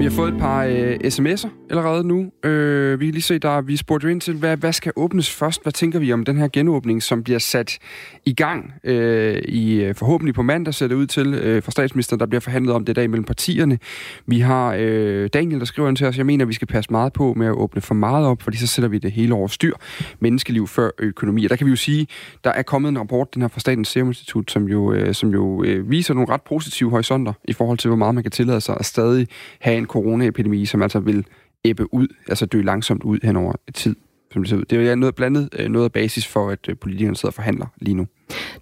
Har 0.08 0.16
fået 0.16 0.34
et 0.34 0.40
par 0.40 0.64
øh, 0.64 0.94
sms'er 1.04 1.48
allerede 1.70 2.04
nu. 2.04 2.30
Øh, 2.44 3.00
vi 3.00 3.06
kan 3.06 3.12
lige 3.12 3.22
se, 3.22 3.38
der 3.38 3.60
vi 3.60 3.76
spurgte 3.76 4.04
jo 4.04 4.10
ind 4.10 4.20
til, 4.20 4.34
hvad, 4.34 4.56
hvad 4.56 4.72
skal 4.72 4.92
åbnes 4.96 5.30
først? 5.30 5.62
Hvad 5.62 5.72
tænker 5.72 5.98
vi 5.98 6.12
om 6.12 6.24
den 6.24 6.36
her 6.36 6.48
genåbning, 6.52 7.02
som 7.02 7.22
bliver 7.24 7.38
sat 7.38 7.78
i 8.24 8.34
gang 8.34 8.72
øh, 8.84 9.38
i 9.48 9.82
øh, 9.82 9.94
forhåbentlig 9.94 10.34
på 10.34 10.42
mandag, 10.42 10.74
ser 10.74 10.88
det 10.88 10.94
ud 10.94 11.06
til, 11.06 11.34
øh, 11.34 11.62
fra 11.62 11.70
statsministeren, 11.70 12.20
der 12.20 12.26
bliver 12.26 12.40
forhandlet 12.40 12.74
om 12.74 12.84
det 12.84 12.96
dag 12.96 13.10
mellem 13.10 13.24
partierne. 13.24 13.78
Vi 14.26 14.40
har 14.40 14.76
øh, 14.78 15.28
Daniel, 15.32 15.58
der 15.58 15.66
skriver 15.66 15.88
ind 15.88 15.96
til 15.96 16.06
os, 16.06 16.18
jeg 16.18 16.26
mener, 16.26 16.44
at 16.44 16.48
vi 16.48 16.54
skal 16.54 16.68
passe 16.68 16.90
meget 16.90 17.12
på 17.12 17.34
med 17.36 17.46
at 17.46 17.52
åbne 17.52 17.80
for 17.80 17.94
meget 17.94 18.26
op, 18.26 18.42
fordi 18.42 18.56
så 18.56 18.66
sætter 18.66 18.88
vi 18.88 18.98
det 18.98 19.12
hele 19.12 19.34
over 19.34 19.48
styr. 19.48 19.74
Menneskeliv 20.20 20.66
før 20.66 20.90
økonomi. 20.98 21.44
Og 21.44 21.50
der 21.50 21.56
kan 21.56 21.66
vi 21.66 21.70
jo 21.70 21.76
sige, 21.76 22.06
der 22.44 22.50
er 22.50 22.62
kommet 22.62 22.88
en 22.88 22.98
rapport, 22.98 23.34
den 23.34 23.42
her 23.42 23.48
fra 23.48 23.60
Statens 23.60 23.88
Serum 23.88 24.08
Institut, 24.08 24.50
som 24.50 24.64
jo, 24.64 24.92
øh, 24.92 25.14
som 25.14 25.30
jo 25.30 25.64
øh, 25.64 25.90
viser 25.90 26.14
nogle 26.14 26.28
ret 26.32 26.42
positive 26.42 26.90
horisonter 26.90 27.32
i 27.44 27.52
forhold 27.52 27.78
til, 27.78 27.88
hvor 27.88 27.96
meget 27.96 28.14
man 28.14 28.24
kan 28.24 28.30
tillade 28.30 28.60
sig 28.60 28.76
at 28.80 28.86
stadig 28.86 29.26
have 29.60 29.78
en 29.78 29.86
coronaepidemi, 30.02 30.66
som 30.66 30.82
altså 30.82 31.00
vil 31.00 31.24
æbbe 31.64 31.94
ud, 31.94 32.08
altså 32.28 32.46
dø 32.46 32.62
langsomt 32.62 33.02
ud 33.02 33.18
hen 33.22 33.36
over 33.36 33.52
tid. 33.74 33.96
Som 34.32 34.42
det, 34.42 34.50
ser 34.50 34.56
ud. 34.56 34.64
det 34.64 34.86
er 34.86 34.90
jo 34.90 34.96
noget 34.96 35.14
blandet 35.14 35.48
øh, 35.58 35.68
noget 35.68 35.84
af 35.84 35.92
basis 35.92 36.26
for, 36.26 36.50
at 36.50 36.68
øh, 36.68 36.76
politikerne 36.76 37.16
sidder 37.16 37.30
og 37.30 37.34
forhandler 37.34 37.66
lige 37.80 37.94
nu. 37.94 38.06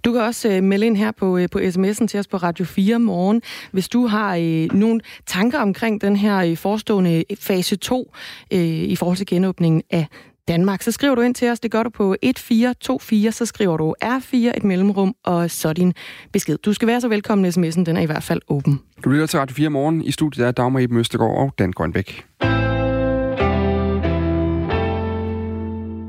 Du 0.05 0.13
kan 0.13 0.21
også 0.21 0.49
øh, 0.49 0.63
melde 0.63 0.87
ind 0.87 0.97
her 0.97 1.13
på, 1.13 1.39
på 1.53 1.59
sms'en 1.59 2.07
til 2.07 2.21
os 2.21 2.27
på 2.27 2.37
Radio 2.37 2.65
4 2.65 2.99
morgen, 2.99 3.43
hvis 3.73 3.89
du 3.89 4.07
har 4.07 4.37
øh, 4.37 4.75
nogle 4.75 5.01
tanker 5.27 5.59
omkring 5.59 6.01
den 6.01 6.17
her 6.17 6.51
uh, 6.51 6.57
forestående 6.57 7.25
fase 7.41 7.77
2 7.77 8.13
øh, 8.53 8.61
i 8.61 8.97
forhold 8.97 9.17
til 9.17 9.27
genåbningen 9.27 9.83
af 9.91 10.07
Danmark. 10.49 10.83
Så 10.83 10.93
skriver 10.93 11.15
du 11.15 11.21
ind 11.21 11.35
til 11.35 11.51
os, 11.51 11.61
det 11.61 11.71
gør 11.71 11.83
du 11.83 11.91
på 11.91 12.17
1424, 12.23 13.33
så 13.33 13.47
skriver 13.47 13.77
du 13.77 13.95
R4, 14.05 14.37
et 14.37 14.65
mellemrum, 14.65 15.15
og 15.25 15.51
så 15.51 15.73
din 15.73 15.95
besked. 16.33 16.59
Du 16.59 16.73
skal 16.73 16.89
være 16.89 17.01
så 17.01 17.09
velkommen, 17.09 17.47
sms'en, 17.47 17.85
den 17.85 17.97
er 17.97 18.01
i 18.01 18.07
hvert 18.07 18.23
fald 18.23 18.41
åben. 18.49 18.81
Du 19.05 19.11
lytter 19.11 19.27
til 19.27 19.39
Radio 19.39 19.55
4 19.55 19.71
morgen. 19.71 20.03
I 20.03 20.11
studiet 20.11 20.47
er 20.47 20.51
Dagmar 20.51 20.81
Eben 20.81 20.99
Østergaard 20.99 21.37
og 21.37 21.55
Dan 21.59 21.73
Grønbæk. 21.73 22.25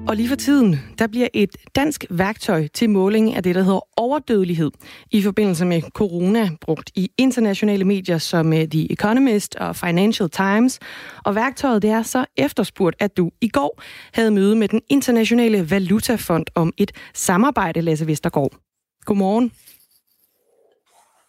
Og 0.07 0.15
lige 0.15 0.29
for 0.29 0.35
tiden, 0.35 0.79
der 0.99 1.07
bliver 1.07 1.27
et 1.33 1.57
dansk 1.75 2.05
værktøj 2.09 2.67
til 2.67 2.89
måling 2.89 3.35
af 3.35 3.43
det, 3.43 3.55
der 3.55 3.63
hedder 3.63 3.99
overdødelighed 3.99 4.71
i 5.11 5.21
forbindelse 5.21 5.65
med 5.65 5.81
corona, 5.81 6.49
brugt 6.61 6.91
i 6.95 7.11
internationale 7.17 7.85
medier 7.85 8.17
som 8.17 8.53
eh, 8.53 8.69
The 8.69 8.91
Economist 8.91 9.55
og 9.55 9.75
Financial 9.75 10.29
Times. 10.29 10.79
Og 11.25 11.35
værktøjet 11.35 11.81
det 11.81 11.89
er 11.89 12.03
så 12.03 12.25
efterspurgt, 12.37 12.95
at 12.99 13.17
du 13.17 13.31
i 13.41 13.47
går 13.47 13.81
havde 14.13 14.31
møde 14.31 14.55
med 14.55 14.67
den 14.67 14.81
internationale 14.89 15.71
valutafond 15.71 16.45
om 16.55 16.73
et 16.77 16.91
samarbejde, 17.13 17.81
Lasse 17.81 18.07
Vestergaard. 18.07 18.51
Godmorgen. 19.05 19.51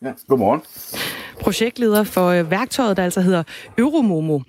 Ja, 0.02 0.12
godmorgen. 0.28 0.60
Projektleder 1.40 2.04
for 2.04 2.26
øh, 2.26 2.50
værktøjet, 2.50 2.96
der 2.96 3.04
altså 3.04 3.20
hedder 3.20 3.42
Euromomo. 3.78 4.40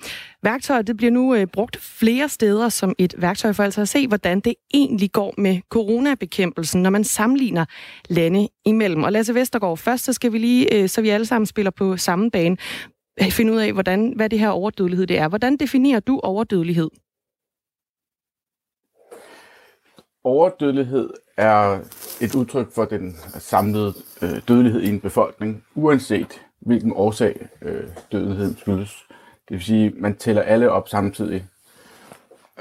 Værktøjet 0.44 0.88
det 0.88 0.98
bliver 0.98 1.12
nu 1.12 1.36
øh, 1.36 1.48
brugt 1.48 1.78
flere 1.78 2.30
steder 2.30 2.70
som 2.70 2.96
et 2.98 3.16
værktøj 3.18 3.54
for 3.54 3.64
altså 3.64 3.82
at 3.82 3.90
se, 3.90 4.08
hvordan 4.08 4.40
det 4.40 4.56
egentlig 4.74 5.12
går 5.12 5.34
med 5.38 5.60
coronabekæmpelsen, 5.70 6.84
når 6.84 6.90
man 6.90 7.04
sammenligner 7.04 7.66
lande 8.10 8.48
imellem. 8.66 9.04
Og 9.04 9.12
Lasse 9.12 9.36
Vestergaard, 9.36 9.78
først 9.78 10.06
så 10.06 10.14
skal 10.14 10.34
vi 10.34 10.38
lige, 10.38 10.74
øh, 10.76 10.90
så 10.90 11.02
vi 11.02 11.10
alle 11.10 11.26
sammen 11.26 11.46
spiller 11.46 11.72
på 11.72 11.98
samme 11.98 12.32
bane, 12.32 12.58
finde 13.30 13.54
ud 13.54 13.58
af, 13.58 13.74
hvordan, 13.74 14.14
hvad 14.16 14.30
det 14.30 14.40
her 14.40 14.50
overdødelighed 14.50 15.08
det 15.08 15.18
er. 15.18 15.28
Hvordan 15.28 15.58
definerer 15.58 16.00
du 16.00 16.20
overdødelighed? 16.20 16.90
Overdødelighed 20.24 21.10
er 21.38 21.80
et 22.22 22.36
udtryk 22.36 22.72
for 22.72 22.86
den 22.86 23.16
samlede 23.40 23.94
øh, 24.22 24.42
dødelighed 24.48 24.82
i 24.82 24.90
en 24.90 25.00
befolkning, 25.00 25.64
uanset 25.76 26.42
hvilken 26.60 26.94
årsag 26.96 27.48
øh, 27.62 27.84
dødeligheden 28.12 28.58
skyldes. 28.58 29.06
Det 29.50 29.56
vil 29.56 29.64
sige, 29.64 29.94
man 29.96 30.16
tæller 30.16 30.42
alle 30.42 30.72
op 30.72 30.90
samtidig. 30.90 31.46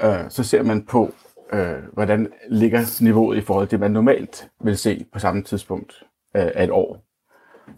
Øh, 0.03 0.19
så 0.29 0.43
ser 0.43 0.63
man 0.63 0.85
på, 0.85 1.13
øh, 1.53 1.77
hvordan 1.93 2.27
ligger 2.49 3.03
niveauet 3.03 3.37
i 3.37 3.41
forhold 3.41 3.67
til 3.67 3.71
det, 3.71 3.79
man 3.79 3.91
normalt 3.91 4.49
vil 4.61 4.77
se 4.77 5.05
på 5.13 5.19
samme 5.19 5.43
tidspunkt 5.43 6.03
øh, 6.35 6.47
af 6.55 6.63
et 6.63 6.71
år. 6.71 7.03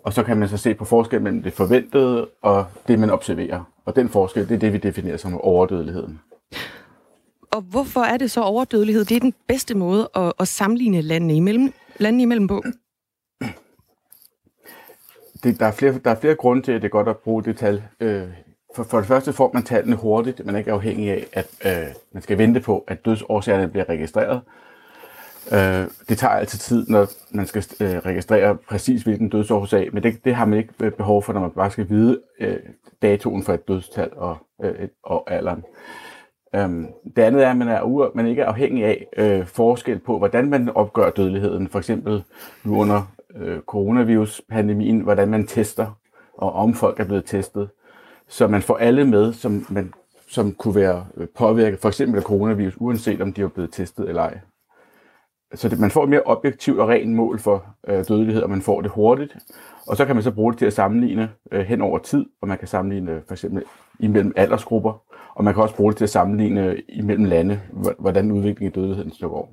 Og 0.04 0.14
så 0.14 0.24
kan 0.24 0.38
man 0.38 0.50
så 0.50 0.58
se 0.58 0.74
på 0.74 0.86
forskel 0.86 1.22
mellem 1.22 1.44
det 1.44 1.54
forventede 1.54 2.30
og 2.42 2.66
det, 2.88 3.00
man 3.00 3.10
observerer. 3.10 3.64
Og 3.86 3.96
den 3.96 4.10
forskel, 4.10 4.50
det 4.50 4.56
er 4.56 4.60
det, 4.60 4.74
vi 4.74 4.78
definerer 4.78 5.18
som 5.18 5.42
overdødeligheden. 5.42 6.20
Og 7.52 7.62
hvorfor 7.62 8.02
er 8.02 8.18
det 8.18 8.32
så 8.32 8.42
overdødelighed? 8.42 9.06
Det 9.06 9.16
er 9.16 9.20
den 9.20 9.34
bedste 9.48 9.76
måde 9.76 10.10
at, 10.16 10.34
at 10.40 10.48
sammenligne 10.48 11.02
landene 11.02 11.36
imellem, 11.36 11.74
landene 11.98 12.24
imellem 12.24 12.48
på. 12.48 12.64
Det, 15.44 15.60
der, 15.60 15.66
er 15.66 15.72
flere, 15.72 16.00
der 16.06 16.12
er 16.12 16.16
flere 16.16 16.36
grunde 16.36 16.62
til, 16.62 16.72
at 16.72 16.82
det 16.82 16.88
er 16.88 16.92
godt 16.92 17.08
at 17.08 17.18
bruge 17.18 17.44
det 17.44 17.58
tal. 17.58 17.84
Øh, 18.00 18.28
for, 18.76 18.84
for 18.84 18.98
det 18.98 19.08
første 19.08 19.34
får 19.34 19.52
man 19.54 19.64
tallene 19.64 19.96
hurtigt. 19.96 20.46
Man 20.46 20.56
er 20.56 20.60
ikke 20.60 20.72
afhængig 20.72 21.12
af, 21.12 21.26
at 21.34 21.48
øh, 21.66 21.88
man 22.14 22.24
skal 22.24 22.38
vente 22.38 22.60
på, 22.60 22.84
at 22.88 23.06
dødsårsagerne 23.06 23.68
bliver 23.68 23.90
registreret. 23.90 24.42
Øh, 25.54 25.88
det 26.10 26.18
tager 26.18 26.34
altid 26.34 26.60
tid, 26.60 26.86
når 26.88 27.08
man 27.32 27.48
skal 27.48 27.66
øh, 27.80 27.98
registrere 27.98 28.56
præcis 28.70 29.04
hvilken 29.04 29.30
dødsårsag, 29.30 29.90
men 29.94 30.04
det, 30.04 30.26
det 30.26 30.36
har 30.36 30.46
man 30.46 30.60
ikke 30.60 30.74
øh, 30.84 30.92
behov 30.92 31.24
for, 31.24 31.34
når 31.34 31.42
man 31.42 31.52
bare 31.52 31.72
skal 31.72 31.90
vide 31.90 32.22
øh, 32.40 32.58
datoen 33.02 33.44
for 33.44 33.54
et 33.54 33.68
dødstal 33.68 34.10
og, 34.16 34.38
øh, 34.64 34.88
og 35.04 35.32
alderen. 35.32 35.64
Øhm, 36.56 36.88
det 37.16 37.22
andet 37.22 37.44
er, 37.44 37.50
at 37.50 37.58
man, 37.58 37.68
er 37.68 37.82
u- 37.82 38.12
man 38.16 38.28
ikke 38.28 38.42
er 38.42 38.46
afhængig 38.46 38.86
af 38.86 39.08
øh, 39.18 39.46
forskel 39.46 40.00
på, 40.00 40.18
hvordan 40.18 40.50
man 40.50 40.70
opgør 40.70 41.10
dødeligheden. 41.10 41.68
For 41.68 41.80
eksempel 41.80 42.24
nu 42.64 42.80
under 42.80 43.12
øh, 43.36 43.60
coronavirus-pandemien, 43.62 45.00
hvordan 45.00 45.30
man 45.30 45.48
tester, 45.48 45.98
og 46.34 46.54
om 46.54 46.74
folk 46.74 47.00
er 47.00 47.06
blevet 47.06 47.26
testet. 47.26 47.70
Så 48.28 48.48
man 48.48 48.62
får 48.62 48.78
alle 48.78 49.06
med, 49.06 49.34
som, 49.34 49.66
man, 49.70 49.94
som 50.28 50.54
kunne 50.54 50.76
være 50.76 51.06
øh, 51.18 51.28
påvirket, 51.38 51.80
for 51.80 51.88
eksempel 51.88 52.18
af 52.18 52.24
coronavirus, 52.24 52.74
uanset 52.78 53.22
om 53.22 53.34
de 53.34 53.42
er 53.42 53.48
blevet 53.48 53.74
testet 53.74 54.10
eller 54.10 54.22
ej. 54.22 54.40
Så 55.54 55.70
det, 55.70 55.80
man 55.80 55.92
får 55.92 56.04
et 56.04 56.10
mere 56.10 56.22
objektivt 56.26 56.80
og 56.80 56.90
rent 56.90 57.12
mål 57.12 57.40
for 57.40 57.66
øh, 57.88 58.06
dødelighed, 58.08 58.42
og 58.44 58.50
man 58.50 58.62
får 58.62 58.82
det 58.82 58.92
hurtigt. 58.92 59.38
Og 59.88 59.98
så 59.98 60.06
kan 60.06 60.16
man 60.16 60.24
så 60.24 60.32
bruge 60.32 60.52
det 60.52 60.60
til 60.60 60.66
at 60.66 60.74
sammenligne 60.74 61.30
øh, 61.52 61.62
hen 61.62 61.82
over 61.82 62.00
tid, 62.00 62.26
og 62.42 62.48
man 62.48 62.58
kan 62.58 62.68
sammenligne 62.68 63.22
for 63.28 63.34
eksempel 63.34 63.64
imellem 64.00 64.34
aldersgrupper, 64.36 65.04
og 65.36 65.44
man 65.44 65.54
kan 65.54 65.64
også 65.64 65.76
bruge 65.76 65.92
det 65.92 65.98
til 65.98 66.06
at 66.06 66.10
sammenligne 66.10 66.66
øh, 66.66 66.80
imellem 66.90 67.26
lande, 67.26 67.62
hvordan 68.00 68.32
udviklingen 68.32 68.72
i 68.72 68.76
dødeligheden 68.76 69.12
står 69.12 69.36
over. 69.36 69.48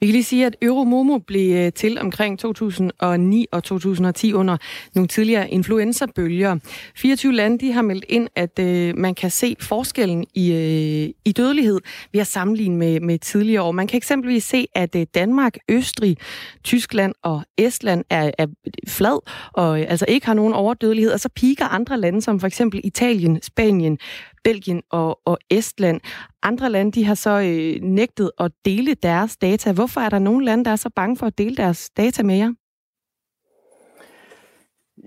Vi 0.00 0.06
kan 0.06 0.12
lige 0.12 0.24
sige, 0.24 0.46
at 0.46 0.56
Euromomo 0.62 1.18
blev 1.18 1.56
øh, 1.56 1.72
til 1.72 1.98
omkring 1.98 2.38
2009 2.38 3.46
og 3.52 3.64
2010 3.64 4.32
under 4.32 4.56
nogle 4.94 5.08
tidligere 5.08 5.50
influenza-bølger. 5.50 6.58
24 6.96 7.32
lande 7.32 7.58
de 7.58 7.72
har 7.72 7.82
meldt 7.82 8.04
ind, 8.08 8.28
at 8.34 8.58
øh, 8.58 8.96
man 8.96 9.14
kan 9.14 9.30
se 9.30 9.56
forskellen 9.60 10.24
i, 10.34 10.52
øh, 10.52 11.14
i 11.24 11.32
dødelighed 11.32 11.80
ved 12.12 12.20
at 12.20 12.26
sammenligne 12.26 12.76
med, 12.76 13.00
med 13.00 13.18
tidligere 13.18 13.62
år. 13.62 13.72
Man 13.72 13.86
kan 13.86 13.96
eksempelvis 13.96 14.44
se, 14.44 14.66
at 14.74 14.96
øh, 14.96 15.06
Danmark, 15.14 15.56
Østrig, 15.68 16.16
Tyskland 16.64 17.14
og 17.22 17.42
Estland 17.58 18.04
er, 18.10 18.30
er 18.38 18.46
flad 18.88 19.18
og 19.52 19.80
øh, 19.80 19.86
altså 19.88 20.04
ikke 20.08 20.26
har 20.26 20.34
nogen 20.34 20.54
overdødelighed, 20.54 21.12
og 21.12 21.20
så 21.20 21.28
piker 21.28 21.64
andre 21.64 22.00
lande 22.00 22.22
som 22.22 22.40
for 22.40 22.46
eksempel 22.46 22.80
Italien, 22.84 23.42
Spanien, 23.42 23.98
Belgien 24.46 24.82
og, 24.90 25.20
og 25.24 25.38
Estland. 25.50 26.00
Andre 26.42 26.70
lande 26.70 26.92
de 26.92 27.04
har 27.04 27.14
så 27.14 27.30
øh, 27.30 27.82
nægtet 27.82 28.30
at 28.38 28.52
dele 28.64 28.94
deres 28.94 29.36
data. 29.36 29.72
Hvorfor 29.72 30.00
er 30.00 30.08
der 30.08 30.18
nogle 30.18 30.44
lande, 30.44 30.64
der 30.64 30.70
er 30.70 30.76
så 30.76 30.90
bange 30.96 31.16
for 31.16 31.26
at 31.26 31.38
dele 31.38 31.56
deres 31.56 31.90
data 31.90 32.22
med 32.22 32.36
jer? 32.36 32.52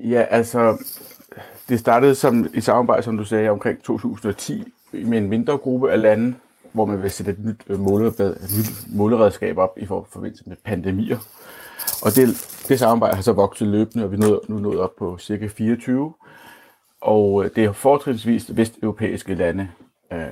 Ja, 0.10 0.22
altså, 0.30 0.84
det 1.70 1.80
startede 1.80 2.16
som 2.16 2.48
i 2.54 2.62
samarbejde, 2.62 3.04
som 3.04 3.18
du 3.18 3.24
sagde, 3.24 3.50
omkring 3.50 3.84
2010 3.84 4.64
med 4.92 5.18
en 5.18 5.30
mindre 5.30 5.58
gruppe 5.58 5.92
af 5.92 6.02
lande, 6.02 6.36
hvor 6.72 6.86
man 6.86 7.04
vil 7.04 7.12
sætte 7.12 7.32
et 7.32 7.40
nyt, 7.46 7.64
øh, 7.68 7.80
nyt 8.58 8.96
måleredskab 8.96 9.58
op 9.58 9.78
i 9.78 9.86
forbindelse 9.86 10.44
med 10.48 10.58
pandemier. 10.66 11.18
Og 12.02 12.16
det, 12.16 12.28
det 12.68 12.80
samarbejde 12.80 13.16
har 13.16 13.24
så 13.24 13.34
vokset 13.34 13.68
løbende, 13.68 14.06
og 14.06 14.12
vi 14.12 14.16
er 14.16 14.40
nu 14.48 14.60
nået 14.60 14.80
op 14.80 14.96
på 14.96 15.18
cirka 15.18 15.48
24. 15.48 16.14
Og 17.02 17.46
øh, 17.46 17.52
det 17.56 17.64
er 17.64 17.72
fortrinsvis 17.72 18.58
vesteuropæiske 18.58 19.36
lande. 19.36 19.70
Øh, 20.14 20.28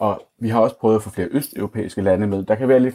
og 0.00 0.22
vi 0.40 0.48
har 0.48 0.60
også 0.60 0.76
prøvet 0.78 0.96
at 0.96 1.02
få 1.02 1.10
flere 1.10 1.28
østeuropæiske 1.30 2.02
lande 2.02 2.26
med. 2.26 2.42
Der 2.42 2.54
kan 2.54 2.68
være 2.68 2.80
lidt 2.80 2.94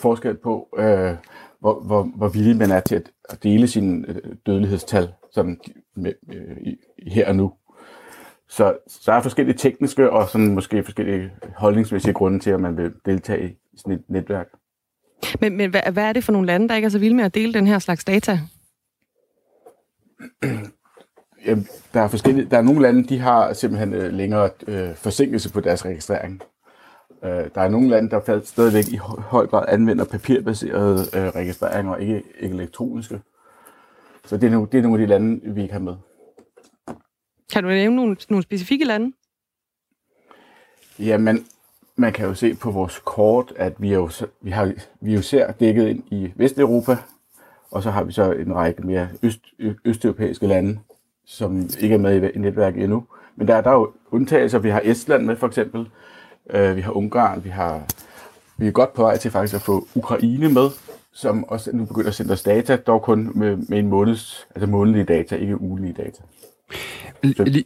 forskel 0.00 0.36
på, 0.36 0.68
øh, 0.78 1.14
hvor, 1.60 1.80
hvor, 1.80 2.02
hvor 2.02 2.28
villig 2.28 2.56
man 2.56 2.70
er 2.70 2.80
til 2.80 3.04
at 3.28 3.42
dele 3.42 3.68
sine 3.68 4.20
dødelighedstal 4.46 5.12
som 5.32 5.60
med, 5.96 6.12
her 7.06 7.28
og 7.28 7.36
nu. 7.36 7.52
Så, 8.48 8.76
så 8.86 9.02
der 9.06 9.12
er 9.12 9.22
forskellige 9.22 9.56
tekniske 9.56 10.10
og 10.10 10.28
sådan 10.28 10.54
måske 10.54 10.84
forskellige 10.84 11.32
holdningsmæssige 11.56 12.14
grunde 12.14 12.38
til, 12.38 12.50
at 12.50 12.60
man 12.60 12.76
vil 12.76 12.92
deltage 13.06 13.50
i 13.50 13.56
sådan 13.76 13.92
et 13.92 14.04
netværk. 14.08 14.46
Men, 15.40 15.56
men 15.56 15.70
hvad, 15.70 15.80
hvad 15.92 16.04
er 16.04 16.12
det 16.12 16.24
for 16.24 16.32
nogle 16.32 16.46
lande, 16.46 16.68
der 16.68 16.74
ikke 16.74 16.86
er 16.86 16.90
så 16.90 16.98
vilde 16.98 17.16
med 17.16 17.24
at 17.24 17.34
dele 17.34 17.54
den 17.54 17.66
her 17.66 17.78
slags 17.78 18.04
data? 18.04 18.40
Jamen, 21.48 21.68
der 21.94 22.00
er 22.00 22.08
forskellige. 22.08 22.48
Der 22.50 22.58
er 22.58 22.62
nogle 22.62 22.82
lande, 22.82 23.08
de 23.08 23.18
har 23.18 23.52
simpelthen 23.52 23.94
øh, 23.94 24.12
længere 24.12 24.50
øh, 24.66 24.94
forsinkelse 24.94 25.52
på 25.52 25.60
deres 25.60 25.84
registrering. 25.84 26.42
Øh, 27.24 27.30
der 27.30 27.60
er 27.60 27.68
nogle 27.68 27.88
lande, 27.88 28.10
der 28.10 28.40
stadigvæk 28.44 28.88
i 28.88 28.96
høj 29.20 29.46
grad 29.46 29.64
anvender 29.68 30.04
papirbaserede 30.04 31.06
øh, 31.14 31.28
registreringer 31.28 31.92
og 31.92 32.02
ikke, 32.02 32.22
ikke 32.40 32.54
elektroniske. 32.54 33.20
Så 34.24 34.36
det 34.36 34.46
er, 34.46 34.50
nogle, 34.50 34.68
det 34.72 34.78
er 34.78 34.82
nogle 34.82 35.02
af 35.02 35.06
de 35.06 35.10
lande, 35.10 35.54
vi 35.54 35.62
ikke 35.62 35.72
har 35.72 35.80
med. 35.80 35.94
Kan 37.52 37.62
du 37.62 37.68
nævne 37.68 37.96
nogle, 37.96 38.16
nogle 38.28 38.42
specifikke 38.42 38.84
lande? 38.84 39.12
Jamen, 40.98 41.46
man 41.96 42.12
kan 42.12 42.26
jo 42.26 42.34
se 42.34 42.54
på 42.54 42.70
vores 42.70 43.02
kort, 43.04 43.52
at 43.56 43.72
vi 43.78 43.92
er 43.92 43.96
jo, 43.96 44.10
vi 44.40 44.50
har, 44.50 44.72
vi 45.00 45.10
er 45.10 45.16
jo 45.16 45.22
ser 45.22 45.52
dækket 45.52 45.88
ind 45.88 46.02
i 46.10 46.32
Vesteuropa, 46.36 46.96
og 47.70 47.82
så 47.82 47.90
har 47.90 48.04
vi 48.04 48.12
så 48.12 48.32
en 48.32 48.54
række 48.54 48.86
mere 48.86 49.08
øst, 49.22 49.40
østeuropæiske 49.84 50.46
lande, 50.46 50.78
som 51.28 51.68
ikke 51.80 51.94
er 51.94 51.98
med 51.98 52.30
i 52.34 52.38
netværket 52.38 52.82
endnu. 52.82 53.04
Men 53.36 53.48
der, 53.48 53.60
der 53.60 53.70
er 53.70 53.74
jo 53.74 53.92
undtagelser. 54.10 54.58
Vi 54.58 54.70
har 54.70 54.82
Estland 54.84 55.24
med 55.24 55.36
for 55.36 55.46
eksempel, 55.46 55.88
øh, 56.50 56.76
vi 56.76 56.80
har 56.80 56.92
Ungarn, 56.92 57.44
vi 57.44 57.48
har 57.48 57.86
vi 58.58 58.66
er 58.66 58.70
godt 58.70 58.92
på 58.92 59.02
vej 59.02 59.16
til 59.16 59.30
faktisk 59.30 59.54
at 59.54 59.60
få 59.60 59.88
Ukraine 59.94 60.48
med, 60.48 60.70
som 61.12 61.44
også 61.44 61.70
nu 61.76 61.84
begynder 61.84 62.08
at 62.08 62.14
sende 62.14 62.32
os 62.32 62.42
data, 62.42 62.76
dog 62.76 63.02
kun 63.02 63.30
med, 63.34 63.56
med 63.56 63.78
en 63.78 63.88
måneds, 63.88 64.46
altså 64.54 64.66
månedlige 64.70 65.04
data, 65.04 65.36
ikke 65.36 65.60
ugenlige 65.60 65.92
data. 65.92 66.22
Så. 67.36 67.64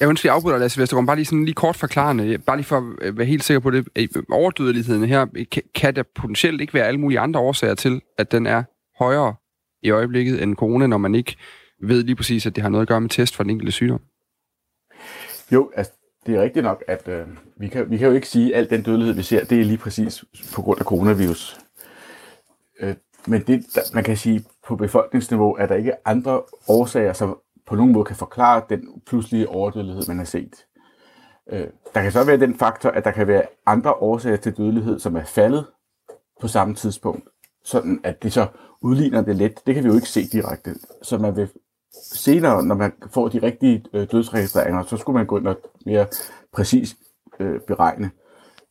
Jeg 0.00 0.08
ønsker, 0.08 0.30
at 0.30 0.36
afbryder 0.36 0.58
Lasse 0.58 0.80
Vestergaard, 0.80 1.06
bare 1.06 1.16
lige, 1.16 1.26
sådan, 1.26 1.44
lige 1.44 1.54
kort 1.54 1.76
forklarende, 1.76 2.38
bare 2.38 2.56
lige 2.56 2.66
for 2.66 2.94
at 3.02 3.16
være 3.16 3.26
helt 3.26 3.44
sikker 3.44 3.60
på 3.60 3.70
det. 3.70 3.86
Overdødeligheden 4.30 5.04
her, 5.04 5.26
kan 5.74 5.96
der 5.96 6.02
potentielt 6.14 6.60
ikke 6.60 6.74
være 6.74 6.86
alle 6.86 7.00
mulige 7.00 7.20
andre 7.20 7.40
årsager 7.40 7.74
til, 7.74 8.00
at 8.18 8.32
den 8.32 8.46
er 8.46 8.62
højere 8.98 9.34
i 9.82 9.90
øjeblikket 9.90 10.42
end 10.42 10.56
corona, 10.56 10.86
når 10.86 10.98
man 10.98 11.14
ikke 11.14 11.36
ved 11.80 12.02
lige 12.02 12.16
præcis, 12.16 12.46
at 12.46 12.56
det 12.56 12.62
har 12.62 12.70
noget 12.70 12.82
at 12.82 12.88
gøre 12.88 13.00
med 13.00 13.10
test 13.10 13.36
for 13.36 13.42
den 13.42 13.50
enkelte 13.50 13.72
sygdom? 13.72 14.00
Jo, 15.52 15.70
altså, 15.74 15.92
det 16.26 16.34
er 16.34 16.42
rigtigt 16.42 16.62
nok, 16.62 16.84
at 16.88 17.08
øh, 17.08 17.26
vi, 17.56 17.68
kan, 17.68 17.90
vi 17.90 17.96
kan 17.96 18.08
jo 18.08 18.14
ikke 18.14 18.28
sige, 18.28 18.54
at 18.54 18.60
al 18.60 18.70
den 18.70 18.82
dødelighed, 18.82 19.14
vi 19.14 19.22
ser, 19.22 19.44
det 19.44 19.60
er 19.60 19.64
lige 19.64 19.78
præcis 19.78 20.24
på 20.54 20.62
grund 20.62 20.80
af 20.80 20.84
coronavirus. 20.84 21.60
Øh, 22.80 22.94
men 23.26 23.42
det, 23.42 23.66
der, 23.74 23.80
man 23.94 24.04
kan 24.04 24.16
sige, 24.16 24.44
på 24.66 24.76
befolkningsniveau 24.76 25.54
er 25.54 25.66
der 25.66 25.74
ikke 25.74 26.08
andre 26.08 26.42
årsager, 26.68 27.12
som 27.12 27.38
på 27.66 27.76
nogen 27.76 27.92
måde 27.92 28.04
kan 28.04 28.16
forklare 28.16 28.62
den 28.68 29.02
pludselige 29.06 29.48
overdødelighed, 29.48 30.02
man 30.08 30.18
har 30.18 30.24
set. 30.24 30.66
Øh, 31.52 31.66
der 31.94 32.02
kan 32.02 32.12
så 32.12 32.24
være 32.24 32.36
den 32.36 32.58
faktor, 32.58 32.90
at 32.90 33.04
der 33.04 33.10
kan 33.10 33.26
være 33.26 33.42
andre 33.66 33.92
årsager 33.92 34.36
til 34.36 34.56
dødelighed, 34.56 34.98
som 34.98 35.16
er 35.16 35.24
faldet 35.24 35.66
på 36.40 36.48
samme 36.48 36.74
tidspunkt, 36.74 37.28
sådan 37.64 38.00
at 38.04 38.22
det 38.22 38.32
så 38.32 38.46
udligner 38.80 39.22
det 39.22 39.36
let. 39.36 39.66
Det 39.66 39.74
kan 39.74 39.84
vi 39.84 39.88
jo 39.88 39.94
ikke 39.94 40.08
se 40.08 40.28
direkte. 40.28 40.74
Så 41.02 41.18
man 41.18 41.36
vil 41.36 41.48
senere, 42.12 42.64
når 42.64 42.74
man 42.74 42.92
får 43.12 43.28
de 43.28 43.42
rigtige 43.42 43.84
øh, 43.92 44.06
dødsregistreringer, 44.12 44.82
så 44.82 44.96
skulle 44.96 45.16
man 45.16 45.26
gå 45.26 45.38
ind 45.38 45.48
og 45.48 45.56
mere 45.86 46.06
præcis 46.52 46.96
øh, 47.40 47.60
beregne, 47.60 48.10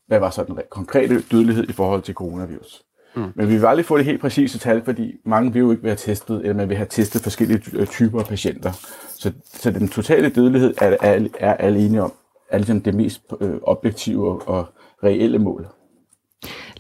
hvad 0.08 0.20
var 0.20 0.30
så 0.30 0.44
den 0.44 0.60
konkrete 0.70 1.22
dødelighed 1.32 1.70
i 1.70 1.72
forhold 1.72 2.02
til 2.02 2.14
coronavirus. 2.14 2.84
Mm. 3.16 3.32
Men 3.36 3.50
vi 3.50 3.58
vil 3.58 3.66
aldrig 3.66 3.86
få 3.86 3.98
det 3.98 4.06
helt 4.06 4.22
præcise 4.22 4.60
tal, 4.60 4.86
fordi 4.86 5.16
mange 5.26 5.54
vil 5.54 5.60
jo 5.60 5.72
ikke 5.72 5.84
være 5.84 5.96
testet, 5.96 6.42
eller 6.42 6.54
man 6.54 6.70
vil 6.70 6.78
have 6.78 6.88
testet 6.90 7.22
forskellige 7.22 7.62
øh, 7.74 7.88
typer 7.88 8.20
af 8.20 8.26
patienter. 8.26 8.72
Så, 9.10 9.32
så 9.44 9.72
den 9.72 9.88
totale 9.88 10.30
dødelighed 10.30 10.74
er, 10.78 10.98
er, 11.02 11.28
er 11.40 11.54
alle 11.54 11.80
enige 11.80 12.02
om, 12.02 12.14
er 12.50 12.58
ligesom 12.58 12.82
det 12.82 12.96
mest 12.96 13.22
øh, 13.42 13.56
objektive 13.64 14.28
og, 14.28 14.48
og 14.48 14.66
reelle 15.04 15.40
mål. 15.40 15.68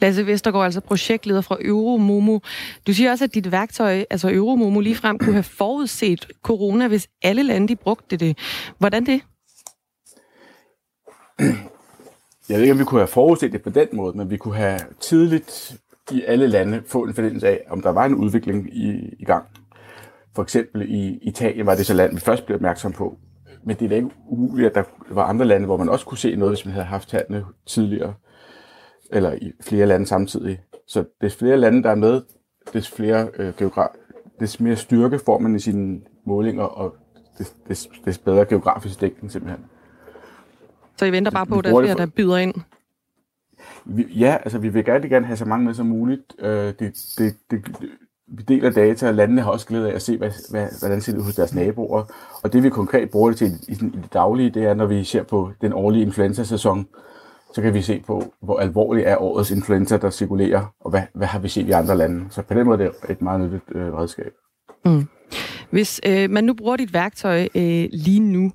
Lasse 0.04 0.28
Vestergaard, 0.28 0.66
altså 0.66 0.82
projektleder 0.82 1.41
fra 1.41 1.58
Euromomo. 1.62 2.39
Du 2.88 2.93
siger 2.93 3.12
også, 3.12 3.24
at 3.24 3.34
dit 3.34 3.51
værktøj, 3.51 4.04
altså 4.10 4.30
Euromomo, 4.34 4.80
ligefrem 4.80 5.18
kunne 5.18 5.34
have 5.34 5.43
forudset 5.43 6.28
corona, 6.41 6.88
hvis 6.88 7.08
alle 7.22 7.43
lande 7.43 7.68
de 7.68 7.76
brugte 7.76 8.18
det. 8.18 8.38
Hvordan 8.78 9.06
det? 9.06 9.22
Jeg 12.49 12.58
ved 12.58 12.62
ikke, 12.62 12.72
om 12.72 12.80
vi 12.80 12.84
kunne 12.84 12.99
have 12.99 13.08
forudset 13.08 13.51
det 13.51 13.62
på 13.62 13.70
den 13.70 13.88
måde, 13.93 14.18
men 14.18 14.30
vi 14.30 14.38
kunne 14.38 14.56
have 14.56 14.80
tidligt 14.99 15.76
i 16.12 16.24
alle 16.28 16.47
lande 16.47 16.84
få 16.88 17.04
en 17.04 17.14
fornemmelse 17.14 17.47
af, 17.47 17.60
om 17.70 17.82
der 17.82 17.89
var 17.89 18.06
en 18.06 18.16
udvikling 18.16 18.78
i, 18.78 19.16
i 19.20 19.26
gang. 19.26 19.45
For 20.36 20.43
eksempel 20.43 20.82
i 20.82 21.20
Italien 21.22 21.66
var 21.66 21.76
det 21.76 21.86
så 21.86 21.93
land, 21.93 22.14
vi 22.14 22.20
først 22.20 22.45
blev 22.45 22.56
opmærksom 22.56 22.91
på. 22.91 23.18
Men 23.66 23.76
det 23.76 23.86
er 23.86 23.89
da 23.89 23.95
ikke 23.95 24.10
umuligt, 24.30 24.68
at 24.68 24.76
der 24.76 24.84
var 25.10 25.24
andre 25.24 25.45
lande, 25.45 25.66
hvor 25.66 25.78
man 25.78 25.89
også 25.89 26.06
kunne 26.06 26.18
se 26.18 26.36
noget, 26.36 26.51
hvis 26.56 26.66
man 26.66 26.74
havde 26.74 26.86
haft 26.86 27.10
tallene 27.10 27.45
tidligere, 27.68 28.14
eller 29.14 29.34
i 29.34 29.51
flere 29.61 29.86
lande 29.86 30.05
samtidig. 30.05 30.59
Så 30.88 31.03
des 31.22 31.36
flere 31.36 31.57
lande, 31.57 31.84
der 31.84 31.89
er 31.89 31.95
med, 31.95 32.22
des, 32.74 32.91
flere, 32.91 33.28
øh, 33.38 33.53
geograf- 33.61 33.97
des 34.39 34.59
mere 34.59 34.76
styrke 34.76 35.20
får 35.26 35.39
man 35.39 35.55
i 35.55 35.59
sine 35.59 36.01
målinger, 36.26 36.64
og 36.64 36.95
des, 37.38 37.55
des, 37.68 37.89
des 38.05 38.18
bedre 38.18 38.45
geografisk 38.45 39.01
dækning 39.01 39.32
simpelthen. 39.32 39.66
Så 40.97 41.05
I 41.05 41.11
venter 41.11 41.32
bare 41.32 41.45
på, 41.45 41.57
at 41.57 41.64
der 41.64 41.76
er 41.76 41.82
flere, 41.82 41.95
der 41.95 42.05
byder 42.05 42.38
ind? 42.38 42.53
Vi, 43.86 44.07
ja, 44.20 44.38
altså 44.43 44.57
vi 44.57 44.70
vil 44.70 44.86
gerne, 44.86 45.09
gerne 45.09 45.26
have 45.26 45.38
så 45.38 45.45
mange 45.45 45.66
med 45.66 45.74
som 45.74 45.86
muligt. 45.86 46.36
Øh, 46.39 46.49
det, 46.49 47.14
det, 47.18 47.36
det, 47.51 47.61
vi 48.28 48.43
deler 48.43 48.70
data, 48.70 49.07
og 49.07 49.14
landene 49.14 49.41
har 49.41 49.51
også 49.51 49.68
glæde 49.68 49.91
af 49.91 49.95
at 49.95 50.01
se, 50.01 50.18
hvad, 50.18 50.32
hvad, 50.49 50.68
hvordan 50.80 50.95
det 50.95 51.03
ser 51.03 51.18
ud 51.18 51.24
hos 51.24 51.36
deres 51.36 51.55
naboer. 51.55 52.03
Og 52.43 52.53
det 52.53 52.64
vi 52.64 52.70
konkret 52.70 53.09
bruger 53.09 53.30
det 53.30 53.38
til 53.38 53.47
i, 53.47 53.72
i, 53.72 53.74
i 53.74 54.01
det 54.01 54.14
daglige, 54.14 54.49
det 54.49 54.64
er, 54.64 54.74
når 54.74 54.86
vi 54.86 55.03
ser 55.03 55.24
på 55.24 55.51
den 55.61 55.74
årlige 55.74 56.03
influenza-sæson, 56.03 56.88
så 57.54 57.62
kan 57.62 57.74
vi 57.74 57.82
se 57.82 58.04
på, 58.08 58.34
hvor 58.41 58.60
alvorlig 58.60 59.04
er 59.04 59.18
årets 59.18 59.51
influenza, 59.51 59.97
der 59.97 60.10
cirkulerer, 60.10 60.74
og 60.80 60.89
hvad, 60.89 61.01
hvad 61.14 61.28
har 61.28 61.39
vi 61.39 61.47
set 61.47 61.68
i 61.68 61.72
andre 61.72 61.97
lande. 61.97 62.26
Så 62.30 62.41
på 62.41 62.54
den 62.54 62.66
måde 62.66 62.84
er 62.84 62.91
det 62.91 63.10
et 63.10 63.22
meget 63.22 63.41
nyttigt 63.41 63.64
øh, 63.72 63.93
redskab. 63.93 64.34
Mm. 64.86 65.08
Hvis 65.70 66.01
øh, 66.08 66.30
man 66.30 66.43
nu 66.43 66.54
bruger 66.54 66.76
dit 66.76 66.93
værktøj 66.93 67.47
øh, 67.56 67.89
lige 67.91 68.20
nu 68.20 68.51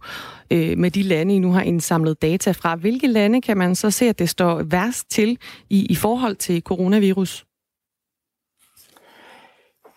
øh, 0.50 0.78
med 0.78 0.90
de 0.90 1.02
lande, 1.02 1.34
I 1.34 1.38
nu 1.38 1.52
har 1.52 1.62
indsamlet 1.62 2.22
data 2.22 2.50
fra, 2.50 2.76
hvilke 2.76 3.06
lande 3.06 3.40
kan 3.40 3.56
man 3.56 3.74
så 3.74 3.90
se, 3.90 4.04
at 4.08 4.18
det 4.18 4.28
står 4.28 4.62
værst 4.62 5.10
til 5.10 5.38
i, 5.70 5.86
i 5.86 5.94
forhold 5.94 6.36
til 6.36 6.62
coronavirus? 6.62 7.46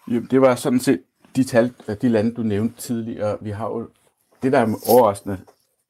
Jo, 0.08 0.22
det 0.32 0.42
var 0.42 0.56
sådan 0.56 0.80
set 0.80 1.02
de 1.36 1.44
tal, 1.44 1.74
de 2.02 2.10
lande, 2.10 2.34
du 2.34 2.44
nævnte 2.44 2.82
tidligere. 2.82 3.38
Vi 3.42 3.50
har 3.50 3.68
jo, 3.68 3.90
det, 4.44 4.52
der 4.52 4.60
er 4.60 4.76
overraskende, 4.90 5.38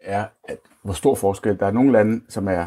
er, 0.01 0.25
at 0.43 0.57
hvor 0.83 0.93
stor 0.93 1.15
forskel. 1.15 1.59
Der 1.59 1.65
er 1.65 1.71
nogle 1.71 1.91
lande, 1.91 2.21
som 2.29 2.47
er 2.47 2.65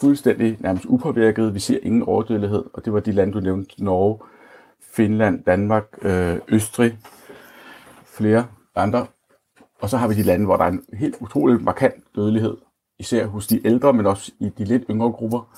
fuldstændig 0.00 0.56
nærmest 0.60 0.84
upåvirket. 0.88 1.54
Vi 1.54 1.58
ser 1.58 1.78
ingen 1.82 2.02
overdødelighed, 2.02 2.64
og 2.72 2.84
det 2.84 2.92
var 2.92 3.00
de 3.00 3.12
lande, 3.12 3.32
du 3.32 3.40
nævnte. 3.40 3.84
Norge, 3.84 4.18
Finland, 4.92 5.44
Danmark, 5.44 5.84
øh, 6.02 6.38
Østrig, 6.48 6.98
flere 8.04 8.46
andre. 8.74 9.06
Og 9.80 9.90
så 9.90 9.96
har 9.96 10.08
vi 10.08 10.14
de 10.14 10.22
lande, 10.22 10.44
hvor 10.44 10.56
der 10.56 10.64
er 10.64 10.68
en 10.68 10.84
helt 10.92 11.16
utrolig 11.20 11.62
markant 11.62 11.94
dødelighed, 12.16 12.56
især 12.98 13.26
hos 13.26 13.46
de 13.46 13.66
ældre, 13.66 13.92
men 13.92 14.06
også 14.06 14.32
i 14.40 14.48
de 14.48 14.64
lidt 14.64 14.84
yngre 14.90 15.12
grupper. 15.12 15.56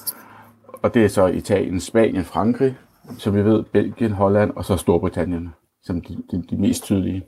Og 0.82 0.94
det 0.94 1.04
er 1.04 1.08
så 1.08 1.26
Italien, 1.26 1.80
Spanien, 1.80 2.24
Frankrig, 2.24 2.76
som 3.18 3.34
vi 3.34 3.44
ved, 3.44 3.62
Belgien, 3.62 4.12
Holland 4.12 4.50
og 4.50 4.64
så 4.64 4.76
Storbritannien, 4.76 5.48
som 5.82 6.00
de, 6.00 6.22
de, 6.30 6.42
de 6.50 6.56
mest 6.56 6.84
tydelige. 6.84 7.26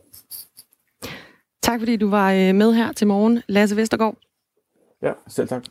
Tak 1.63 1.81
fordi 1.81 1.97
du 1.97 2.11
var 2.11 2.33
øh, 2.33 2.55
med 2.55 2.73
her 2.73 2.93
til 2.93 3.07
morgen, 3.07 3.43
Lasse 3.49 3.77
Vestergaard. 3.77 4.17
Ja, 5.03 5.13
selv 5.29 5.49
tak 5.49 5.65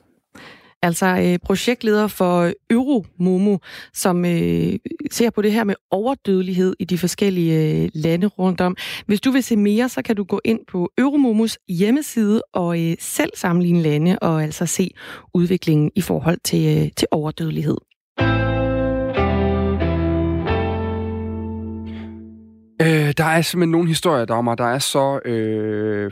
altså 0.88 1.06
øh, 1.06 1.40
projektleder 1.40 2.08
for 2.08 2.52
Euromomo, 2.70 3.58
som 3.94 4.26
øh, 4.26 4.74
ser 5.12 5.30
på 5.30 5.42
det 5.42 5.52
her 5.52 5.64
med 5.64 5.76
overdødelighed 5.92 6.76
i 6.80 6.86
de 6.86 6.98
forskellige 6.98 7.84
øh, 7.84 7.90
lande 7.94 8.28
rundt 8.28 8.62
om. 8.62 8.76
Hvis 9.06 9.22
du 9.22 9.32
vil 9.32 9.44
se 9.44 9.56
mere, 9.56 9.90
så 9.90 10.02
kan 10.02 10.16
du 10.16 10.24
gå 10.24 10.42
ind 10.46 10.60
på 10.72 10.90
Euromomos 10.98 11.58
hjemmeside 11.70 12.42
og 12.54 12.86
øh, 12.86 12.96
selv 13.00 13.32
sammenligne 13.36 13.82
lande 13.82 14.20
og 14.22 14.44
altså 14.44 14.66
se 14.66 14.92
udviklingen 15.34 15.92
i 15.96 16.02
forhold 16.02 16.38
til, 16.44 16.78
øh, 16.78 16.92
til 16.98 17.08
overdødelighed. 17.12 17.78
Øh, 22.82 23.14
der 23.18 23.24
er 23.24 23.42
simpelthen 23.42 23.72
nogle 23.72 23.88
historier, 23.88 24.26
Dagmar, 24.26 24.56
der 24.56 24.68
er 24.68 24.80
så 24.80 25.20
øh, 25.26 26.12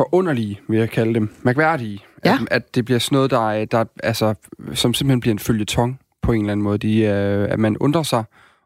forunderlige, 0.00 0.60
vil 0.68 0.78
jeg 0.78 0.90
kalde 0.90 1.14
dem, 1.14 1.28
mærkværdige, 1.42 2.00
ja. 2.24 2.32
at, 2.32 2.48
at 2.50 2.74
det 2.74 2.84
bliver 2.84 2.98
sådan 2.98 3.16
noget, 3.16 3.30
der, 3.30 3.50
er, 3.50 3.64
der 3.64 3.84
altså, 4.02 4.34
som 4.74 4.94
simpelthen 4.94 5.20
bliver 5.20 5.34
en 5.34 5.38
følgetong 5.38 6.00
på 6.22 6.32
en 6.32 6.40
eller 6.40 6.52
anden 6.52 6.64
måde. 6.64 6.78
De, 6.78 7.00
øh, 7.00 7.48
at 7.50 7.58
man 7.58 7.76
undrer 7.76 8.02
sig, 8.02 8.24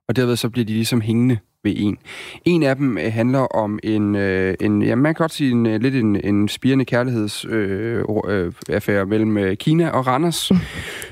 og 0.08 0.16
derved 0.16 0.36
så 0.36 0.48
bliver 0.48 0.64
de 0.64 0.72
ligesom 0.72 1.00
hængende 1.00 1.38
ved 1.64 1.72
en. 1.76 1.98
En 2.44 2.62
af 2.62 2.76
dem 2.76 2.98
øh, 2.98 3.12
handler 3.12 3.38
om 3.38 3.78
en, 3.82 4.14
øh, 4.14 4.54
en 4.60 4.82
ja, 4.82 4.94
man 4.94 5.14
kan 5.14 5.22
godt 5.22 5.32
sige 5.32 5.50
en, 5.50 5.66
øh, 5.66 5.80
lidt 5.80 5.94
en, 5.94 6.24
en 6.24 6.48
spirende 6.48 6.84
kærlighedsaffære 6.84 8.96
øh, 8.96 9.02
øh, 9.02 9.08
mellem 9.08 9.38
øh, 9.38 9.56
Kina 9.56 9.88
og 9.88 10.06
Randers. 10.06 10.50
Mm. 10.50 10.56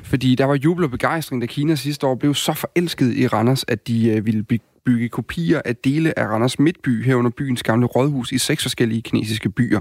Fordi 0.02 0.34
der 0.34 0.44
var 0.44 0.54
jubel 0.54 0.84
og 0.84 0.90
begejstring, 0.90 1.42
da 1.42 1.46
Kina 1.46 1.74
sidste 1.74 2.06
år 2.06 2.14
blev 2.14 2.34
så 2.34 2.52
forelsket 2.52 3.16
i 3.16 3.26
Randers, 3.26 3.64
at 3.68 3.88
de 3.88 4.10
øh, 4.10 4.26
ville 4.26 4.42
bygge 4.84 5.08
kopier 5.08 5.60
af 5.64 5.76
dele 5.76 6.18
af 6.18 6.26
Randers 6.26 6.58
Midtby, 6.58 7.04
herunder 7.04 7.30
byens 7.30 7.62
gamle 7.62 7.86
rådhus 7.86 8.32
i 8.32 8.38
seks 8.38 8.62
forskellige 8.62 9.02
kinesiske 9.02 9.50
byer. 9.50 9.80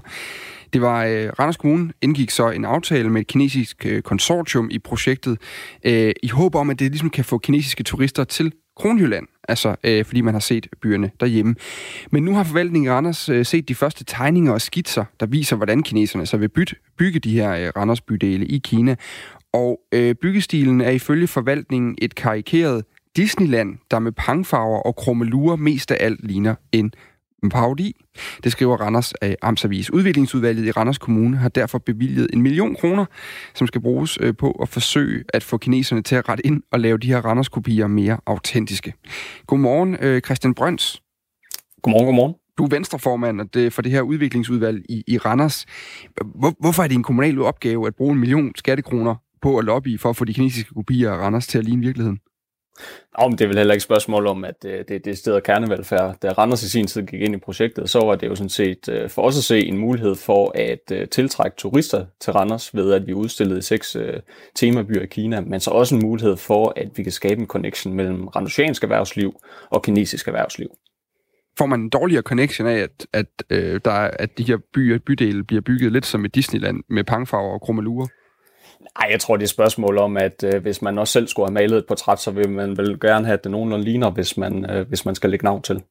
Det 0.74 0.82
var 0.82 1.06
øh, 1.06 1.30
Randers 1.39 1.58
Kommune 1.58 1.93
indgik 2.02 2.30
så 2.30 2.50
en 2.50 2.66
aftale 2.66 3.10
med 3.10 3.22
et 3.22 3.28
kinesisk 3.28 3.86
øh, 3.86 4.02
konsortium 4.02 4.68
i 4.72 4.80
projektet, 4.80 5.38
øh, 5.84 6.12
i 6.24 6.28
håb 6.28 6.56
om, 6.56 6.70
at 6.70 6.80
det 6.80 6.91
ligesom 6.91 7.10
kan 7.10 7.26
få 7.26 7.38
kinesiske 7.38 7.84
turister 7.84 8.24
til 8.24 8.54
Kronjylland, 8.80 9.28
altså 9.47 9.76
øh, 9.84 10.06
fordi 10.06 10.22
man 10.22 10.34
har 10.34 10.39
set 10.39 10.68
byerne 10.82 11.12
derhjemme. 11.20 11.56
Men 12.12 12.24
nu 12.24 12.36
har 12.36 12.43
forvaltningen 12.43 12.88
i 12.88 12.89
Randers 12.91 13.30
øh, 13.30 13.45
set 13.45 13.70
de 13.70 13.76
første 13.76 14.04
tegninger 14.04 14.54
og 14.54 14.62
skitser, 14.62 15.06
der 15.20 15.26
viser, 15.26 15.56
hvordan 15.56 15.84
kineserne 15.84 16.26
så 16.26 16.38
vil 16.38 16.50
bytte, 16.50 16.76
bygge 16.97 17.20
de 17.20 17.32
her 17.32 17.52
øh, 17.52 17.72
Randers 17.76 18.02
bydele 18.02 18.45
i 18.45 18.58
Kina. 18.58 18.95
Og 19.54 19.80
øh, 19.93 20.16
byggestilen 20.16 20.82
er 20.82 20.89
ifølge 20.89 21.28
forvaltningen 21.28 21.95
et 22.02 22.16
karikeret 22.16 22.84
Disneyland, 23.16 23.78
der 23.91 23.99
med 23.99 24.12
pangfarver 24.12 24.80
og 24.80 24.95
krummelure 24.95 25.57
mest 25.57 25.91
af 25.91 25.97
alt 25.99 26.28
ligner 26.28 26.55
en 26.72 26.93
parodi. 27.49 28.05
Det 28.43 28.51
skriver 28.51 28.78
Randers 28.78 29.14
af 29.14 29.36
Amtsavis. 29.41 29.91
Udviklingsudvalget 29.91 30.66
i 30.66 30.72
Randers 30.72 30.97
Kommune 30.97 31.38
har 31.38 31.49
derfor 31.49 31.78
bevilget 31.78 32.28
en 32.34 32.41
million 32.41 32.76
kroner, 32.76 33.05
som 33.55 33.68
skal 33.68 33.82
bruges 33.82 34.18
øh, 34.22 34.36
på 34.36 34.51
at 34.51 34.70
forsøge 34.70 35.24
at 35.34 35.43
få 35.43 35.57
kineserne 35.57 36.01
til 36.01 36.16
at 36.16 36.30
rette 36.30 36.45
ind 36.45 36.64
og 36.72 36.80
lave 36.80 36.97
de 36.97 37.07
her 37.07 37.26
Randers-kopier 37.26 37.88
mere 37.88 38.18
autentiske. 38.26 38.93
Godmorgen, 39.47 39.97
øh, 40.01 40.22
Christian 40.22 40.53
Brøns. 40.53 41.01
Godmorgen, 41.82 42.05
godmorgen. 42.05 42.34
Du 42.57 42.64
er 42.64 42.70
venstreformand 42.70 43.72
for 43.72 43.82
det 43.82 43.91
her 43.91 44.01
udviklingsudvalg 44.01 44.86
i, 44.89 45.03
i 45.07 45.18
Randers. 45.18 45.66
Hvor, 46.36 46.53
hvorfor 46.60 46.84
er 46.84 46.88
det 46.88 46.95
en 46.95 47.03
kommunal 47.03 47.41
opgave 47.41 47.88
at 47.88 47.95
bruge 47.95 48.14
en 48.14 48.20
million 48.20 48.51
skattekroner 48.55 49.16
på 49.41 49.57
at 49.57 49.66
lobby 49.66 49.99
for 49.99 50.10
at 50.10 50.16
få 50.16 50.26
de 50.26 50.34
kinesiske 50.34 50.74
kopier 50.74 51.12
af 51.12 51.18
Randers 51.18 51.47
til 51.47 51.57
at 51.57 51.66
ligne 51.66 51.82
virkeligheden? 51.82 52.20
Nå, 53.17 53.27
men 53.27 53.38
det 53.38 53.41
er 53.41 53.47
vel 53.47 53.57
heller 53.57 53.73
ikke 53.73 53.80
et 53.80 53.84
spørgsmål 53.84 54.27
om, 54.27 54.45
at 54.45 54.65
øh, 54.65 54.77
det, 54.88 55.05
det 55.05 55.07
er 55.07 55.15
stedet 55.15 55.43
kernevelfærd. 55.43 56.17
Da 56.21 56.30
Randers 56.30 56.63
i 56.63 56.69
sin 56.69 56.88
tid 56.88 57.03
gik 57.03 57.21
ind 57.21 57.36
i 57.36 57.38
projektet, 57.38 57.89
så 57.89 57.99
var 57.99 58.15
det 58.15 58.27
jo 58.27 58.36
sådan 58.36 58.49
set 58.49 58.89
øh, 58.89 59.09
for 59.09 59.21
os 59.21 59.38
at 59.38 59.43
se 59.43 59.65
en 59.65 59.77
mulighed 59.77 60.15
for 60.15 60.51
at 60.55 60.91
øh, 60.91 61.07
tiltrække 61.07 61.57
turister 61.57 62.05
til 62.19 62.34
Randers 62.34 62.75
ved, 62.75 62.93
at 62.93 63.07
vi 63.07 63.13
udstillede 63.13 63.61
seks 63.61 63.95
øh, 63.95 64.13
temabyer 64.55 65.01
i 65.01 65.05
Kina, 65.05 65.41
men 65.41 65.59
så 65.59 65.71
også 65.71 65.95
en 65.95 66.01
mulighed 66.01 66.38
for, 66.38 66.73
at 66.75 66.88
vi 66.95 67.03
kan 67.03 67.11
skabe 67.11 67.41
en 67.41 67.47
connection 67.47 67.93
mellem 67.93 68.27
randusiansk 68.27 68.84
erhvervsliv 68.84 69.36
og 69.69 69.84
kinesisk 69.84 70.27
erhvervsliv. 70.27 70.69
Får 71.57 71.65
man 71.65 71.80
en 71.80 71.89
dårligere 71.89 72.21
connection 72.21 72.67
af, 72.67 72.77
at, 72.77 73.07
at, 73.13 73.25
øh, 73.49 73.80
der, 73.86 73.91
at 73.91 74.38
de 74.38 74.43
her 74.43 74.57
byer, 74.73 74.99
bydele 75.05 75.43
bliver 75.43 75.61
bygget 75.61 75.91
lidt 75.91 76.05
som 76.05 76.25
et 76.25 76.36
Disneyland 76.36 76.84
med 76.89 77.03
pangfarver 77.03 77.53
og 77.53 77.61
krummelure? 77.61 78.07
Nej, 78.82 79.07
jeg 79.11 79.19
tror, 79.19 79.36
det 79.38 79.43
er 79.43 79.45
et 79.45 79.49
spørgsmål 79.49 79.97
om, 79.97 80.17
at 80.17 80.43
øh, 80.43 80.61
hvis 80.61 80.82
man 80.82 80.97
også 80.97 81.11
selv 81.11 81.27
skulle 81.27 81.47
have 81.47 81.53
malet 81.53 81.77
et 81.77 81.86
portræt, 81.88 82.19
så 82.19 82.32
vil 82.32 82.49
man 82.49 82.77
vel 82.77 82.99
gerne 82.99 83.25
have, 83.25 83.34
at 83.34 83.43
det 83.43 83.51
nogenlunde 83.51 83.86
ligner, 83.86 84.09
hvis 84.09 84.38
man, 84.38 84.71
øh, 84.71 84.88
hvis 84.88 85.05
man 85.05 85.15
skal 85.15 85.30
lægge 85.30 85.43
navn 85.43 85.61
til. 85.61 85.84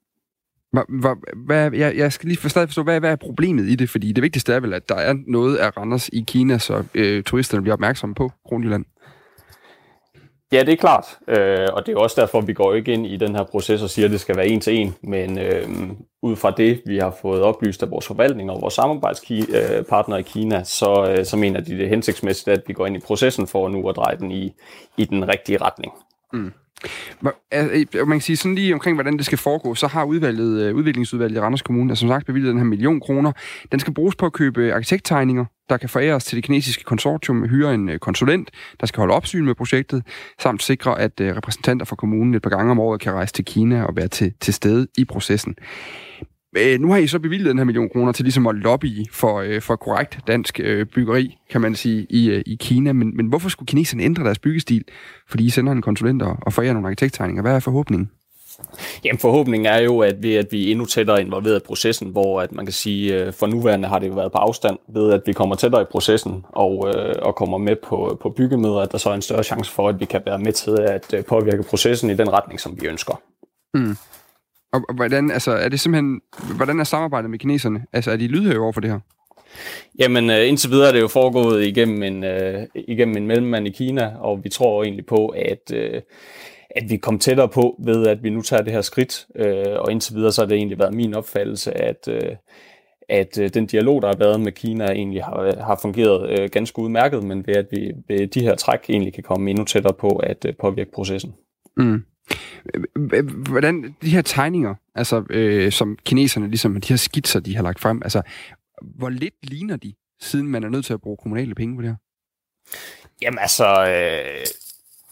Hvad, 0.72 1.36
hvad, 1.46 1.72
jeg, 1.72 1.96
jeg 1.96 2.12
skal 2.12 2.28
lige 2.28 2.50
stadig 2.50 2.68
forstå, 2.68 2.82
hvad, 2.82 3.00
hvad 3.00 3.12
er 3.12 3.16
problemet 3.16 3.68
i 3.68 3.74
det? 3.74 3.90
Fordi 3.90 4.12
det 4.12 4.22
vigtigste 4.22 4.52
er 4.52 4.60
vel, 4.60 4.74
at 4.74 4.88
der 4.88 4.94
er 4.94 5.14
noget 5.26 5.56
af 5.56 5.76
Randers 5.76 6.08
i 6.08 6.24
Kina, 6.26 6.58
så 6.58 6.84
øh, 6.94 7.22
turisterne 7.22 7.62
bliver 7.62 7.72
opmærksomme 7.72 8.14
på 8.14 8.32
Kronjylland. 8.48 8.84
Ja, 10.52 10.60
det 10.60 10.72
er 10.72 10.76
klart, 10.76 11.18
øh, 11.28 11.68
og 11.72 11.86
det 11.86 11.94
er 11.94 11.98
også 11.98 12.20
derfor, 12.20 12.40
vi 12.40 12.52
går 12.52 12.74
ikke 12.74 12.92
ind 12.92 13.06
i 13.06 13.16
den 13.16 13.34
her 13.34 13.44
proces 13.44 13.82
og 13.82 13.90
siger, 13.90 14.06
at 14.06 14.12
det 14.12 14.20
skal 14.20 14.36
være 14.36 14.46
en 14.46 14.60
til 14.60 14.74
en, 14.74 14.94
men 15.02 15.38
øh, 15.38 15.68
ud 16.22 16.36
fra 16.36 16.50
det, 16.50 16.82
vi 16.86 16.98
har 16.98 17.16
fået 17.22 17.42
oplyst 17.42 17.82
af 17.82 17.90
vores 17.90 18.06
forvaltning 18.06 18.50
og 18.50 18.60
vores 18.60 18.74
samarbejdspartnere 18.74 20.18
øh, 20.18 20.26
i 20.26 20.28
Kina, 20.28 20.64
så, 20.64 21.06
øh, 21.10 21.24
så 21.24 21.36
mener 21.36 21.60
de 21.60 21.70
det 21.70 21.84
er 21.84 21.88
hensigtsmæssigt, 21.88 22.48
at 22.48 22.62
vi 22.66 22.72
går 22.72 22.86
ind 22.86 22.96
i 22.96 23.00
processen 23.00 23.46
for 23.46 23.68
nu 23.68 23.88
at 23.88 23.96
dreje 23.96 24.16
den 24.16 24.30
i, 24.30 24.54
i 24.96 25.04
den 25.04 25.28
rigtige 25.28 25.58
retning. 25.58 25.92
Mm. 26.32 26.52
Man 27.52 28.10
kan 28.10 28.20
sige 28.20 28.36
sådan 28.36 28.54
lige 28.54 28.74
omkring, 28.74 28.96
hvordan 28.96 29.16
det 29.16 29.26
skal 29.26 29.38
foregå, 29.38 29.74
så 29.74 29.86
har 29.86 30.04
udvalget, 30.04 30.62
øh, 30.62 30.74
udviklingsudvalget 30.74 31.36
i 31.36 31.40
Randers 31.40 31.62
Kommune, 31.62 31.90
altså 31.90 32.00
som 32.00 32.08
sagt 32.08 32.26
bevilget 32.26 32.50
den 32.50 32.58
her 32.58 32.64
million 32.64 33.00
kroner. 33.00 33.32
Den 33.72 33.80
skal 33.80 33.94
bruges 33.94 34.16
på 34.16 34.26
at 34.26 34.32
købe 34.32 34.72
arkitekttegninger, 34.72 35.44
der 35.68 35.76
kan 35.76 35.88
foræres 35.88 36.24
til 36.24 36.36
det 36.36 36.44
kinesiske 36.44 36.84
konsortium, 36.84 37.48
hyre 37.48 37.74
en 37.74 37.88
øh, 37.88 37.98
konsulent, 37.98 38.50
der 38.80 38.86
skal 38.86 39.00
holde 39.00 39.14
opsyn 39.14 39.44
med 39.44 39.54
projektet, 39.54 40.02
samt 40.40 40.62
sikre, 40.62 41.00
at 41.00 41.20
øh, 41.20 41.36
repræsentanter 41.36 41.86
fra 41.86 41.96
kommunen 41.96 42.34
et 42.34 42.42
par 42.42 42.50
gange 42.50 42.70
om 42.70 42.80
året 42.80 43.00
kan 43.00 43.12
rejse 43.12 43.34
til 43.34 43.44
Kina 43.44 43.82
og 43.82 43.96
være 43.96 44.08
til, 44.08 44.32
til 44.40 44.54
stede 44.54 44.86
i 44.98 45.04
processen. 45.04 45.54
Øh, 46.58 46.80
nu 46.80 46.92
har 46.92 46.98
I 46.98 47.06
så 47.06 47.18
bevilget 47.18 47.48
den 47.48 47.58
her 47.58 47.64
million 47.64 47.88
kroner 47.88 48.12
til 48.12 48.24
ligesom 48.24 48.46
at 48.46 48.54
lobby 48.54 49.04
for, 49.12 49.40
øh, 49.40 49.60
for 49.60 49.76
korrekt 49.76 50.18
dansk 50.26 50.60
øh, 50.60 50.86
byggeri, 50.86 51.38
kan 51.50 51.60
man 51.60 51.74
sige, 51.74 52.06
i, 52.10 52.30
øh, 52.30 52.42
i 52.46 52.56
Kina. 52.60 52.92
Men, 52.92 53.16
men 53.16 53.26
hvorfor 53.26 53.48
skulle 53.48 53.66
kineserne 53.66 54.02
ændre 54.02 54.24
deres 54.24 54.38
byggestil? 54.38 54.84
Fordi 55.28 55.44
I 55.44 55.50
sender 55.50 55.72
en 55.72 55.82
konsulent 55.82 56.22
og, 56.22 56.36
og 56.42 56.52
forærer 56.52 56.72
nogle 56.72 56.88
arkitekttegninger. 56.88 57.42
Hvad 57.42 57.52
er 57.52 57.60
forhåbningen? 57.60 58.10
Jamen 59.04 59.18
forhåbningen 59.18 59.66
er 59.66 59.80
jo, 59.80 59.98
at 59.98 60.22
ved 60.22 60.34
at 60.34 60.46
vi 60.50 60.66
er 60.66 60.70
endnu 60.70 60.84
tættere 60.84 61.20
involveret 61.20 61.56
i 61.56 61.66
processen, 61.66 62.08
hvor 62.08 62.40
at 62.40 62.52
man 62.52 62.66
kan 62.66 62.72
sige, 62.72 63.14
øh, 63.14 63.32
for 63.32 63.46
nuværende 63.46 63.88
har 63.88 63.98
det 63.98 64.08
jo 64.08 64.12
været 64.14 64.32
på 64.32 64.38
afstand, 64.38 64.78
ved 64.88 65.12
at 65.12 65.22
vi 65.26 65.32
kommer 65.32 65.56
tættere 65.56 65.82
i 65.82 65.84
processen 65.90 66.44
og, 66.48 66.92
øh, 66.94 67.14
og 67.22 67.34
kommer 67.34 67.58
med 67.58 67.76
på, 67.76 68.18
på 68.22 68.30
byggemøder, 68.30 68.78
at 68.78 68.92
der 68.92 68.98
så 68.98 69.10
er 69.10 69.14
en 69.14 69.22
større 69.22 69.44
chance 69.44 69.72
for, 69.72 69.88
at 69.88 70.00
vi 70.00 70.04
kan 70.04 70.22
være 70.26 70.38
med 70.38 70.52
til 70.52 70.80
at 70.80 71.14
øh, 71.14 71.24
påvirke 71.24 71.62
processen 71.62 72.10
i 72.10 72.14
den 72.14 72.32
retning, 72.32 72.60
som 72.60 72.80
vi 72.80 72.86
ønsker. 72.86 73.20
Mm. 73.74 73.96
Og, 74.72 74.82
og 74.88 74.94
hvordan, 74.94 75.30
altså, 75.30 75.50
er 75.50 75.68
det 75.68 75.80
simpelthen, 75.80 76.20
hvordan 76.56 76.80
er 76.80 76.84
samarbejdet 76.84 77.30
med 77.30 77.38
kineserne? 77.38 77.84
Altså, 77.92 78.10
er 78.10 78.16
de 78.16 78.26
lydhøre 78.26 78.58
over 78.58 78.72
for 78.72 78.80
det 78.80 78.90
her? 78.90 79.00
Jamen, 79.98 80.30
øh, 80.30 80.48
indtil 80.48 80.70
videre 80.70 80.88
er 80.88 80.92
det 80.92 81.00
jo 81.00 81.08
foregået 81.08 81.66
igennem 81.66 82.02
en, 82.02 82.24
øh, 82.24 82.66
igennem 82.74 83.16
en 83.16 83.26
mellemmand 83.26 83.66
i 83.66 83.70
Kina, 83.70 84.12
og 84.20 84.44
vi 84.44 84.48
tror 84.48 84.82
egentlig 84.82 85.06
på, 85.06 85.26
at, 85.26 85.72
øh, 85.74 86.02
at 86.70 86.90
vi 86.90 86.96
kom 86.96 87.18
tættere 87.18 87.48
på 87.48 87.80
ved, 87.84 88.06
at 88.06 88.22
vi 88.22 88.30
nu 88.30 88.42
tager 88.42 88.62
det 88.62 88.72
her 88.72 88.80
skridt. 88.80 89.26
Øh, 89.36 89.76
og 89.78 89.92
indtil 89.92 90.14
videre 90.14 90.32
så 90.32 90.40
har 90.42 90.46
det 90.46 90.56
egentlig 90.56 90.78
været 90.78 90.94
min 90.94 91.14
opfattelse, 91.14 91.80
at, 91.80 92.08
øh, 92.08 92.36
at 93.08 93.38
øh, 93.38 93.50
den 93.54 93.66
dialog, 93.66 94.02
der 94.02 94.08
har 94.08 94.16
været 94.16 94.40
med 94.40 94.52
Kina, 94.52 94.84
egentlig 94.84 95.24
har, 95.24 95.64
har 95.64 95.78
fungeret 95.82 96.40
øh, 96.40 96.48
ganske 96.52 96.78
udmærket, 96.78 97.24
men 97.24 97.46
ved 97.46 97.54
at 97.54 97.66
vi 97.70 97.92
ved 98.08 98.26
de 98.26 98.40
her 98.40 98.54
træk 98.54 98.80
egentlig 98.88 99.14
kan 99.14 99.22
komme 99.22 99.50
endnu 99.50 99.64
tættere 99.64 99.94
på 99.94 100.08
at 100.08 100.44
øh, 100.48 100.54
påvirke 100.60 100.90
processen. 100.90 101.34
Mm. 101.76 102.02
Hvordan 103.48 103.94
de 104.02 104.10
her 104.10 104.22
tegninger, 104.22 104.74
altså 104.94 105.24
øh, 105.30 105.72
som 105.72 105.98
kineserne, 106.04 106.48
ligesom 106.48 106.80
de 106.80 106.88
her 106.88 106.96
skitser, 106.96 107.40
de 107.40 107.56
har 107.56 107.62
lagt 107.62 107.80
frem, 107.80 108.02
altså 108.04 108.22
hvor 108.82 109.08
lidt 109.08 109.34
ligner 109.42 109.76
de, 109.76 109.94
siden 110.20 110.48
man 110.48 110.64
er 110.64 110.68
nødt 110.68 110.84
til 110.84 110.92
at 110.92 111.00
bruge 111.00 111.16
kommunale 111.16 111.54
penge 111.54 111.76
på 111.76 111.82
det 111.82 111.90
her? 111.90 111.96
Jamen 113.22 113.38
altså, 113.38 113.64
øh, 113.64 114.46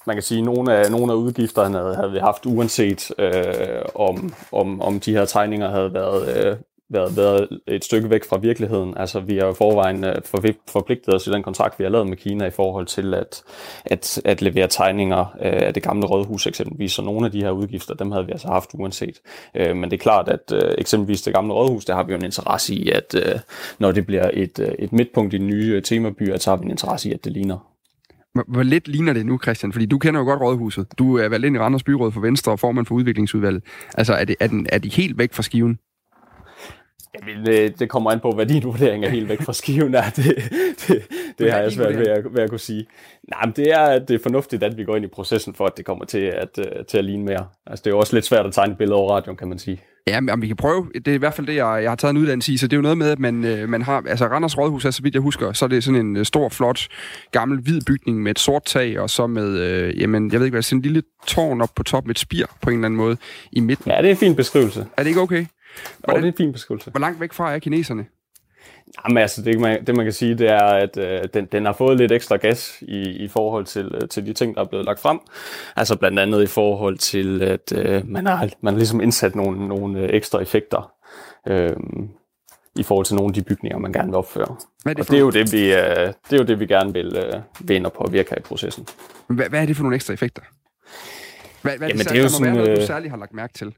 man 0.07 0.17
kan 0.17 0.23
sige, 0.23 0.39
at 0.39 0.45
nogle 0.45 0.75
af, 0.75 0.91
nogle 0.91 1.13
af 1.13 1.17
udgifterne 1.17 1.95
havde 1.95 2.13
vi 2.13 2.19
haft 2.19 2.47
uanset 2.47 3.11
øh, 3.19 3.83
om, 3.95 4.35
om, 4.53 4.81
om 4.81 5.01
de 5.01 5.13
her 5.13 5.25
tegninger 5.25 5.71
havde 5.71 5.95
været 5.95 6.47
øh, 6.47 6.57
været, 6.91 7.17
været 7.17 7.49
et 7.69 7.85
stykke 7.85 8.11
væk 8.11 8.25
fra 8.25 8.39
virkeligheden. 8.39 8.95
Altså, 8.97 9.21
vi 9.21 9.37
har 9.37 9.47
jo 9.47 9.53
forvejen 9.53 10.05
øh, 10.05 10.15
forpligtet 10.69 11.15
os 11.15 11.27
i 11.27 11.31
den 11.31 11.43
kontrakt, 11.43 11.79
vi 11.79 11.85
har 11.85 11.91
lavet 11.91 12.09
med 12.09 12.17
Kina 12.17 12.47
i 12.47 12.51
forhold 12.51 12.87
til 12.87 13.15
at, 13.15 13.43
at, 13.85 14.23
at 14.25 14.43
levere 14.43 14.69
tegninger 14.69 15.21
øh, 15.21 15.27
af 15.41 15.75
det 15.75 15.83
gamle 15.83 16.07
rådhus 16.07 16.47
eksempelvis. 16.47 16.93
Så 16.93 17.03
nogle 17.03 17.27
af 17.27 17.33
de 17.33 17.43
her 17.43 17.51
udgifter, 17.51 17.95
dem 17.95 18.11
havde 18.11 18.27
vi 18.27 18.33
altså 18.33 18.49
haft 18.49 18.71
uanset. 18.75 19.21
Øh, 19.55 19.77
men 19.77 19.91
det 19.91 19.93
er 19.93 20.03
klart, 20.03 20.29
at 20.29 20.53
eksempelvis 20.79 21.23
det 21.23 21.35
gamle 21.35 21.55
rådhus, 21.55 21.85
der 21.85 21.95
har 21.95 22.03
vi 22.05 22.13
jo 22.13 22.19
en 22.19 22.25
interesse 22.25 22.75
i, 22.75 22.91
at 22.91 23.15
når 23.79 23.93
det 23.93 24.07
bliver 24.07 24.31
et, 24.33 24.75
et 24.79 24.93
midtpunkt 24.93 25.35
i 25.35 25.39
den 25.39 25.47
nye 25.47 25.81
temaby, 25.81 26.37
så 26.37 26.51
har 26.51 26.57
vi 26.57 26.65
en 26.65 26.71
interesse 26.71 27.09
i, 27.09 27.13
at 27.13 27.25
det 27.25 27.33
ligner. 27.33 27.59
Hvor 28.49 28.63
lidt 28.63 28.89
ligner 28.89 29.13
det 29.13 29.27
nu, 29.27 29.39
Christian? 29.43 29.73
Fordi 29.73 29.87
du 29.87 29.99
kender 29.99 30.21
jo 30.21 30.27
godt 30.27 30.41
Rådhuset. 30.41 30.87
Du 30.99 31.19
er 31.19 31.29
valgt 31.29 31.47
ind 31.47 31.57
i 31.57 31.59
Randers 31.59 31.83
Byråd 31.83 32.13
for 32.13 32.21
Venstre 32.21 32.53
og 32.53 32.61
formand 32.61 32.87
for 32.87 32.95
udviklingsudvalget. 32.95 33.63
Altså, 33.95 34.15
er, 34.15 34.25
det, 34.25 34.37
er, 34.41 34.47
den, 34.47 34.67
er 34.73 34.79
de 34.79 34.89
helt 34.89 35.19
væk 35.19 35.33
fra 35.33 35.43
skiven? 35.43 35.79
Jamen, 37.15 37.47
det, 37.47 37.81
det 37.81 37.89
kommer 37.89 38.11
an 38.11 38.21
på, 38.21 38.31
hvad 38.31 38.47
din 38.47 38.65
vurdering 38.65 39.05
er 39.05 39.09
helt 39.09 39.29
væk 39.29 39.43
fra 39.43 39.53
skiven 39.53 39.95
er. 39.95 40.11
Det, 40.17 40.37
det, 40.89 41.03
det 41.39 41.53
har 41.53 41.59
jeg 41.59 41.73
svært 41.73 41.99
ved 41.99 42.07
at, 42.07 42.25
ved 42.35 42.43
at 42.43 42.51
kunne 42.51 42.59
sige. 42.59 42.87
Nej, 43.29 43.47
men 43.47 43.55
det 43.57 43.73
er, 43.73 43.99
det 43.99 44.15
er 44.15 44.19
fornuftigt, 44.23 44.63
at 44.63 44.77
vi 44.77 44.85
går 44.85 44.97
ind 44.97 45.05
i 45.05 45.09
processen 45.09 45.55
for, 45.55 45.67
at 45.67 45.73
det 45.77 45.85
kommer 45.85 46.05
til 46.05 46.19
at, 46.19 46.59
øh, 46.59 46.85
til 46.89 46.99
at 46.99 47.05
ligne 47.05 47.25
mere. 47.25 47.47
Altså, 47.67 47.83
det 47.83 47.91
er 47.91 47.95
jo 47.95 47.99
også 47.99 48.17
lidt 48.17 48.25
svært 48.25 48.47
at 48.47 48.53
tegne 48.53 48.73
et 48.73 48.79
billede 48.79 48.97
over 48.97 49.15
radioen, 49.15 49.37
kan 49.37 49.49
man 49.49 49.59
sige. 49.59 49.81
Ja, 50.09 50.21
men 50.21 50.43
vi 50.43 50.47
kan 50.47 50.57
prøve. 50.57 50.87
Det 50.95 51.09
er 51.09 51.15
i 51.15 51.17
hvert 51.17 51.35
fald 51.35 51.47
det, 51.47 51.55
jeg, 51.55 51.83
jeg 51.83 51.91
har 51.91 51.97
taget 51.97 52.11
en 52.11 52.17
uddannelse 52.17 52.53
i, 52.53 52.57
så 52.57 52.67
det 52.67 52.73
er 52.73 52.77
jo 52.77 52.83
noget 52.83 52.99
med, 52.99 53.11
at 53.11 53.19
man, 53.19 53.45
øh, 53.45 53.69
man 53.69 53.83
har... 53.83 54.03
Altså, 54.09 54.27
Randers 54.27 54.59
Rådhus, 54.59 54.85
altså, 54.85 54.97
så 54.97 55.03
vidt 55.03 55.15
jeg 55.15 55.23
husker, 55.23 55.53
så 55.53 55.65
er 55.65 55.69
det 55.69 55.85
sådan 55.85 56.17
en 56.17 56.25
stor, 56.25 56.49
flot, 56.49 56.89
gammel, 57.33 57.61
hvid 57.61 57.81
bygning 57.87 58.23
med 58.23 58.31
et 58.31 58.39
sort 58.39 58.65
tag, 58.65 59.01
og 59.01 59.11
så 59.11 59.27
med, 59.27 59.59
øh, 59.59 60.01
jamen, 60.01 60.33
jeg 60.33 60.41
ved 60.41 60.47
ikke 60.47 60.55
hvad, 60.55 60.63
sådan 60.63 60.79
en 60.79 60.83
lille 60.83 61.03
tårn 61.27 61.61
op 61.61 61.75
på 61.77 61.83
top 61.83 62.05
med 62.05 62.15
et 62.15 62.19
spir 62.19 62.47
på 62.63 62.71
en 62.71 62.77
eller 62.77 62.87
anden 62.87 62.97
måde 62.97 63.17
i 63.53 63.61
midten. 63.61 63.91
Ja, 63.91 63.97
det 63.97 64.07
er 64.07 64.11
en 64.11 64.17
fin 64.17 64.37
beskrivelse. 64.37 64.87
Er 64.97 65.03
det 65.03 65.09
ikke 65.09 65.21
okay? 65.21 65.47
Hvordan, 65.99 66.23
det 66.23 66.29
er 66.29 66.33
en 66.33 66.37
fin 66.37 66.53
beskrivelse. 66.53 66.91
Hvor 66.91 67.01
langt 67.01 67.21
væk 67.21 67.33
fra 67.33 67.55
er 67.55 67.59
kineserne? 67.59 68.07
Jamen 69.05 69.19
altså, 69.19 69.43
det 69.43 69.61
man, 69.61 69.87
det 69.87 69.97
man 69.97 70.07
kan 70.07 70.13
sige, 70.13 70.35
det 70.35 70.51
er, 70.51 70.65
at 70.65 70.97
øh, 70.97 71.21
den, 71.35 71.47
den 71.53 71.65
har 71.65 71.73
fået 71.73 71.99
lidt 71.99 72.13
ekstra 72.13 72.37
gas 72.37 72.83
i, 72.83 73.01
i 73.01 73.29
forhold 73.29 73.65
til, 73.65 73.95
øh, 73.95 74.09
til 74.09 74.27
de 74.27 74.33
ting, 74.33 74.55
der 74.55 74.61
er 74.61 74.65
blevet 74.65 74.87
lagt 74.87 75.01
frem. 75.01 75.21
Altså 75.77 75.97
blandt 75.97 76.19
andet 76.19 76.43
i 76.43 76.47
forhold 76.47 76.99
til, 76.99 77.43
at 77.43 77.73
øh, 77.73 78.09
man, 78.09 78.27
har, 78.27 78.49
man 78.61 78.75
har 78.75 78.79
ligesom 78.79 79.01
indsat 79.01 79.35
nogle, 79.35 79.69
nogle 79.69 80.01
øh, 80.01 80.09
ekstra 80.13 80.41
effekter 80.41 80.93
øh, 81.49 81.77
i 82.77 82.83
forhold 82.83 83.07
til 83.07 83.17
nogle 83.17 83.31
af 83.31 83.35
de 83.35 83.43
bygninger, 83.43 83.79
man 83.79 83.93
gerne 83.93 84.09
vil 84.09 84.17
opføre. 84.17 84.57
Hvad 84.83 84.93
er 84.93 84.95
det, 84.95 85.01
og 85.01 85.11
det, 85.11 85.17
er 85.17 85.21
jo 85.21 85.31
det, 85.31 85.53
vi, 85.53 85.75
øh, 85.75 86.13
det 86.31 86.33
er 86.33 86.37
jo 86.37 86.45
det, 86.45 86.61
vi 86.61 86.67
gerne 86.67 86.93
vil, 86.93 87.17
øh, 87.17 87.41
vil 87.69 87.77
ind 87.77 87.87
og 87.87 87.93
påvirke 87.93 88.31
her 88.31 88.39
i 88.39 88.41
processen. 88.41 88.87
Hvad, 89.27 89.49
hvad 89.49 89.63
er 89.63 89.67
det 89.67 89.77
for 89.77 89.83
nogle 89.83 89.95
ekstra 89.95 90.15
effekter? 90.15 90.43
Hvad, 91.63 91.79
hvad 91.79 91.89
Jamen, 91.89 91.99
det, 91.99 92.09
det 92.09 92.19
er 92.19 92.23
jo 92.23 92.29
sådan, 92.29 92.55
noget, 92.55 92.81
du 92.81 92.87
særligt 92.87 93.11
har 93.11 93.19
lagt 93.19 93.33
mærke 93.33 93.53
til? 93.53 93.75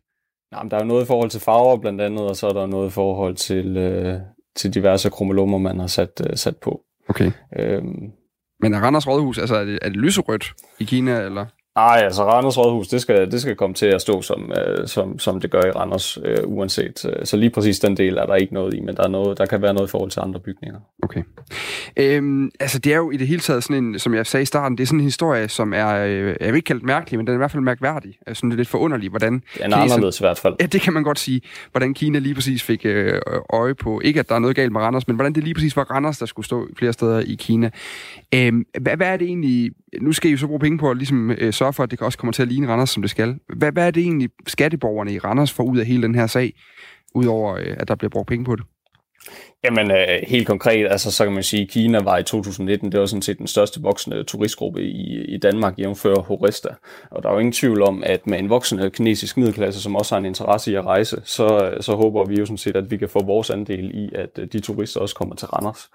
Nej, 0.52 0.62
men 0.62 0.70
der 0.70 0.76
er 0.76 0.80
jo 0.80 0.86
noget 0.86 1.04
i 1.04 1.06
forhold 1.06 1.30
til 1.30 1.40
farver 1.40 1.76
blandt 1.76 2.00
andet, 2.00 2.20
og 2.20 2.36
så 2.36 2.46
er 2.46 2.52
der 2.52 2.66
noget 2.66 2.86
i 2.86 2.90
forhold 2.90 3.34
til, 3.36 3.76
øh, 3.76 4.20
til 4.56 4.74
diverse 4.74 5.10
kromolomer, 5.10 5.58
man 5.58 5.78
har 5.78 5.86
sat, 5.86 6.20
øh, 6.30 6.36
sat 6.36 6.56
på. 6.56 6.80
Okay. 7.08 7.32
Øhm, 7.58 8.12
Men 8.60 8.74
er 8.74 8.80
Randers 8.80 9.08
Rådhus, 9.08 9.38
altså 9.38 9.56
er 9.56 9.64
det, 9.64 9.78
er 9.82 9.88
det 9.88 9.96
lyserødt 9.96 10.52
i 10.78 10.84
Kina, 10.84 11.20
eller? 11.20 11.46
Nej, 11.78 12.00
altså 12.04 12.24
Randers 12.24 12.58
Rådhus, 12.58 12.88
det 12.88 13.00
skal, 13.00 13.30
det 13.30 13.40
skal 13.40 13.56
komme 13.56 13.74
til 13.74 13.86
at 13.86 14.00
stå, 14.00 14.22
som, 14.22 14.52
øh, 14.52 14.88
som, 14.88 15.18
som 15.18 15.40
det 15.40 15.50
gør 15.50 15.62
i 15.62 15.70
Randers, 15.70 16.18
øh, 16.24 16.36
uanset. 16.44 17.06
Så 17.24 17.36
lige 17.36 17.50
præcis 17.50 17.78
den 17.78 17.96
del 17.96 18.16
er 18.16 18.26
der 18.26 18.34
ikke 18.34 18.54
noget 18.54 18.74
i, 18.74 18.80
men 18.80 18.96
der, 18.96 19.02
er 19.02 19.08
noget, 19.08 19.38
der 19.38 19.46
kan 19.46 19.62
være 19.62 19.74
noget 19.74 19.88
i 19.88 19.90
forhold 19.90 20.10
til 20.10 20.20
andre 20.20 20.40
bygninger. 20.40 20.78
Okay. 21.02 21.22
Øhm, 21.96 22.50
altså 22.60 22.78
det 22.78 22.92
er 22.92 22.96
jo 22.96 23.10
i 23.10 23.16
det 23.16 23.26
hele 23.26 23.40
taget 23.40 23.64
sådan 23.64 23.84
en, 23.84 23.98
som 23.98 24.14
jeg 24.14 24.26
sagde 24.26 24.42
i 24.42 24.46
starten, 24.46 24.78
det 24.78 24.82
er 24.82 24.86
sådan 24.86 25.00
en 25.00 25.04
historie, 25.04 25.48
som 25.48 25.72
er, 25.72 25.88
øh, 25.88 26.36
jeg 26.40 26.48
vil 26.48 26.54
ikke 26.54 26.66
kalde 26.66 26.86
mærkelig, 26.86 27.18
men 27.18 27.26
den 27.26 27.32
er 27.32 27.36
i 27.36 27.38
hvert 27.38 27.50
fald 27.50 27.62
mærkværdig. 27.62 28.18
Altså 28.26 28.46
det 28.46 28.52
er 28.52 28.56
lidt 28.56 28.68
forunderlig, 28.68 29.10
hvordan... 29.10 29.42
Det 29.54 29.62
er 29.62 29.76
anderledes 29.76 30.20
i 30.20 30.22
hvert 30.22 30.38
fald. 30.38 30.54
Ja, 30.60 30.66
det 30.66 30.80
kan 30.80 30.92
man 30.92 31.02
godt 31.02 31.18
sige. 31.18 31.40
Hvordan 31.70 31.94
Kina 31.94 32.18
lige 32.18 32.34
præcis 32.34 32.62
fik 32.62 32.80
øh, 32.84 33.20
øje 33.52 33.74
på, 33.74 34.00
ikke 34.04 34.20
at 34.20 34.28
der 34.28 34.34
er 34.34 34.38
noget 34.38 34.56
galt 34.56 34.72
med 34.72 34.80
Randers, 34.80 35.06
men 35.08 35.16
hvordan 35.16 35.32
det 35.32 35.44
lige 35.44 35.54
præcis 35.54 35.76
var 35.76 35.82
Randers, 35.82 36.18
der 36.18 36.26
skulle 36.26 36.46
stå 36.46 36.66
flere 36.78 36.92
steder 36.92 37.20
i 37.20 37.34
Kina. 37.34 37.70
Øhm, 38.34 38.64
hvad, 38.80 38.96
hvad 38.96 39.06
er 39.06 39.16
det 39.16 39.28
egentlig... 39.28 39.70
Nu 40.00 40.12
skal 40.12 40.28
I 40.28 40.32
jo 40.32 40.38
så 40.38 40.46
bruge 40.46 40.60
penge 40.60 40.78
på 40.78 40.90
at 40.90 40.96
ligesom, 40.96 41.30
øh, 41.30 41.52
sørge 41.52 41.72
for, 41.72 41.82
at 41.82 41.90
det 41.90 42.00
også 42.00 42.18
kommer 42.18 42.32
til 42.32 42.42
at 42.42 42.48
ligne 42.48 42.68
Randers, 42.68 42.90
som 42.90 43.02
det 43.02 43.10
skal. 43.10 43.38
Hvad, 43.56 43.72
hvad 43.72 43.86
er 43.86 43.90
det 43.90 44.02
egentlig, 44.02 44.30
skatteborgerne 44.46 45.12
i 45.12 45.18
Randers 45.18 45.52
får 45.52 45.64
ud 45.64 45.78
af 45.78 45.86
hele 45.86 46.02
den 46.02 46.14
her 46.14 46.26
sag, 46.26 46.54
udover 47.14 47.54
øh, 47.54 47.76
at 47.78 47.88
der 47.88 47.94
bliver 47.94 48.10
brugt 48.10 48.28
penge 48.28 48.44
på 48.44 48.56
det? 48.56 48.64
Jamen 49.64 49.90
øh, 49.90 50.18
helt 50.26 50.46
konkret, 50.46 50.86
altså 50.90 51.10
så 51.10 51.24
kan 51.24 51.32
man 51.32 51.42
sige, 51.42 51.62
at 51.62 51.68
Kina 51.68 52.02
var 52.02 52.18
i 52.18 52.22
2019, 52.22 52.92
det 52.92 53.00
var 53.00 53.06
sådan 53.06 53.22
set 53.22 53.38
den 53.38 53.46
største 53.46 53.82
voksende 53.82 54.24
turistgruppe 54.24 54.82
i, 54.82 55.24
i 55.24 55.38
Danmark, 55.38 55.78
jævnfører 55.78 56.20
Horesta. 56.20 56.68
Og 57.10 57.22
der 57.22 57.28
er 57.28 57.32
jo 57.32 57.38
ingen 57.38 57.52
tvivl 57.52 57.82
om, 57.82 58.02
at 58.06 58.26
med 58.26 58.38
en 58.38 58.50
voksende 58.50 58.90
kinesisk 58.90 59.36
middelklasse, 59.36 59.82
som 59.82 59.96
også 59.96 60.14
har 60.14 60.18
en 60.18 60.24
interesse 60.24 60.72
i 60.72 60.74
at 60.74 60.84
rejse, 60.84 61.20
så, 61.24 61.70
øh, 61.72 61.82
så 61.82 61.92
håber 61.92 62.24
vi 62.24 62.34
jo 62.34 62.46
sådan 62.46 62.58
set, 62.58 62.76
at 62.76 62.90
vi 62.90 62.96
kan 62.96 63.08
få 63.08 63.24
vores 63.24 63.50
andel 63.50 63.90
i, 63.94 64.10
at 64.14 64.38
øh, 64.38 64.46
de 64.52 64.60
turister 64.60 65.00
også 65.00 65.14
kommer 65.14 65.34
til 65.34 65.48
Randers. 65.48 65.90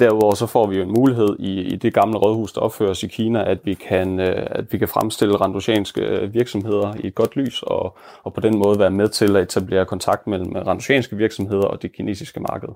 Derudover 0.00 0.34
så 0.34 0.46
får 0.46 0.66
vi 0.66 0.76
jo 0.76 0.82
en 0.82 0.92
mulighed 0.92 1.36
i, 1.38 1.60
i 1.60 1.76
det 1.76 1.94
gamle 1.94 2.18
rådhus, 2.18 2.52
der 2.52 2.60
opføres 2.60 3.02
i 3.02 3.06
Kina, 3.06 3.50
at 3.50 3.58
vi 3.64 3.74
kan, 3.74 4.20
øh, 4.20 4.46
at 4.50 4.72
vi 4.72 4.78
kan 4.78 4.88
fremstille 4.88 5.36
randosianske 5.36 6.00
øh, 6.00 6.34
virksomheder 6.34 6.94
i 7.00 7.06
et 7.06 7.14
godt 7.14 7.36
lys, 7.36 7.62
og, 7.62 7.96
og 8.22 8.34
på 8.34 8.40
den 8.40 8.58
måde 8.58 8.78
være 8.78 8.90
med 8.90 9.08
til 9.08 9.36
at 9.36 9.42
etablere 9.42 9.86
kontakt 9.86 10.26
mellem 10.26 10.52
randosianske 10.52 11.16
virksomheder 11.16 11.66
og 11.66 11.82
det 11.82 11.92
kinesiske 11.92 12.40
marked. 12.40 12.67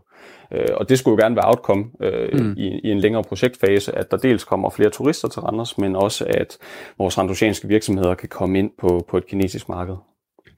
Øh, 0.52 0.68
og 0.74 0.88
det 0.88 0.98
skulle 0.98 1.12
jo 1.12 1.24
gerne 1.24 1.36
være 1.36 1.48
outcome 1.48 1.84
øh, 2.00 2.40
mm. 2.40 2.54
i, 2.56 2.80
i 2.84 2.90
en 2.90 2.98
længere 2.98 3.24
projektfase, 3.24 3.98
at 3.98 4.10
der 4.10 4.16
dels 4.16 4.44
kommer 4.44 4.70
flere 4.70 4.90
turister 4.90 5.28
til 5.28 5.42
Randers, 5.42 5.78
men 5.78 5.96
også 5.96 6.24
at 6.28 6.58
vores 6.98 7.18
randosianske 7.18 7.68
virksomheder 7.68 8.14
kan 8.14 8.28
komme 8.28 8.58
ind 8.58 8.70
på, 8.80 9.06
på 9.08 9.16
et 9.16 9.26
kinesisk 9.26 9.68
marked. 9.68 9.94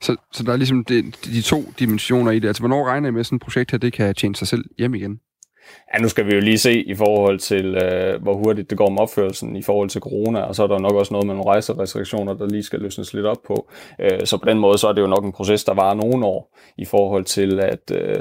Så, 0.01 0.17
så 0.33 0.43
der 0.43 0.53
er 0.53 0.57
ligesom 0.57 0.85
de, 0.85 1.03
de 1.25 1.43
to 1.43 1.63
dimensioner 1.79 2.31
i 2.31 2.39
det. 2.39 2.49
Altså, 2.49 2.63
hvornår 2.63 2.87
regner 2.87 3.09
I 3.09 3.13
med, 3.13 3.21
at 3.21 3.27
sådan 3.27 3.37
et 3.37 3.43
projekt 3.43 3.71
her, 3.71 3.79
det 3.79 3.93
kan 3.93 4.15
tjene 4.15 4.37
sig 4.37 4.49
selv 4.49 4.65
hjem 4.79 4.95
igen? 4.95 5.21
Ja, 5.95 5.99
nu 6.03 6.09
skal 6.09 6.27
vi 6.27 6.35
jo 6.35 6.41
lige 6.41 6.59
se 6.59 6.83
i 6.83 6.95
forhold 6.95 7.39
til, 7.39 7.67
øh, 7.75 8.23
hvor 8.23 8.35
hurtigt 8.35 8.71
det 8.71 8.79
går 8.79 8.91
med 8.91 9.01
opførelsen 9.01 9.57
i 9.57 9.63
forhold 9.63 9.89
til 9.89 10.01
corona, 10.01 10.41
og 10.41 10.55
så 10.55 10.63
er 10.63 10.67
der 10.67 10.79
nok 10.79 10.93
også 10.93 11.15
noget 11.15 11.27
med 11.27 11.35
nogle 11.35 11.51
rejserestriktioner, 11.51 12.35
der 12.35 12.47
lige 12.47 12.63
skal 12.63 12.81
løsnes 12.81 13.15
lidt 13.15 13.27
op 13.27 13.43
på. 13.47 13.71
Øh, 14.01 14.21
så 14.25 14.39
på 14.39 14.45
den 14.45 14.59
måde, 14.59 14.79
så 14.79 14.89
er 14.89 14.93
det 14.93 15.03
jo 15.03 15.07
nok 15.07 15.25
en 15.25 15.33
proces, 15.33 15.65
der 15.65 15.75
varer 15.75 15.95
nogle 15.95 16.27
år 16.27 16.59
i 16.79 16.85
forhold 16.85 17.25
til, 17.25 17.61
at, 17.61 17.91
øh, 17.93 18.17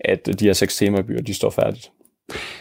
at 0.00 0.40
de 0.40 0.44
her 0.44 0.52
seks 0.52 0.76
temabyer, 0.76 1.22
de 1.22 1.34
står 1.34 1.50
færdigt. 1.50 1.90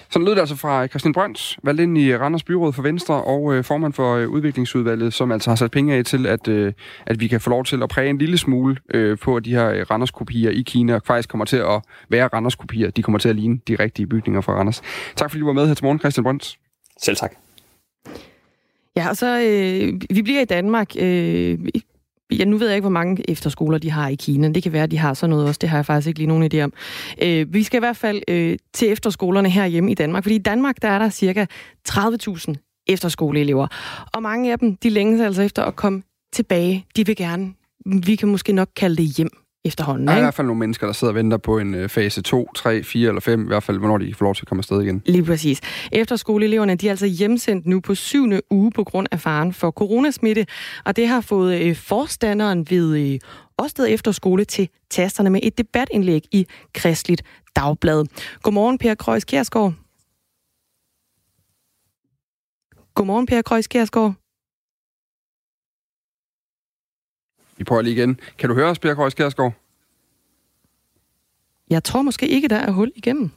Så 0.09 0.19
lød 0.19 0.31
det 0.31 0.39
altså 0.39 0.55
fra 0.55 0.87
Christian 0.87 1.13
Brøns, 1.13 1.59
valgt 1.63 1.81
ind 1.81 1.97
i 1.97 2.17
Randers 2.17 2.43
Byråd 2.43 2.73
for 2.73 2.81
Venstre 2.81 3.23
og 3.23 3.53
øh, 3.53 3.63
formand 3.63 3.93
for 3.93 4.15
øh, 4.15 4.29
udviklingsudvalget, 4.29 5.13
som 5.13 5.31
altså 5.31 5.49
har 5.49 5.55
sat 5.55 5.71
penge 5.71 5.95
af 5.95 6.05
til, 6.05 6.25
at, 6.25 6.47
øh, 6.47 6.73
at 7.05 7.19
vi 7.19 7.27
kan 7.27 7.41
få 7.41 7.49
lov 7.49 7.65
til 7.65 7.83
at 7.83 7.89
præge 7.89 8.09
en 8.09 8.17
lille 8.17 8.37
smule 8.37 8.77
øh, 8.93 9.17
på, 9.17 9.35
at 9.35 9.45
de 9.45 9.51
her 9.51 9.69
øh, 9.69 9.85
Randers-kopier 9.91 10.49
i 10.49 10.61
Kina 10.61 10.99
faktisk 11.05 11.29
kommer 11.29 11.45
til 11.45 11.57
at 11.57 11.81
være 12.09 12.27
Randers-kopier. 12.27 12.89
De 12.89 13.03
kommer 13.03 13.19
til 13.19 13.29
at 13.29 13.35
ligne 13.35 13.59
de 13.67 13.75
rigtige 13.75 14.07
bygninger 14.07 14.41
fra 14.41 14.53
Randers. 14.53 14.81
Tak 15.15 15.29
fordi 15.31 15.39
du 15.39 15.45
var 15.45 15.53
med 15.53 15.67
her 15.67 15.73
til 15.73 15.85
morgen, 15.85 15.99
Christian 15.99 16.23
Brøns. 16.23 16.57
Selv 17.01 17.15
tak. 17.15 17.35
Ja, 18.97 19.09
og 19.09 19.17
så 19.17 19.39
øh, 19.39 20.01
vi 20.15 20.21
bliver 20.21 20.41
i 20.41 20.45
Danmark. 20.45 20.91
Øh, 20.99 21.59
Ja, 22.31 22.45
nu 22.45 22.57
ved 22.57 22.67
jeg 22.67 22.75
ikke, 22.75 22.83
hvor 22.83 22.89
mange 22.89 23.29
efterskoler 23.29 23.77
de 23.77 23.91
har 23.91 24.07
i 24.07 24.15
Kina. 24.15 24.49
Det 24.49 24.63
kan 24.63 24.73
være, 24.73 24.83
at 24.83 24.91
de 24.91 24.97
har 24.97 25.13
sådan 25.13 25.29
noget 25.29 25.47
også. 25.47 25.59
Det 25.61 25.69
har 25.69 25.77
jeg 25.77 25.85
faktisk 25.85 26.07
ikke 26.07 26.19
lige 26.19 26.27
nogen 26.27 26.49
idé 26.53 26.59
om. 26.59 26.73
Øh, 27.21 27.53
vi 27.53 27.63
skal 27.63 27.77
i 27.77 27.79
hvert 27.79 27.97
fald 27.97 28.21
øh, 28.27 28.57
til 28.73 28.91
efterskolerne 28.91 29.49
herhjemme 29.49 29.91
i 29.91 29.93
Danmark, 29.93 30.23
fordi 30.23 30.35
i 30.35 30.39
Danmark 30.39 30.81
der 30.81 30.87
er 30.87 30.99
der 30.99 31.09
cirka 31.09 31.45
30.000 31.89 32.83
efterskoleelever. 32.87 33.67
Og 34.13 34.21
mange 34.21 34.51
af 34.51 34.59
dem, 34.59 34.75
de 34.75 34.89
længes 34.89 35.21
altså 35.21 35.41
efter 35.41 35.63
at 35.63 35.75
komme 35.75 36.03
tilbage. 36.33 36.85
De 36.95 37.05
vil 37.05 37.15
gerne, 37.15 37.53
vi 37.85 38.15
kan 38.15 38.27
måske 38.27 38.53
nok 38.53 38.69
kalde 38.75 38.95
det 38.95 39.05
hjem 39.05 39.44
efterhånden. 39.65 40.07
Der 40.07 40.13
er 40.13 40.17
ikke? 40.17 40.21
i 40.21 40.25
hvert 40.25 40.33
fald 40.33 40.47
nogle 40.47 40.59
mennesker, 40.59 40.85
der 40.85 40.93
sidder 40.93 41.11
og 41.11 41.15
venter 41.15 41.37
på 41.37 41.59
en 41.59 41.75
øh, 41.75 41.89
fase 41.89 42.21
2, 42.21 42.49
3, 42.55 42.83
4 42.83 43.07
eller 43.07 43.21
5, 43.21 43.43
i 43.43 43.47
hvert 43.47 43.63
fald, 43.63 43.77
hvornår 43.77 43.97
de 43.97 44.13
får 44.13 44.25
lov 44.25 44.35
til 44.35 44.43
at 44.43 44.47
komme 44.47 44.59
afsted 44.59 44.81
igen. 44.81 45.01
Lige 45.05 45.23
præcis. 45.23 45.61
Efterskoleeleverne 45.91 46.75
de 46.75 46.87
er 46.87 46.91
altså 46.91 47.05
hjemsendt 47.05 47.65
nu 47.65 47.79
på 47.79 47.95
syvende 47.95 48.41
uge 48.49 48.71
på 48.71 48.83
grund 48.83 49.07
af 49.11 49.19
faren 49.19 49.53
for 49.53 49.71
coronasmitte, 49.71 50.45
og 50.85 50.95
det 50.95 51.07
har 51.07 51.21
fået 51.21 51.61
øh, 51.61 51.75
forstanderen 51.75 52.67
ved 52.69 53.13
øh, 53.13 53.19
Årsted 53.57 53.87
Efterskole 53.89 54.45
til 54.45 54.69
tasterne 54.89 55.29
med 55.29 55.39
et 55.43 55.57
debatindlæg 55.57 56.23
i 56.31 56.47
Kristligt 56.73 57.23
Dagblad. 57.55 58.05
Godmorgen, 58.41 58.77
Per 58.77 58.95
Krøjs 58.95 59.25
Kjærsgaard. 59.25 59.73
Godmorgen, 62.95 63.25
Per 63.25 63.41
Krøjs 63.41 63.67
Kjærsgaard. 63.67 64.13
Vi 67.57 67.63
prøver 67.63 67.81
lige 67.81 67.95
igen. 67.95 68.19
Kan 68.37 68.49
du 68.49 68.55
høre 68.55 68.69
os, 68.69 68.79
Per 68.79 69.09
Kjærsgaard? 69.09 69.53
Jeg 71.69 71.83
tror 71.83 72.01
måske 72.01 72.27
ikke, 72.27 72.47
der 72.47 72.55
er 72.55 72.71
hul 72.71 72.91
igennem. 72.95 73.31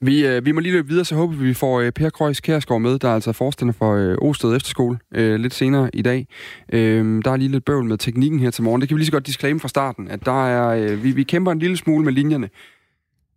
Vi, 0.00 0.26
øh, 0.26 0.44
vi 0.44 0.52
må 0.52 0.60
lige 0.60 0.72
løbe 0.72 0.88
videre, 0.88 1.04
så 1.04 1.14
håber 1.14 1.34
vi, 1.34 1.46
vi 1.46 1.54
får 1.54 1.80
øh, 1.80 1.92
Per 1.92 2.10
Krøjs 2.10 2.40
Kærsgaard 2.40 2.80
med, 2.80 2.98
der 2.98 3.08
er 3.08 3.14
altså 3.14 3.32
forstander 3.32 3.72
for 3.72 3.94
øh, 3.94 4.16
Osted 4.20 4.56
Efterskole 4.56 4.98
øh, 5.14 5.40
lidt 5.40 5.54
senere 5.54 5.90
i 5.92 6.02
dag. 6.02 6.26
Øh, 6.72 7.22
der 7.24 7.30
er 7.30 7.36
lige 7.36 7.48
lidt 7.48 7.64
bøvl 7.64 7.84
med 7.84 7.98
teknikken 7.98 8.40
her 8.40 8.50
til 8.50 8.64
morgen. 8.64 8.80
Det 8.80 8.88
kan 8.88 8.96
vi 8.96 9.00
lige 9.00 9.06
så 9.06 9.12
godt 9.12 9.26
disclaim 9.26 9.60
fra 9.60 9.68
starten, 9.68 10.08
at 10.08 10.26
der 10.26 10.46
er, 10.46 10.68
øh, 10.68 11.04
vi, 11.04 11.10
vi 11.10 11.22
kæmper 11.22 11.52
en 11.52 11.58
lille 11.58 11.76
smule 11.76 12.04
med 12.04 12.12
linjerne. 12.12 12.48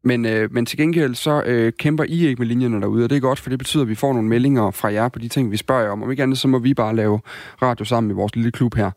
Men, 0.03 0.25
øh, 0.25 0.53
men 0.53 0.65
til 0.65 0.77
gengæld 0.77 1.15
så 1.15 1.43
øh, 1.45 1.73
kæmper 1.79 2.03
I 2.03 2.27
ikke 2.27 2.39
med 2.39 2.47
linjerne 2.47 2.81
derude, 2.81 3.03
og 3.03 3.09
det 3.09 3.15
er 3.15 3.19
godt, 3.19 3.39
for 3.39 3.49
det 3.49 3.59
betyder, 3.59 3.83
at 3.83 3.89
vi 3.89 3.95
får 3.95 4.13
nogle 4.13 4.27
meldinger 4.27 4.71
fra 4.71 4.93
jer 4.93 5.09
på 5.09 5.19
de 5.19 5.27
ting, 5.27 5.51
vi 5.51 5.57
spørger 5.57 5.89
om. 5.89 6.03
Om 6.03 6.11
ikke 6.11 6.23
andet, 6.23 6.37
så 6.37 6.47
må 6.47 6.59
vi 6.59 6.73
bare 6.73 6.95
lave 6.95 7.19
radio 7.61 7.85
sammen 7.85 8.11
i 8.11 8.13
vores 8.13 8.35
lille 8.35 8.51
klub 8.51 8.75
her. 8.75 8.91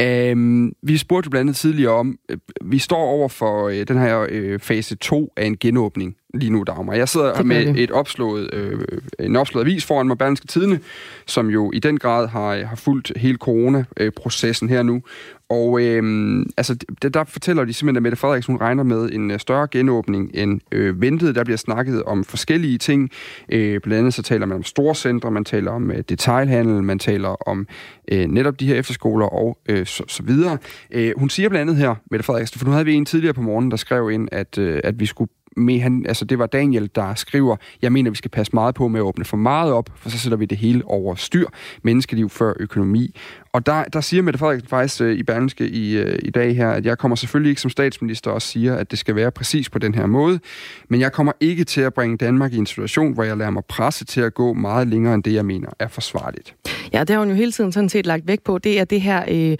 Øh, 0.00 0.68
vi 0.82 0.96
spurgte 0.96 1.30
blandt 1.30 1.40
andet 1.40 1.56
tidligere 1.56 1.92
om, 1.92 2.18
øh, 2.28 2.38
vi 2.64 2.78
står 2.78 3.06
over 3.06 3.28
for 3.28 3.68
øh, 3.68 3.88
den 3.88 3.98
her 3.98 4.26
øh, 4.30 4.60
fase 4.60 4.96
2 4.96 5.32
af 5.36 5.46
en 5.46 5.56
genåbning 5.56 6.16
lige 6.34 6.50
nu, 6.50 6.64
Dagmar. 6.66 6.94
Jeg 6.94 7.08
sidder 7.08 7.42
med 7.42 7.66
det. 7.66 7.82
et 7.82 7.90
opslået, 7.90 8.54
øh, 8.54 8.80
en 9.20 9.36
opslået 9.36 9.64
avis 9.64 9.84
foran 9.84 10.06
mig, 10.06 10.18
Berlingske 10.18 10.46
Tidene, 10.46 10.80
som 11.26 11.50
jo 11.50 11.70
i 11.74 11.78
den 11.78 11.98
grad 11.98 12.28
har, 12.28 12.64
har 12.64 12.76
fulgt 12.76 13.12
hele 13.16 13.36
corona-processen 13.36 14.68
her 14.68 14.82
nu. 14.82 15.02
Og 15.48 15.80
øhm, 15.80 16.50
altså, 16.56 16.76
der, 17.02 17.08
der 17.08 17.24
fortæller 17.24 17.64
de 17.64 17.72
simpelthen, 17.72 17.96
at 17.96 18.02
Mette 18.02 18.16
Frederiksen 18.16 18.52
hun 18.54 18.60
regner 18.60 18.82
med 18.82 19.10
en 19.12 19.30
øh, 19.30 19.38
større 19.38 19.68
genåbning 19.70 20.30
end 20.34 20.60
øh, 20.72 21.00
ventet. 21.00 21.34
Der 21.34 21.44
bliver 21.44 21.56
snakket 21.56 22.02
om 22.02 22.24
forskellige 22.24 22.78
ting. 22.78 23.10
Øh, 23.48 23.80
blandt 23.80 23.98
andet 23.98 24.14
så 24.14 24.22
taler 24.22 24.46
man 24.46 24.56
om 24.56 24.64
store 24.64 24.94
centre, 24.94 25.30
man 25.30 25.44
taler 25.44 25.70
om 25.70 25.90
øh, 25.90 26.02
detailhandel, 26.08 26.82
man 26.82 26.98
taler 26.98 27.48
om 27.48 27.66
øh, 28.12 28.26
netop 28.26 28.60
de 28.60 28.66
her 28.66 28.74
efterskoler 28.74 29.26
og 29.26 29.58
øh, 29.68 29.86
så, 29.86 30.04
så 30.08 30.22
videre. 30.22 30.58
Øh, 30.90 31.12
hun 31.16 31.30
siger 31.30 31.48
blandt 31.48 31.70
andet 31.70 31.76
her, 31.76 31.94
Mette 32.10 32.24
Frederiksen, 32.24 32.58
for 32.58 32.66
nu 32.66 32.72
havde 32.72 32.84
vi 32.84 32.94
en 32.94 33.04
tidligere 33.04 33.34
på 33.34 33.42
morgen, 33.42 33.70
der 33.70 33.76
skrev 33.76 34.10
ind, 34.10 34.28
at, 34.32 34.58
øh, 34.58 34.80
at 34.84 35.00
vi 35.00 35.06
skulle 35.06 35.30
med 35.56 35.80
han, 35.80 36.04
altså 36.08 36.24
det 36.24 36.38
var 36.38 36.46
Daniel, 36.46 36.90
der 36.94 37.14
skriver, 37.14 37.56
jeg 37.82 37.92
mener, 37.92 38.10
vi 38.10 38.16
skal 38.16 38.30
passe 38.30 38.50
meget 38.54 38.74
på 38.74 38.88
med 38.88 39.00
at 39.00 39.04
åbne 39.04 39.24
for 39.24 39.36
meget 39.36 39.72
op, 39.72 39.90
for 39.96 40.10
så 40.10 40.18
sætter 40.18 40.38
vi 40.38 40.44
det 40.44 40.58
hele 40.58 40.84
over 40.84 41.14
styr. 41.14 41.46
Menneskeliv 41.82 42.30
før 42.30 42.52
økonomi. 42.60 43.14
Og 43.52 43.66
der, 43.66 43.84
der 43.84 44.00
siger 44.00 44.22
Mette 44.22 44.38
Frederiksen 44.38 44.68
faktisk 44.68 45.00
øh, 45.00 45.18
i 45.18 45.22
Berlingske 45.22 45.68
i, 45.68 45.96
øh, 45.96 46.18
i 46.22 46.30
dag 46.30 46.56
her, 46.56 46.70
at 46.70 46.86
jeg 46.86 46.98
kommer 46.98 47.16
selvfølgelig 47.16 47.50
ikke 47.50 47.60
som 47.60 47.70
statsminister 47.70 48.30
og 48.30 48.42
siger, 48.42 48.76
at 48.76 48.90
det 48.90 48.98
skal 48.98 49.16
være 49.16 49.30
præcis 49.30 49.70
på 49.70 49.78
den 49.78 49.94
her 49.94 50.06
måde, 50.06 50.40
men 50.88 51.00
jeg 51.00 51.12
kommer 51.12 51.32
ikke 51.40 51.64
til 51.64 51.80
at 51.80 51.94
bringe 51.94 52.16
Danmark 52.16 52.52
i 52.52 52.56
en 52.56 52.66
situation, 52.66 53.12
hvor 53.12 53.24
jeg 53.24 53.36
lader 53.36 53.50
mig 53.50 53.64
presse 53.64 54.04
til 54.04 54.20
at 54.20 54.34
gå 54.34 54.52
meget 54.52 54.88
længere 54.88 55.14
end 55.14 55.22
det, 55.22 55.32
jeg 55.32 55.46
mener 55.46 55.68
er 55.78 55.88
forsvarligt. 55.88 56.54
Ja, 56.92 57.00
det 57.00 57.10
har 57.10 57.18
hun 57.18 57.28
jo 57.28 57.34
hele 57.34 57.52
tiden 57.52 57.72
sådan 57.72 57.88
set 57.88 58.06
lagt 58.06 58.26
vægt 58.26 58.44
på. 58.44 58.58
Det 58.58 58.80
er 58.80 58.84
det 58.84 59.00
her 59.00 59.24
øh, 59.28 59.56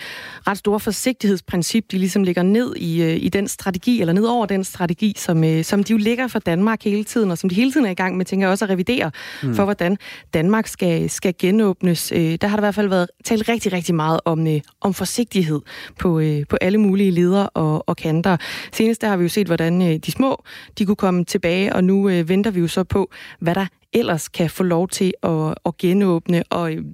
ret 0.46 0.58
store 0.58 0.80
forsigtighedsprincip, 0.80 1.84
de 1.90 1.98
ligesom 1.98 2.22
ligger 2.22 2.42
ned 2.42 2.76
i, 2.76 3.02
øh, 3.02 3.16
i 3.16 3.28
den 3.28 3.48
strategi, 3.48 4.00
eller 4.00 4.12
ned 4.12 4.24
over 4.24 4.46
den 4.46 4.64
strategi, 4.64 5.14
som, 5.16 5.44
øh, 5.44 5.64
som 5.64 5.84
de 5.84 5.92
jo 5.92 5.96
ligger 5.96 6.26
for 6.26 6.38
Danmark 6.38 6.84
hele 6.84 7.04
tiden, 7.04 7.30
og 7.30 7.38
som 7.38 7.50
de 7.50 7.54
hele 7.54 7.72
tiden 7.72 7.86
er 7.86 7.90
i 7.90 7.94
gang 7.94 8.16
med, 8.16 8.24
tænker 8.24 8.46
jeg 8.46 8.50
også 8.50 8.64
at 8.64 8.70
revidere, 8.70 9.10
mm. 9.42 9.54
for 9.54 9.64
hvordan 9.64 9.96
Danmark 10.34 10.66
skal, 10.66 11.10
skal 11.10 11.34
genåbnes. 11.38 12.12
Øh, 12.12 12.38
der 12.40 12.46
har 12.46 12.56
der 12.56 12.62
i 12.62 12.66
hvert 12.66 12.74
fald 12.74 12.88
været 12.88 13.08
talt 13.24 13.48
rigtig, 13.48 13.72
rigtig 13.72 13.94
meget 13.94 14.20
om, 14.24 14.46
øh, 14.46 14.60
om 14.80 14.94
forsigtighed 14.94 15.60
på, 15.98 16.20
øh, 16.20 16.46
på 16.48 16.56
alle 16.60 16.78
mulige 16.78 17.10
leder 17.10 17.44
og, 17.44 17.88
og 17.88 17.96
kanter. 17.96 18.36
Senest 18.72 19.00
der 19.00 19.08
har 19.08 19.16
vi 19.16 19.22
jo 19.22 19.28
set, 19.28 19.46
hvordan 19.46 19.82
øh, 19.82 19.96
de 19.96 20.12
små 20.12 20.44
de 20.78 20.86
kunne 20.86 20.96
komme 20.96 21.24
tilbage, 21.24 21.72
og 21.72 21.84
nu 21.84 22.08
øh, 22.08 22.28
venter 22.28 22.50
vi 22.50 22.60
jo 22.60 22.68
så 22.68 22.84
på, 22.84 23.10
hvad 23.40 23.54
der 23.54 23.66
ellers 23.92 24.28
kan 24.28 24.50
få 24.50 24.62
lov 24.62 24.88
til 24.88 25.14
at, 25.22 25.54
at 25.66 25.76
genåbne. 25.78 26.42
Og 26.50 26.72
øh, 26.72 26.84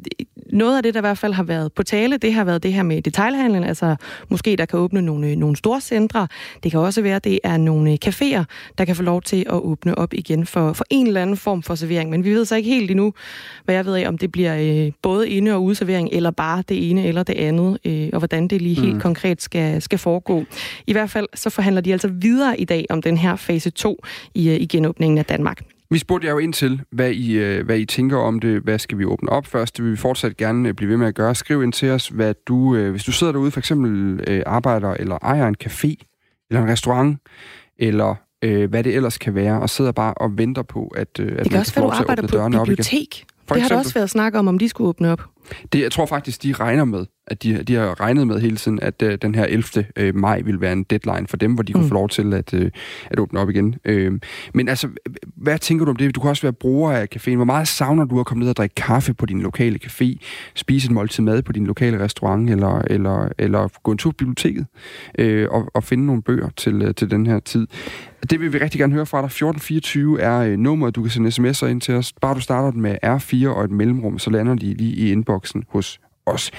noget 0.53 0.77
af 0.77 0.83
det, 0.83 0.95
der 0.95 1.01
i 1.01 1.07
hvert 1.07 1.19
fald 1.19 1.33
har 1.33 1.43
været 1.43 1.73
på 1.73 1.83
tale, 1.83 2.17
det 2.17 2.35
har 2.35 2.45
været 2.45 2.63
det 2.63 2.73
her 2.73 2.83
med 2.83 3.03
detailhandlen, 3.03 3.65
altså 3.65 3.97
måske 4.29 4.57
der 4.57 4.67
kan 4.67 4.79
åbne 4.79 5.03
nogle, 5.03 5.29
øh, 5.29 5.37
nogle 5.37 5.57
store 5.57 5.81
centre. 5.81 6.29
Det 6.63 6.71
kan 6.71 6.81
også 6.81 7.03
være, 7.03 7.17
at 7.17 7.25
det 7.25 7.39
er 7.45 7.57
nogle 7.57 7.93
øh, 7.93 7.99
caféer, 8.07 8.45
der 8.79 8.85
kan 8.85 8.97
få 8.97 9.03
lov 9.03 9.23
til 9.23 9.47
at 9.47 9.55
åbne 9.55 9.99
op 9.99 10.15
igen 10.15 10.47
for, 10.47 10.73
for 10.73 10.85
en 10.91 11.07
eller 11.07 11.23
anden 11.23 11.37
form 11.37 11.63
for 11.63 11.75
servering. 11.75 12.11
Men 12.11 12.25
vi 12.25 12.31
ved 12.31 12.45
så 12.45 12.57
ikke 12.57 12.71
helt 12.71 12.91
endnu, 12.91 13.15
hvad 13.65 13.75
jeg 13.75 13.87
ved 13.87 13.95
af, 13.95 14.09
om 14.09 14.19
det 14.19 14.33
bliver 14.33 14.87
øh, 14.87 14.93
både 15.03 15.31
inde- 15.31 15.55
og 15.55 15.63
udservering, 15.63 16.09
eller 16.13 16.31
bare 16.31 16.63
det 16.69 16.91
ene 16.91 17.07
eller 17.07 17.23
det 17.23 17.35
andet, 17.35 17.79
øh, 17.85 18.09
og 18.13 18.19
hvordan 18.19 18.49
det 18.49 18.63
lige 18.63 18.81
helt 18.81 18.95
mm. 18.95 19.01
konkret 19.01 19.43
skal, 19.43 19.83
skal 19.83 19.99
foregå. 19.99 20.45
I 20.87 20.93
hvert 20.93 21.11
fald 21.11 21.27
så 21.35 21.51
forhandler 21.51 21.81
de 21.81 21.93
altså 21.93 22.09
videre 22.09 22.61
i 22.61 22.65
dag 22.65 22.87
om 22.91 23.03
den 23.03 23.17
her 23.17 23.37
fase 23.37 23.71
2 23.71 24.05
i, 24.35 24.57
i 24.57 24.67
genåbningen 24.67 25.19
af 25.19 25.25
Danmark. 25.25 25.63
Vi 25.93 25.99
spurgte 25.99 26.27
jer 26.27 26.33
jo 26.33 26.39
ind 26.39 26.53
til, 26.53 26.83
hvad 26.91 27.11
I, 27.11 27.33
øh, 27.33 27.65
hvad 27.65 27.79
I 27.79 27.85
tænker 27.85 28.17
om 28.17 28.41
det. 28.41 28.63
Hvad 28.63 28.79
skal 28.79 28.99
vi 28.99 29.05
åbne 29.05 29.29
op 29.29 29.47
først? 29.47 29.77
Det 29.77 29.85
vil 29.85 29.93
vi 29.93 29.97
fortsat 29.97 30.37
gerne 30.37 30.69
øh, 30.69 30.75
blive 30.75 30.91
ved 30.91 30.97
med 30.97 31.07
at 31.07 31.15
gøre. 31.15 31.35
Skriv 31.35 31.63
ind 31.63 31.73
til 31.73 31.91
os, 31.91 32.09
hvad 32.09 32.35
du, 32.47 32.75
øh, 32.75 32.91
hvis 32.91 33.05
du 33.05 33.13
sidder 33.13 33.33
derude, 33.33 33.51
for 33.51 33.61
eksempel 33.61 34.43
arbejder 34.47 34.95
eller 34.95 35.19
ejer 35.23 35.49
en 35.49 35.57
café, 35.65 35.95
eller 36.51 36.63
en 36.63 36.69
restaurant, 36.69 37.19
eller 37.79 38.15
øh, 38.43 38.71
hvad 38.71 38.85
det 38.85 38.95
ellers 38.97 39.19
kan 39.19 39.35
være, 39.35 39.61
og 39.61 39.71
sidder 39.71 39.93
bare 39.93 40.15
og 40.15 40.39
venter 40.39 40.63
på, 40.63 40.87
at, 40.87 41.21
at 41.21 41.45
det 41.45 41.51
kan 41.51 41.61
også 41.61 41.75
være, 41.75 41.85
du 41.85 41.91
arbejder 41.91 42.29
på 42.29 42.37
et 42.37 42.69
bibliotek. 42.69 43.25
For 43.47 43.55
det 43.55 43.63
har 43.63 43.69
der 43.69 43.79
også 43.79 43.95
været 43.95 44.11
snak 44.11 44.35
om, 44.35 44.49
om 44.49 44.59
de 44.59 44.69
skulle 44.69 44.89
åbne 44.89 45.13
op. 45.13 45.23
Det, 45.73 45.81
jeg 45.81 45.93
tror 45.93 46.07
faktisk, 46.07 46.43
de 46.43 46.53
regner 46.53 46.85
med, 46.85 47.07
at 47.27 47.43
de, 47.43 47.63
de 47.63 47.75
har 47.75 48.01
regnet 48.01 48.27
med 48.27 48.41
hele 48.41 48.57
tiden, 48.57 48.81
at 48.81 49.03
uh, 49.03 49.13
den 49.23 49.35
her 49.35 49.45
11. 49.45 49.65
Uh, 50.01 50.17
maj 50.17 50.41
vil 50.41 50.61
være 50.61 50.73
en 50.73 50.83
deadline 50.83 51.27
for 51.29 51.37
dem, 51.37 51.55
hvor 51.55 51.63
de 51.63 51.73
mm. 51.73 51.81
kunne 51.81 51.89
få 51.89 51.95
lov 51.95 52.09
til 52.09 52.35
at, 52.35 52.55
uh, 52.55 52.67
at 53.11 53.19
åbne 53.19 53.41
op 53.41 53.51
igen. 53.51 53.75
Uh, 53.89 54.19
men 54.55 54.69
altså, 54.69 54.89
hvad 55.37 55.59
tænker 55.59 55.85
du 55.85 55.91
om 55.91 55.97
det? 55.97 56.15
Du 56.15 56.21
kan 56.21 56.31
også 56.31 56.43
være 56.43 56.53
bruger 56.53 56.93
af 56.93 57.09
caféen. 57.17 57.35
Hvor 57.35 57.45
meget 57.45 57.69
savner 57.69 58.05
du 58.05 58.21
at 58.21 58.27
komme 58.27 58.41
ned 58.41 58.49
og 58.49 58.57
drikke 58.57 58.75
kaffe 58.75 59.15
på 59.15 59.27
din 59.27 59.43
lokale 59.43 59.79
café, 59.85 60.17
spise 60.55 60.87
et 60.87 60.93
måltid 60.93 61.23
mad 61.23 61.43
på 61.43 61.53
din 61.53 61.67
lokale 61.67 61.99
restaurant, 62.01 62.51
eller, 62.51 62.83
eller, 62.87 63.29
eller 63.39 63.69
gå 63.83 63.93
en 63.93 63.99
tur 63.99 64.11
på 64.11 64.17
biblioteket 64.17 64.67
uh, 65.19 65.55
og, 65.55 65.69
og 65.75 65.85
finde 65.85 66.07
nogle 66.07 66.23
bøger 66.23 66.49
til, 66.57 66.83
uh, 66.83 66.95
til 66.95 67.11
den 67.11 67.27
her 67.27 67.41
tid? 67.41 67.67
Det 68.31 68.41
vil 68.41 68.53
vi 68.53 68.59
rigtig 68.59 68.79
gerne 68.79 68.93
høre 68.93 69.07
fra 69.07 69.19
dig. 69.19 69.27
1424 69.27 70.21
er 70.21 70.53
uh, 70.53 70.59
nummeret, 70.59 70.97
du 70.97 71.03
kan 71.03 71.11
sende 71.11 71.29
sms'er 71.29 71.67
ind 71.67 71.81
til 71.81 71.95
os. 71.95 72.13
Bare 72.13 72.35
du 72.35 72.41
starter 72.41 72.79
med 72.79 72.97
R4 73.05 73.49
og 73.49 73.65
et 73.65 73.71
mellemrum, 73.71 74.19
så 74.19 74.31
lander 74.31 74.55
de 74.55 74.75
lige 74.75 74.95
i 74.95 75.13
voksen 75.43 75.67
hos 75.75 76.01
os. 76.25 76.51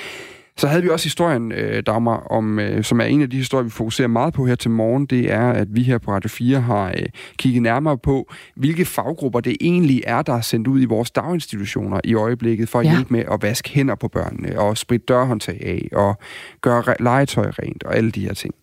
Så 0.57 0.67
havde 0.67 0.83
vi 0.83 0.89
også 0.89 1.05
historien, 1.05 1.51
øh, 1.51 1.83
Dagmar, 1.85 2.17
om, 2.17 2.59
øh, 2.59 2.83
som 2.83 2.99
er 2.99 3.03
en 3.03 3.21
af 3.21 3.29
de 3.29 3.37
historier, 3.37 3.63
vi 3.63 3.69
fokuserer 3.69 4.07
meget 4.07 4.33
på 4.33 4.45
her 4.45 4.55
til 4.55 4.71
morgen. 4.71 5.05
Det 5.05 5.31
er, 5.31 5.49
at 5.49 5.67
vi 5.71 5.83
her 5.83 5.97
på 5.97 6.11
Radio 6.11 6.29
4 6.29 6.61
har 6.61 6.87
øh, 6.87 7.05
kigget 7.37 7.61
nærmere 7.61 7.97
på, 7.97 8.31
hvilke 8.55 8.85
faggrupper 8.85 9.39
det 9.39 9.57
egentlig 9.61 10.03
er, 10.07 10.21
der 10.21 10.33
er 10.33 10.41
sendt 10.41 10.67
ud 10.67 10.81
i 10.81 10.85
vores 10.85 11.11
daginstitutioner 11.11 11.99
i 12.03 12.13
øjeblikket, 12.13 12.69
for 12.69 12.79
at 12.79 12.85
ja. 12.85 12.91
hjælpe 12.91 13.13
med 13.13 13.23
at 13.31 13.41
vaske 13.41 13.69
hænder 13.69 13.95
på 13.95 14.07
børnene, 14.07 14.59
og 14.59 14.77
spritte 14.77 15.05
dørhåndtag 15.05 15.61
af, 15.65 15.89
og 15.97 16.17
gøre 16.61 16.95
legetøj 16.99 17.49
rent, 17.49 17.83
og 17.83 17.95
alle 17.95 18.11
de 18.11 18.21
her 18.21 18.33
ting. 18.33 18.53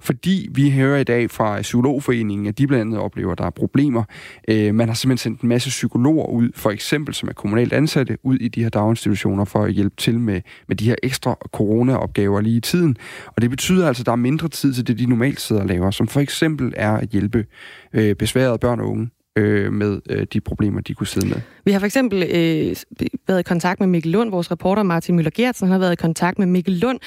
Fordi 0.00 0.48
vi 0.52 0.70
hører 0.70 1.00
i 1.00 1.04
dag 1.04 1.30
fra 1.30 1.60
Psykologforeningen, 1.60 2.46
at 2.46 2.58
de 2.58 2.66
blandt 2.66 2.80
andet 2.80 3.00
oplever, 3.00 3.32
at 3.32 3.38
der 3.38 3.44
er 3.44 3.50
problemer. 3.50 4.04
Øh, 4.48 4.74
man 4.74 4.88
har 4.88 4.94
simpelthen 4.94 5.18
sendt 5.18 5.40
en 5.40 5.48
masse 5.48 5.68
psykologer 5.68 6.26
ud, 6.26 6.50
for 6.54 6.70
eksempel 6.70 7.14
som 7.14 7.28
er 7.28 7.32
kommunalt 7.32 7.72
ansatte, 7.72 8.18
ud 8.22 8.36
i 8.36 8.48
de 8.48 8.62
her 8.62 8.70
daginstitutioner 8.70 9.44
for 9.44 9.64
at 9.64 9.72
hjælpe 9.72 9.96
til 9.96 10.20
med, 10.20 10.40
med 10.68 10.76
de 10.76 10.84
her 10.84 10.96
ekstra 11.02 11.37
coronaopgaver 11.52 12.40
lige 12.40 12.56
i 12.56 12.60
tiden. 12.60 12.96
Og 13.26 13.42
det 13.42 13.50
betyder 13.50 13.88
altså, 13.88 14.02
at 14.02 14.06
der 14.06 14.12
er 14.12 14.16
mindre 14.16 14.48
tid 14.48 14.74
til 14.74 14.86
det, 14.86 14.98
de 14.98 15.06
normalt 15.06 15.40
sidder 15.40 15.62
og 15.62 15.68
laver, 15.68 15.90
som 15.90 16.08
for 16.08 16.20
eksempel 16.20 16.72
er 16.76 16.92
at 16.92 17.08
hjælpe 17.08 17.46
øh, 17.92 18.14
besværede 18.14 18.58
børn 18.58 18.80
og 18.80 18.88
unge 18.88 19.10
øh, 19.38 19.72
med 19.72 20.00
øh, 20.10 20.26
de 20.32 20.40
problemer, 20.40 20.80
de 20.80 20.94
kunne 20.94 21.06
sidde 21.06 21.26
med. 21.28 21.36
Vi 21.64 21.72
har 21.72 21.78
for 21.78 21.86
eksempel 21.86 22.22
øh, 22.22 22.76
været 23.28 23.40
i 23.40 23.42
kontakt 23.42 23.80
med 23.80 23.88
Mikkel 23.88 24.12
Lund, 24.12 24.30
vores 24.30 24.50
reporter 24.50 24.82
Martin 24.82 25.16
Møller 25.16 25.30
Gertsen, 25.34 25.66
han 25.66 25.72
har 25.72 25.78
været 25.78 25.92
i 25.92 25.96
kontakt 25.96 26.38
med 26.38 26.46
Mikkel 26.46 26.74
Lund, 26.74 26.98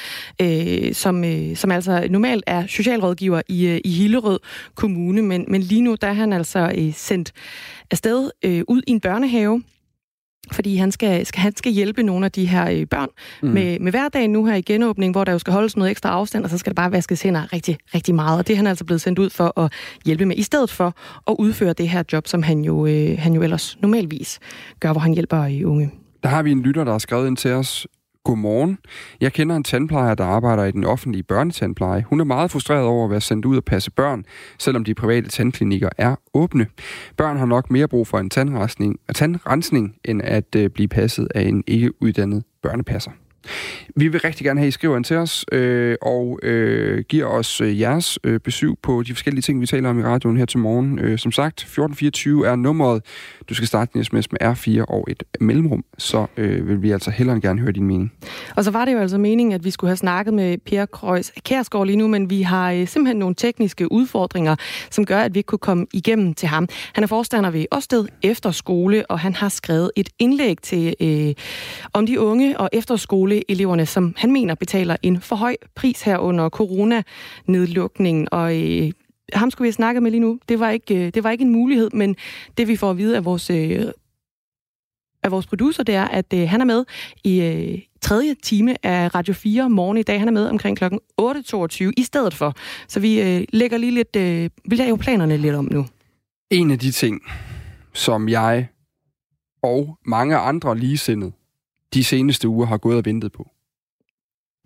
øh, 0.41 0.93
som, 0.93 1.23
øh, 1.23 1.55
som 1.55 1.71
altså 1.71 2.07
normalt 2.09 2.43
er 2.47 2.67
socialrådgiver 2.67 3.41
i, 3.47 3.67
øh, 3.67 3.79
i 3.85 3.91
Hillerød 3.91 4.39
Kommune, 4.75 5.21
men, 5.21 5.45
men 5.47 5.61
lige 5.61 5.81
nu 5.81 5.95
der 6.01 6.07
er 6.07 6.13
han 6.13 6.33
altså 6.33 6.73
øh, 6.77 6.93
sendt 6.93 7.31
afsted 7.91 8.29
øh, 8.45 8.63
ud 8.67 8.81
i 8.87 8.91
en 8.91 8.99
børnehave, 8.99 9.63
fordi 10.51 10.75
han 10.75 10.91
skal, 10.91 11.25
skal, 11.25 11.41
han 11.41 11.55
skal 11.55 11.71
hjælpe 11.71 12.03
nogle 12.03 12.25
af 12.25 12.31
de 12.31 12.45
her 12.45 12.69
øh, 12.69 12.85
børn 12.87 13.09
mm. 13.41 13.49
med, 13.49 13.79
med 13.79 13.91
hverdagen 13.91 14.33
nu 14.33 14.45
her 14.45 14.55
i 14.55 14.61
genåbning, 14.61 15.11
hvor 15.11 15.23
der 15.23 15.31
jo 15.31 15.39
skal 15.39 15.53
holdes 15.53 15.77
noget 15.77 15.91
ekstra 15.91 16.09
afstand, 16.09 16.43
og 16.43 16.49
så 16.49 16.57
skal 16.57 16.69
der 16.69 16.75
bare 16.75 16.91
vaskes 16.91 17.21
hænder 17.21 17.53
rigtig, 17.53 17.77
rigtig 17.95 18.15
meget. 18.15 18.39
Og 18.39 18.47
det 18.47 18.53
er 18.53 18.57
han 18.57 18.67
altså 18.67 18.85
blevet 18.85 19.01
sendt 19.01 19.19
ud 19.19 19.29
for 19.29 19.59
at 19.59 19.73
hjælpe 20.05 20.25
med, 20.25 20.35
i 20.37 20.43
stedet 20.43 20.69
for 20.69 20.95
at 21.27 21.35
udføre 21.39 21.73
det 21.73 21.89
her 21.89 22.03
job, 22.13 22.27
som 22.27 22.43
han 22.43 22.61
jo, 22.61 22.85
øh, 22.85 23.17
han 23.19 23.33
jo 23.33 23.41
ellers 23.41 23.77
normalvis 23.81 24.39
gør, 24.79 24.91
hvor 24.91 25.01
han 25.01 25.13
hjælper 25.13 25.45
i 25.45 25.63
unge. 25.63 25.91
Der 26.23 26.29
har 26.29 26.43
vi 26.43 26.51
en 26.51 26.61
lytter, 26.61 26.83
der 26.83 26.91
har 26.91 26.99
skrevet 26.99 27.27
ind 27.27 27.37
til 27.37 27.51
os. 27.51 27.87
Godmorgen. 28.23 28.77
Jeg 29.21 29.33
kender 29.33 29.55
en 29.55 29.63
tandplejer, 29.63 30.15
der 30.15 30.25
arbejder 30.25 30.63
i 30.63 30.71
den 30.71 30.85
offentlige 30.85 31.23
børnetandpleje. 31.23 32.05
Hun 32.09 32.19
er 32.19 32.23
meget 32.23 32.51
frustreret 32.51 32.83
over 32.83 33.05
at 33.05 33.11
være 33.11 33.21
sendt 33.21 33.45
ud 33.45 33.57
og 33.57 33.63
passe 33.63 33.91
børn, 33.91 34.25
selvom 34.59 34.83
de 34.83 34.93
private 34.93 35.29
tandklinikker 35.29 35.89
er 35.97 36.15
åbne. 36.33 36.67
Børn 37.17 37.37
har 37.37 37.45
nok 37.45 37.71
mere 37.71 37.87
brug 37.87 38.07
for 38.07 38.19
en 38.19 38.29
tandrensning, 38.29 38.99
tandrensning 39.15 39.95
end 40.05 40.21
at 40.23 40.55
øh, 40.55 40.69
blive 40.69 40.87
passet 40.87 41.27
af 41.35 41.41
en 41.41 41.63
ikke 41.67 42.03
uddannet 42.03 42.43
børnepasser. 42.63 43.11
Vi 43.95 44.07
vil 44.07 44.21
rigtig 44.21 44.45
gerne 44.45 44.59
have, 44.59 44.67
at 44.67 44.69
I 44.69 44.71
skriver 44.71 44.97
ind 44.97 45.05
til 45.05 45.17
os, 45.17 45.45
øh, 45.51 45.95
og 46.01 46.39
øh, 46.43 47.03
giver 47.09 47.25
os 47.25 47.61
øh, 47.61 47.79
jeres 47.79 48.19
øh, 48.23 48.39
besøg 48.39 48.73
på 48.81 49.03
de 49.03 49.13
forskellige 49.13 49.41
ting, 49.41 49.61
vi 49.61 49.65
taler 49.65 49.89
om 49.89 49.99
i 49.99 50.03
radioen 50.03 50.37
her 50.37 50.45
til 50.45 50.59
morgen. 50.59 50.99
Øh, 50.99 51.17
som 51.19 51.31
sagt, 51.31 51.59
1424 51.59 52.47
er 52.47 52.55
nummeret. 52.55 53.03
Du 53.49 53.53
skal 53.53 53.67
starte 53.67 53.91
din 53.93 54.03
sms 54.03 54.31
med 54.31 54.41
R4 54.41 54.85
og 54.87 55.07
et 55.09 55.23
mellemrum, 55.39 55.83
så 55.97 56.25
øh, 56.37 56.67
vil 56.67 56.81
vi 56.81 56.91
altså 56.91 57.11
hellere 57.11 57.41
gerne 57.41 57.61
høre 57.61 57.71
din 57.71 57.83
mening. 57.83 58.11
Og 58.55 58.63
så 58.63 58.71
var 58.71 58.85
det 58.85 58.93
jo 58.93 58.99
altså 58.99 59.17
meningen, 59.17 59.53
at 59.53 59.63
vi 59.63 59.71
skulle 59.71 59.89
have 59.89 59.97
snakket 59.97 60.33
med 60.33 60.57
Per 60.57 60.85
Krøjs 60.85 61.31
Kærsgaard 61.45 61.85
lige 61.85 61.97
nu, 61.97 62.07
men 62.07 62.29
vi 62.29 62.41
har 62.41 62.71
øh, 62.71 62.87
simpelthen 62.87 63.17
nogle 63.17 63.35
tekniske 63.35 63.91
udfordringer, 63.91 64.55
som 64.91 65.05
gør, 65.05 65.19
at 65.19 65.33
vi 65.33 65.39
ikke 65.39 65.47
kunne 65.47 65.59
komme 65.59 65.87
igennem 65.93 66.33
til 66.33 66.47
ham. 66.47 66.67
Han 66.93 67.03
er 67.03 67.07
forstander 67.07 67.49
ved 67.49 67.65
Årsted 67.71 68.05
Efterskole, 68.23 69.11
og 69.11 69.19
han 69.19 69.35
har 69.35 69.49
skrevet 69.49 69.91
et 69.95 70.09
indlæg 70.19 70.57
til 70.61 70.95
øh, 71.01 71.33
om 71.93 72.05
de 72.05 72.19
unge 72.19 72.59
og 72.59 72.69
efterskoleeleverne, 72.73 73.80
som 73.87 74.13
han 74.17 74.31
mener 74.31 74.55
betaler 74.55 74.95
en 75.03 75.21
for 75.21 75.35
høj 75.35 75.55
pris 75.75 76.01
her 76.01 76.17
under 76.17 76.49
coronanedlukningen. 76.49 78.27
Og 78.31 78.61
øh, 78.61 78.91
ham 79.33 79.51
skulle 79.51 79.65
vi 79.65 79.67
have 79.67 79.73
snakket 79.73 80.03
med 80.03 80.11
lige 80.11 80.21
nu. 80.21 80.39
Det 80.49 80.59
var, 80.59 80.69
ikke, 80.69 80.95
øh, 80.95 81.13
det 81.13 81.23
var 81.23 81.31
ikke 81.31 81.43
en 81.43 81.51
mulighed, 81.51 81.89
men 81.93 82.15
det 82.57 82.67
vi 82.67 82.75
får 82.75 82.89
at 82.89 82.97
vide 82.97 83.15
af 83.15 83.25
vores, 83.25 83.49
øh, 83.49 83.85
af 85.23 85.31
vores 85.31 85.47
producer, 85.47 85.83
det 85.83 85.95
er, 85.95 86.05
at 86.05 86.33
øh, 86.33 86.49
han 86.49 86.61
er 86.61 86.65
med 86.65 86.85
i 87.23 87.41
øh, 87.41 87.79
tredje 88.01 88.35
time 88.43 88.85
af 88.85 89.15
Radio 89.15 89.33
4 89.33 89.69
morgen 89.69 89.97
i 89.97 90.03
dag. 90.03 90.19
Han 90.19 90.27
er 90.27 90.31
med 90.31 90.45
omkring 90.45 90.77
kl. 90.77 90.83
8.22 90.83 91.91
i 91.97 92.03
stedet 92.03 92.33
for. 92.33 92.53
Så 92.87 92.99
vi 92.99 93.21
øh, 93.21 93.43
lægger 93.53 93.77
lige 93.77 93.91
lidt, 93.91 94.15
øh, 94.15 94.49
vi 94.65 94.75
laver 94.75 94.97
planerne 94.97 95.37
lidt 95.37 95.55
om 95.55 95.67
nu. 95.71 95.85
En 96.49 96.71
af 96.71 96.79
de 96.79 96.91
ting, 96.91 97.21
som 97.93 98.29
jeg 98.29 98.67
og 99.63 99.97
mange 100.05 100.37
andre 100.37 100.77
ligesindede 100.77 101.31
de 101.93 102.03
seneste 102.03 102.47
uger 102.47 102.65
har 102.65 102.77
gået 102.77 102.97
og 102.97 103.05
ventet 103.05 103.31
på, 103.31 103.49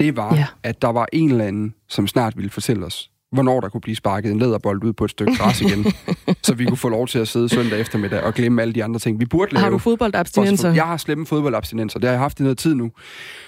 det 0.06 0.18
var, 0.18 0.36
ja. 0.36 0.46
at 0.64 0.82
der 0.82 0.88
var 0.88 1.08
en 1.14 1.32
eller 1.32 1.46
anden, 1.46 1.74
som 1.90 2.08
snart 2.08 2.38
ville 2.38 2.50
fortælle 2.50 2.86
os, 2.86 3.10
hvornår 3.32 3.60
der 3.60 3.70
kunne 3.70 3.82
blive 3.82 3.96
sparket 3.96 4.32
en 4.32 4.40
læderbold 4.40 4.84
ud 4.84 4.94
på 4.94 5.06
et 5.06 5.12
stykke 5.12 5.36
græs 5.36 5.62
igen, 5.62 5.86
så 6.44 6.54
vi 6.54 6.66
kunne 6.66 6.78
få 6.78 6.90
lov 6.90 7.08
til 7.08 7.20
at 7.20 7.28
sidde 7.28 7.50
søndag 7.50 7.80
eftermiddag 7.80 8.24
og 8.24 8.34
glemme 8.34 8.62
alle 8.62 8.74
de 8.74 8.84
andre 8.84 9.00
ting, 9.00 9.20
vi 9.20 9.26
burde 9.26 9.54
lave. 9.54 9.64
Har 9.64 9.70
du 9.70 9.78
fodboldabstinenser? 9.78 10.74
Jeg 10.74 10.84
har 10.84 10.98
slemme 10.98 11.26
fodboldabstinenser, 11.26 12.00
det 12.00 12.08
har 12.08 12.14
jeg 12.14 12.20
haft 12.20 12.40
i 12.40 12.44
noget 12.44 12.58
tid 12.58 12.76
nu. 12.76 12.92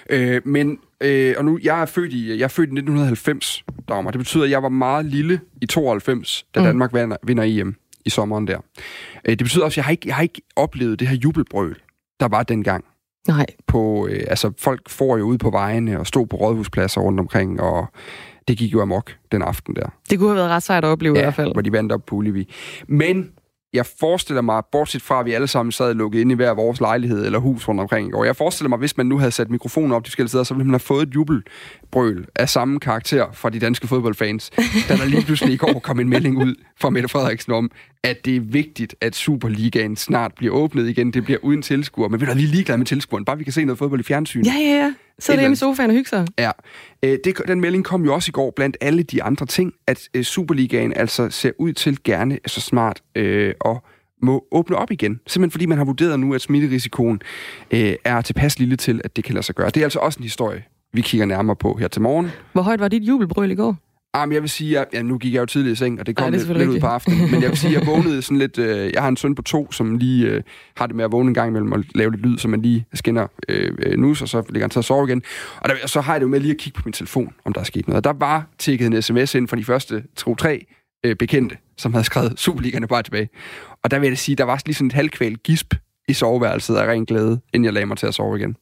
Øh, 0.10 0.42
men, 0.46 0.80
øh, 1.02 1.36
og 1.38 1.46
nu, 1.46 1.60
jeg 1.64 1.82
er 1.82 1.86
født 1.86 2.14
i, 2.14 2.30
jeg 2.30 2.44
er 2.44 2.48
født 2.48 2.70
i 2.70 2.74
1990, 2.74 3.64
Dagmar. 3.90 4.12
Det 4.12 4.20
betyder, 4.20 4.44
at 4.44 4.50
jeg 4.50 4.64
var 4.64 4.70
meget 4.70 5.06
lille 5.06 5.40
i 5.62 5.66
92, 5.66 6.46
da 6.56 6.60
mm. 6.60 6.66
Danmark 6.66 6.94
vinder, 6.94 7.18
vinder 7.24 7.44
EM 7.48 7.76
i 8.06 8.10
sommeren 8.10 8.48
der. 8.48 8.58
Øh, 9.26 9.32
det 9.32 9.44
betyder 9.44 9.66
også, 9.66 9.74
at 9.74 9.78
jeg 9.78 9.86
har, 9.86 9.92
ikke, 9.92 10.08
jeg 10.08 10.16
har 10.16 10.24
ikke 10.24 10.42
oplevet 10.56 11.00
det 11.00 11.08
her 11.08 11.16
jubelbrøl, 11.16 11.76
der 12.20 12.28
var 12.28 12.44
dengang. 12.44 12.86
Nej. 13.28 13.46
På, 13.68 14.08
øh, 14.12 14.24
altså, 14.28 14.52
folk 14.58 14.90
får 14.90 15.18
jo 15.18 15.24
ud 15.24 15.38
på 15.38 15.50
vejene 15.50 16.00
og 16.00 16.08
stod 16.08 16.28
på 16.28 16.38
rådhuspladser 16.38 17.02
rundt 17.02 17.20
omkring, 17.20 17.62
og 17.62 17.86
det 18.48 18.58
gik 18.58 18.74
jo 18.74 18.82
amok 18.82 19.12
den 19.32 19.42
aften 19.42 19.76
der. 19.76 19.90
Det 20.10 20.20
kunne 20.20 20.30
have 20.30 20.38
været 20.38 20.50
ret 20.50 20.64
sejt 20.64 20.84
at 20.84 20.88
opleve 20.88 21.16
ja, 21.16 21.22
i 21.22 21.24
hvert 21.24 21.36
fald. 21.36 21.54
hvor 21.54 21.62
de 21.62 21.72
vandt 21.72 21.92
op 21.92 22.06
på 22.06 22.16
Ulevi. 22.16 22.54
Men 22.88 23.30
jeg 23.78 23.86
forestiller 24.00 24.42
mig, 24.42 24.64
bortset 24.72 25.02
fra, 25.02 25.20
at 25.20 25.26
vi 25.26 25.32
alle 25.32 25.48
sammen 25.48 25.72
sad 25.72 25.94
lukket 25.94 26.20
inde 26.20 26.34
i 26.34 26.36
hver 26.36 26.54
vores 26.54 26.80
lejlighed 26.80 27.26
eller 27.26 27.40
hus 27.40 27.68
rundt 27.68 27.82
omkring 27.82 28.08
i 28.08 28.12
går, 28.12 28.24
jeg 28.26 28.36
forestiller 28.36 28.70
mig, 28.70 28.78
hvis 28.78 28.98
man 28.98 29.06
nu 29.06 29.18
havde 29.18 29.32
sat 29.32 29.50
mikrofonen 29.50 29.92
op 29.92 30.06
de 30.06 30.10
forskellige 30.10 30.30
steder, 30.30 30.44
så 30.44 30.54
ville 30.54 30.66
man 30.66 30.74
have 30.74 30.80
fået 30.80 31.08
et 31.08 31.16
jubelbrøl 31.16 32.26
af 32.36 32.50
samme 32.50 32.80
karakter 32.80 33.26
fra 33.34 33.50
de 33.50 33.60
danske 33.60 33.88
fodboldfans, 33.88 34.50
da 34.90 34.96
der 34.96 35.06
lige 35.06 35.22
pludselig 35.22 35.54
i 35.54 35.58
går 35.58 35.80
kom 35.88 36.00
en 36.00 36.10
melding 36.10 36.38
ud 36.38 36.56
fra 36.80 36.90
Mette 36.90 37.10
Frederiksen 37.10 37.54
om, 37.54 37.72
at 38.04 38.26
det 38.26 38.36
er 38.36 38.40
vigtigt, 38.40 38.96
at 39.02 39.16
Superligaen 39.16 39.96
snart 39.96 40.32
bliver 40.38 40.54
åbnet 40.54 40.90
igen. 40.90 41.14
Det 41.14 41.24
bliver 41.24 41.40
uden 41.44 41.62
tilskuer. 41.62 42.08
Men 42.08 42.22
ved 42.22 42.28
du, 42.28 42.34
vi 42.34 42.44
er 42.44 42.48
ligeglade 42.48 42.78
med 42.78 42.86
tilskueren. 42.86 43.26
Bare 43.26 43.38
vi 43.38 43.44
kan 43.44 43.54
se 43.54 43.66
noget 43.66 43.78
fodbold 43.80 44.00
i 44.00 44.04
fjernsynet. 44.04 44.46
Ja, 44.48 44.54
ja, 44.60 44.84
ja. 44.84 44.94
Det 45.22 45.40
hjemme 45.40 45.54
i 45.54 45.56
sofaen 45.56 45.90
og 45.90 45.96
hygge 45.96 46.10
sig. 46.10 46.28
Ja. 46.40 46.52
Øh, 47.04 47.18
det, 47.24 47.38
den 47.48 47.62
melding 47.62 47.86
kom 47.86 48.06
jo 48.06 48.14
også 48.14 48.30
i 48.30 48.32
går 48.32 48.54
blandt 48.56 48.78
alle 48.82 49.04
de 49.04 49.24
andre 49.24 49.46
ting, 49.46 49.74
at 49.88 50.10
øh, 50.14 50.24
Superligaen 50.24 50.94
altså 50.94 51.30
ser 51.30 51.52
ud 51.60 51.74
til 51.74 52.04
gerne 52.04 52.40
så 52.48 52.62
smart 52.62 53.02
øh, 53.16 53.54
og 53.62 53.84
må 54.22 54.46
åbne 54.52 54.76
op 54.76 54.92
igen. 54.92 55.20
Simpelthen 55.28 55.52
fordi 55.52 55.66
man 55.66 55.78
har 55.78 55.86
vurderet 55.86 56.20
nu, 56.20 56.34
at 56.34 56.42
smitterisikoen 56.42 57.22
øh, 57.72 57.96
er 58.04 58.22
tilpas 58.22 58.60
lille 58.60 58.76
til, 58.76 59.02
at 59.04 59.16
det 59.16 59.24
kan 59.24 59.34
lade 59.34 59.46
sig 59.46 59.56
gøre. 59.56 59.70
Det 59.70 59.78
er 59.78 59.84
altså 59.84 60.00
også 60.00 60.20
en 60.20 60.24
historie, 60.24 60.64
vi 60.94 61.02
kigger 61.02 61.26
nærmere 61.26 61.56
på 61.56 61.74
her 61.74 61.88
til 61.88 62.02
morgen. 62.02 62.32
Hvor 62.54 62.62
højt 62.62 62.80
var 62.80 62.88
dit 62.88 63.04
jubelbrøl 63.04 63.52
i 63.52 63.56
går? 63.56 63.76
Jamen, 64.16 64.34
jeg 64.34 64.42
vil 64.42 64.50
sige, 64.50 64.80
at 64.80 64.88
ja, 64.94 65.02
nu 65.02 65.18
gik 65.18 65.34
jeg 65.34 65.40
jo 65.40 65.46
tidligt 65.46 65.74
i 65.74 65.76
seng, 65.76 66.00
og 66.00 66.06
det 66.06 66.16
kom 66.16 66.24
Ej, 66.24 66.30
det 66.30 66.48
lidt, 66.48 66.58
lidt 66.58 66.70
ud 66.70 66.80
på 66.80 66.88
aftenen. 66.88 67.32
Men 67.32 67.42
jeg 67.42 67.50
vil 67.50 67.58
sige, 67.58 67.76
at 67.76 67.80
jeg 67.80 67.88
vågnede 67.92 68.22
sådan 68.22 68.38
lidt... 68.38 68.58
Øh, 68.58 68.94
jeg 68.94 69.02
har 69.02 69.10
en 69.10 69.18
søn 69.18 69.36
på 69.36 69.42
to, 69.42 69.72
som 69.72 69.98
lige 69.98 70.28
øh, 70.28 70.44
har 70.78 70.88
det 70.88 70.96
med 70.96 71.06
at 71.06 71.12
vågne 71.12 71.28
en 71.28 71.34
gang 71.34 71.50
imellem 71.50 71.72
og 71.72 71.84
lave 71.96 72.12
lidt 72.12 72.22
lyd, 72.22 72.38
så 72.38 72.48
man 72.48 72.62
lige 72.62 72.86
skinner 72.94 73.28
øh, 73.50 73.72
øh 73.80 73.98
nus, 73.98 74.22
og 74.22 74.30
så 74.30 74.44
ligger 74.50 74.64
han 74.64 74.70
til 74.70 74.80
at 74.80 74.86
sove 74.86 75.08
igen. 75.08 75.24
Og 75.62 75.70
der, 75.70 75.88
så 75.88 76.02
har 76.02 76.14
jeg 76.14 76.22
det 76.22 76.26
jo 76.26 76.30
med 76.30 76.40
lige 76.40 76.52
at 76.52 76.58
kigge 76.58 76.78
på 76.78 76.82
min 76.86 76.94
telefon, 76.94 77.34
om 77.46 77.54
der 77.54 77.62
er 77.62 77.66
sket 77.66 77.88
noget. 77.88 77.98
Og 77.98 78.04
der 78.04 78.14
var 78.20 78.46
tækket 78.60 78.88
en 78.88 79.02
sms 79.02 79.36
ind 79.36 79.48
fra 79.48 79.58
de 79.58 79.66
første 79.66 80.04
to-tre 80.16 80.66
øh, 81.06 81.16
bekendte, 81.16 81.58
som 81.78 81.94
havde 81.94 82.06
skrevet 82.06 82.40
Superligerne 82.40 82.88
bare 82.88 83.04
tilbage. 83.04 83.30
Og 83.84 83.92
der 83.92 84.00
vil 84.00 84.08
jeg 84.08 84.18
sige, 84.18 84.36
der 84.36 84.44
var 84.44 84.62
lige 84.66 84.76
sådan 84.76 84.88
et 84.88 84.94
halvkvæl 84.94 85.38
gisp 85.38 85.74
i 86.08 86.14
soveværelset 86.14 86.76
af 86.76 86.88
ren 86.88 87.06
glæde, 87.06 87.40
inden 87.54 87.66
jeg 87.66 87.74
lagde 87.74 87.86
mig 87.86 87.98
til 87.98 88.08
at 88.08 88.14
sove 88.14 88.38
igen. 88.38 88.56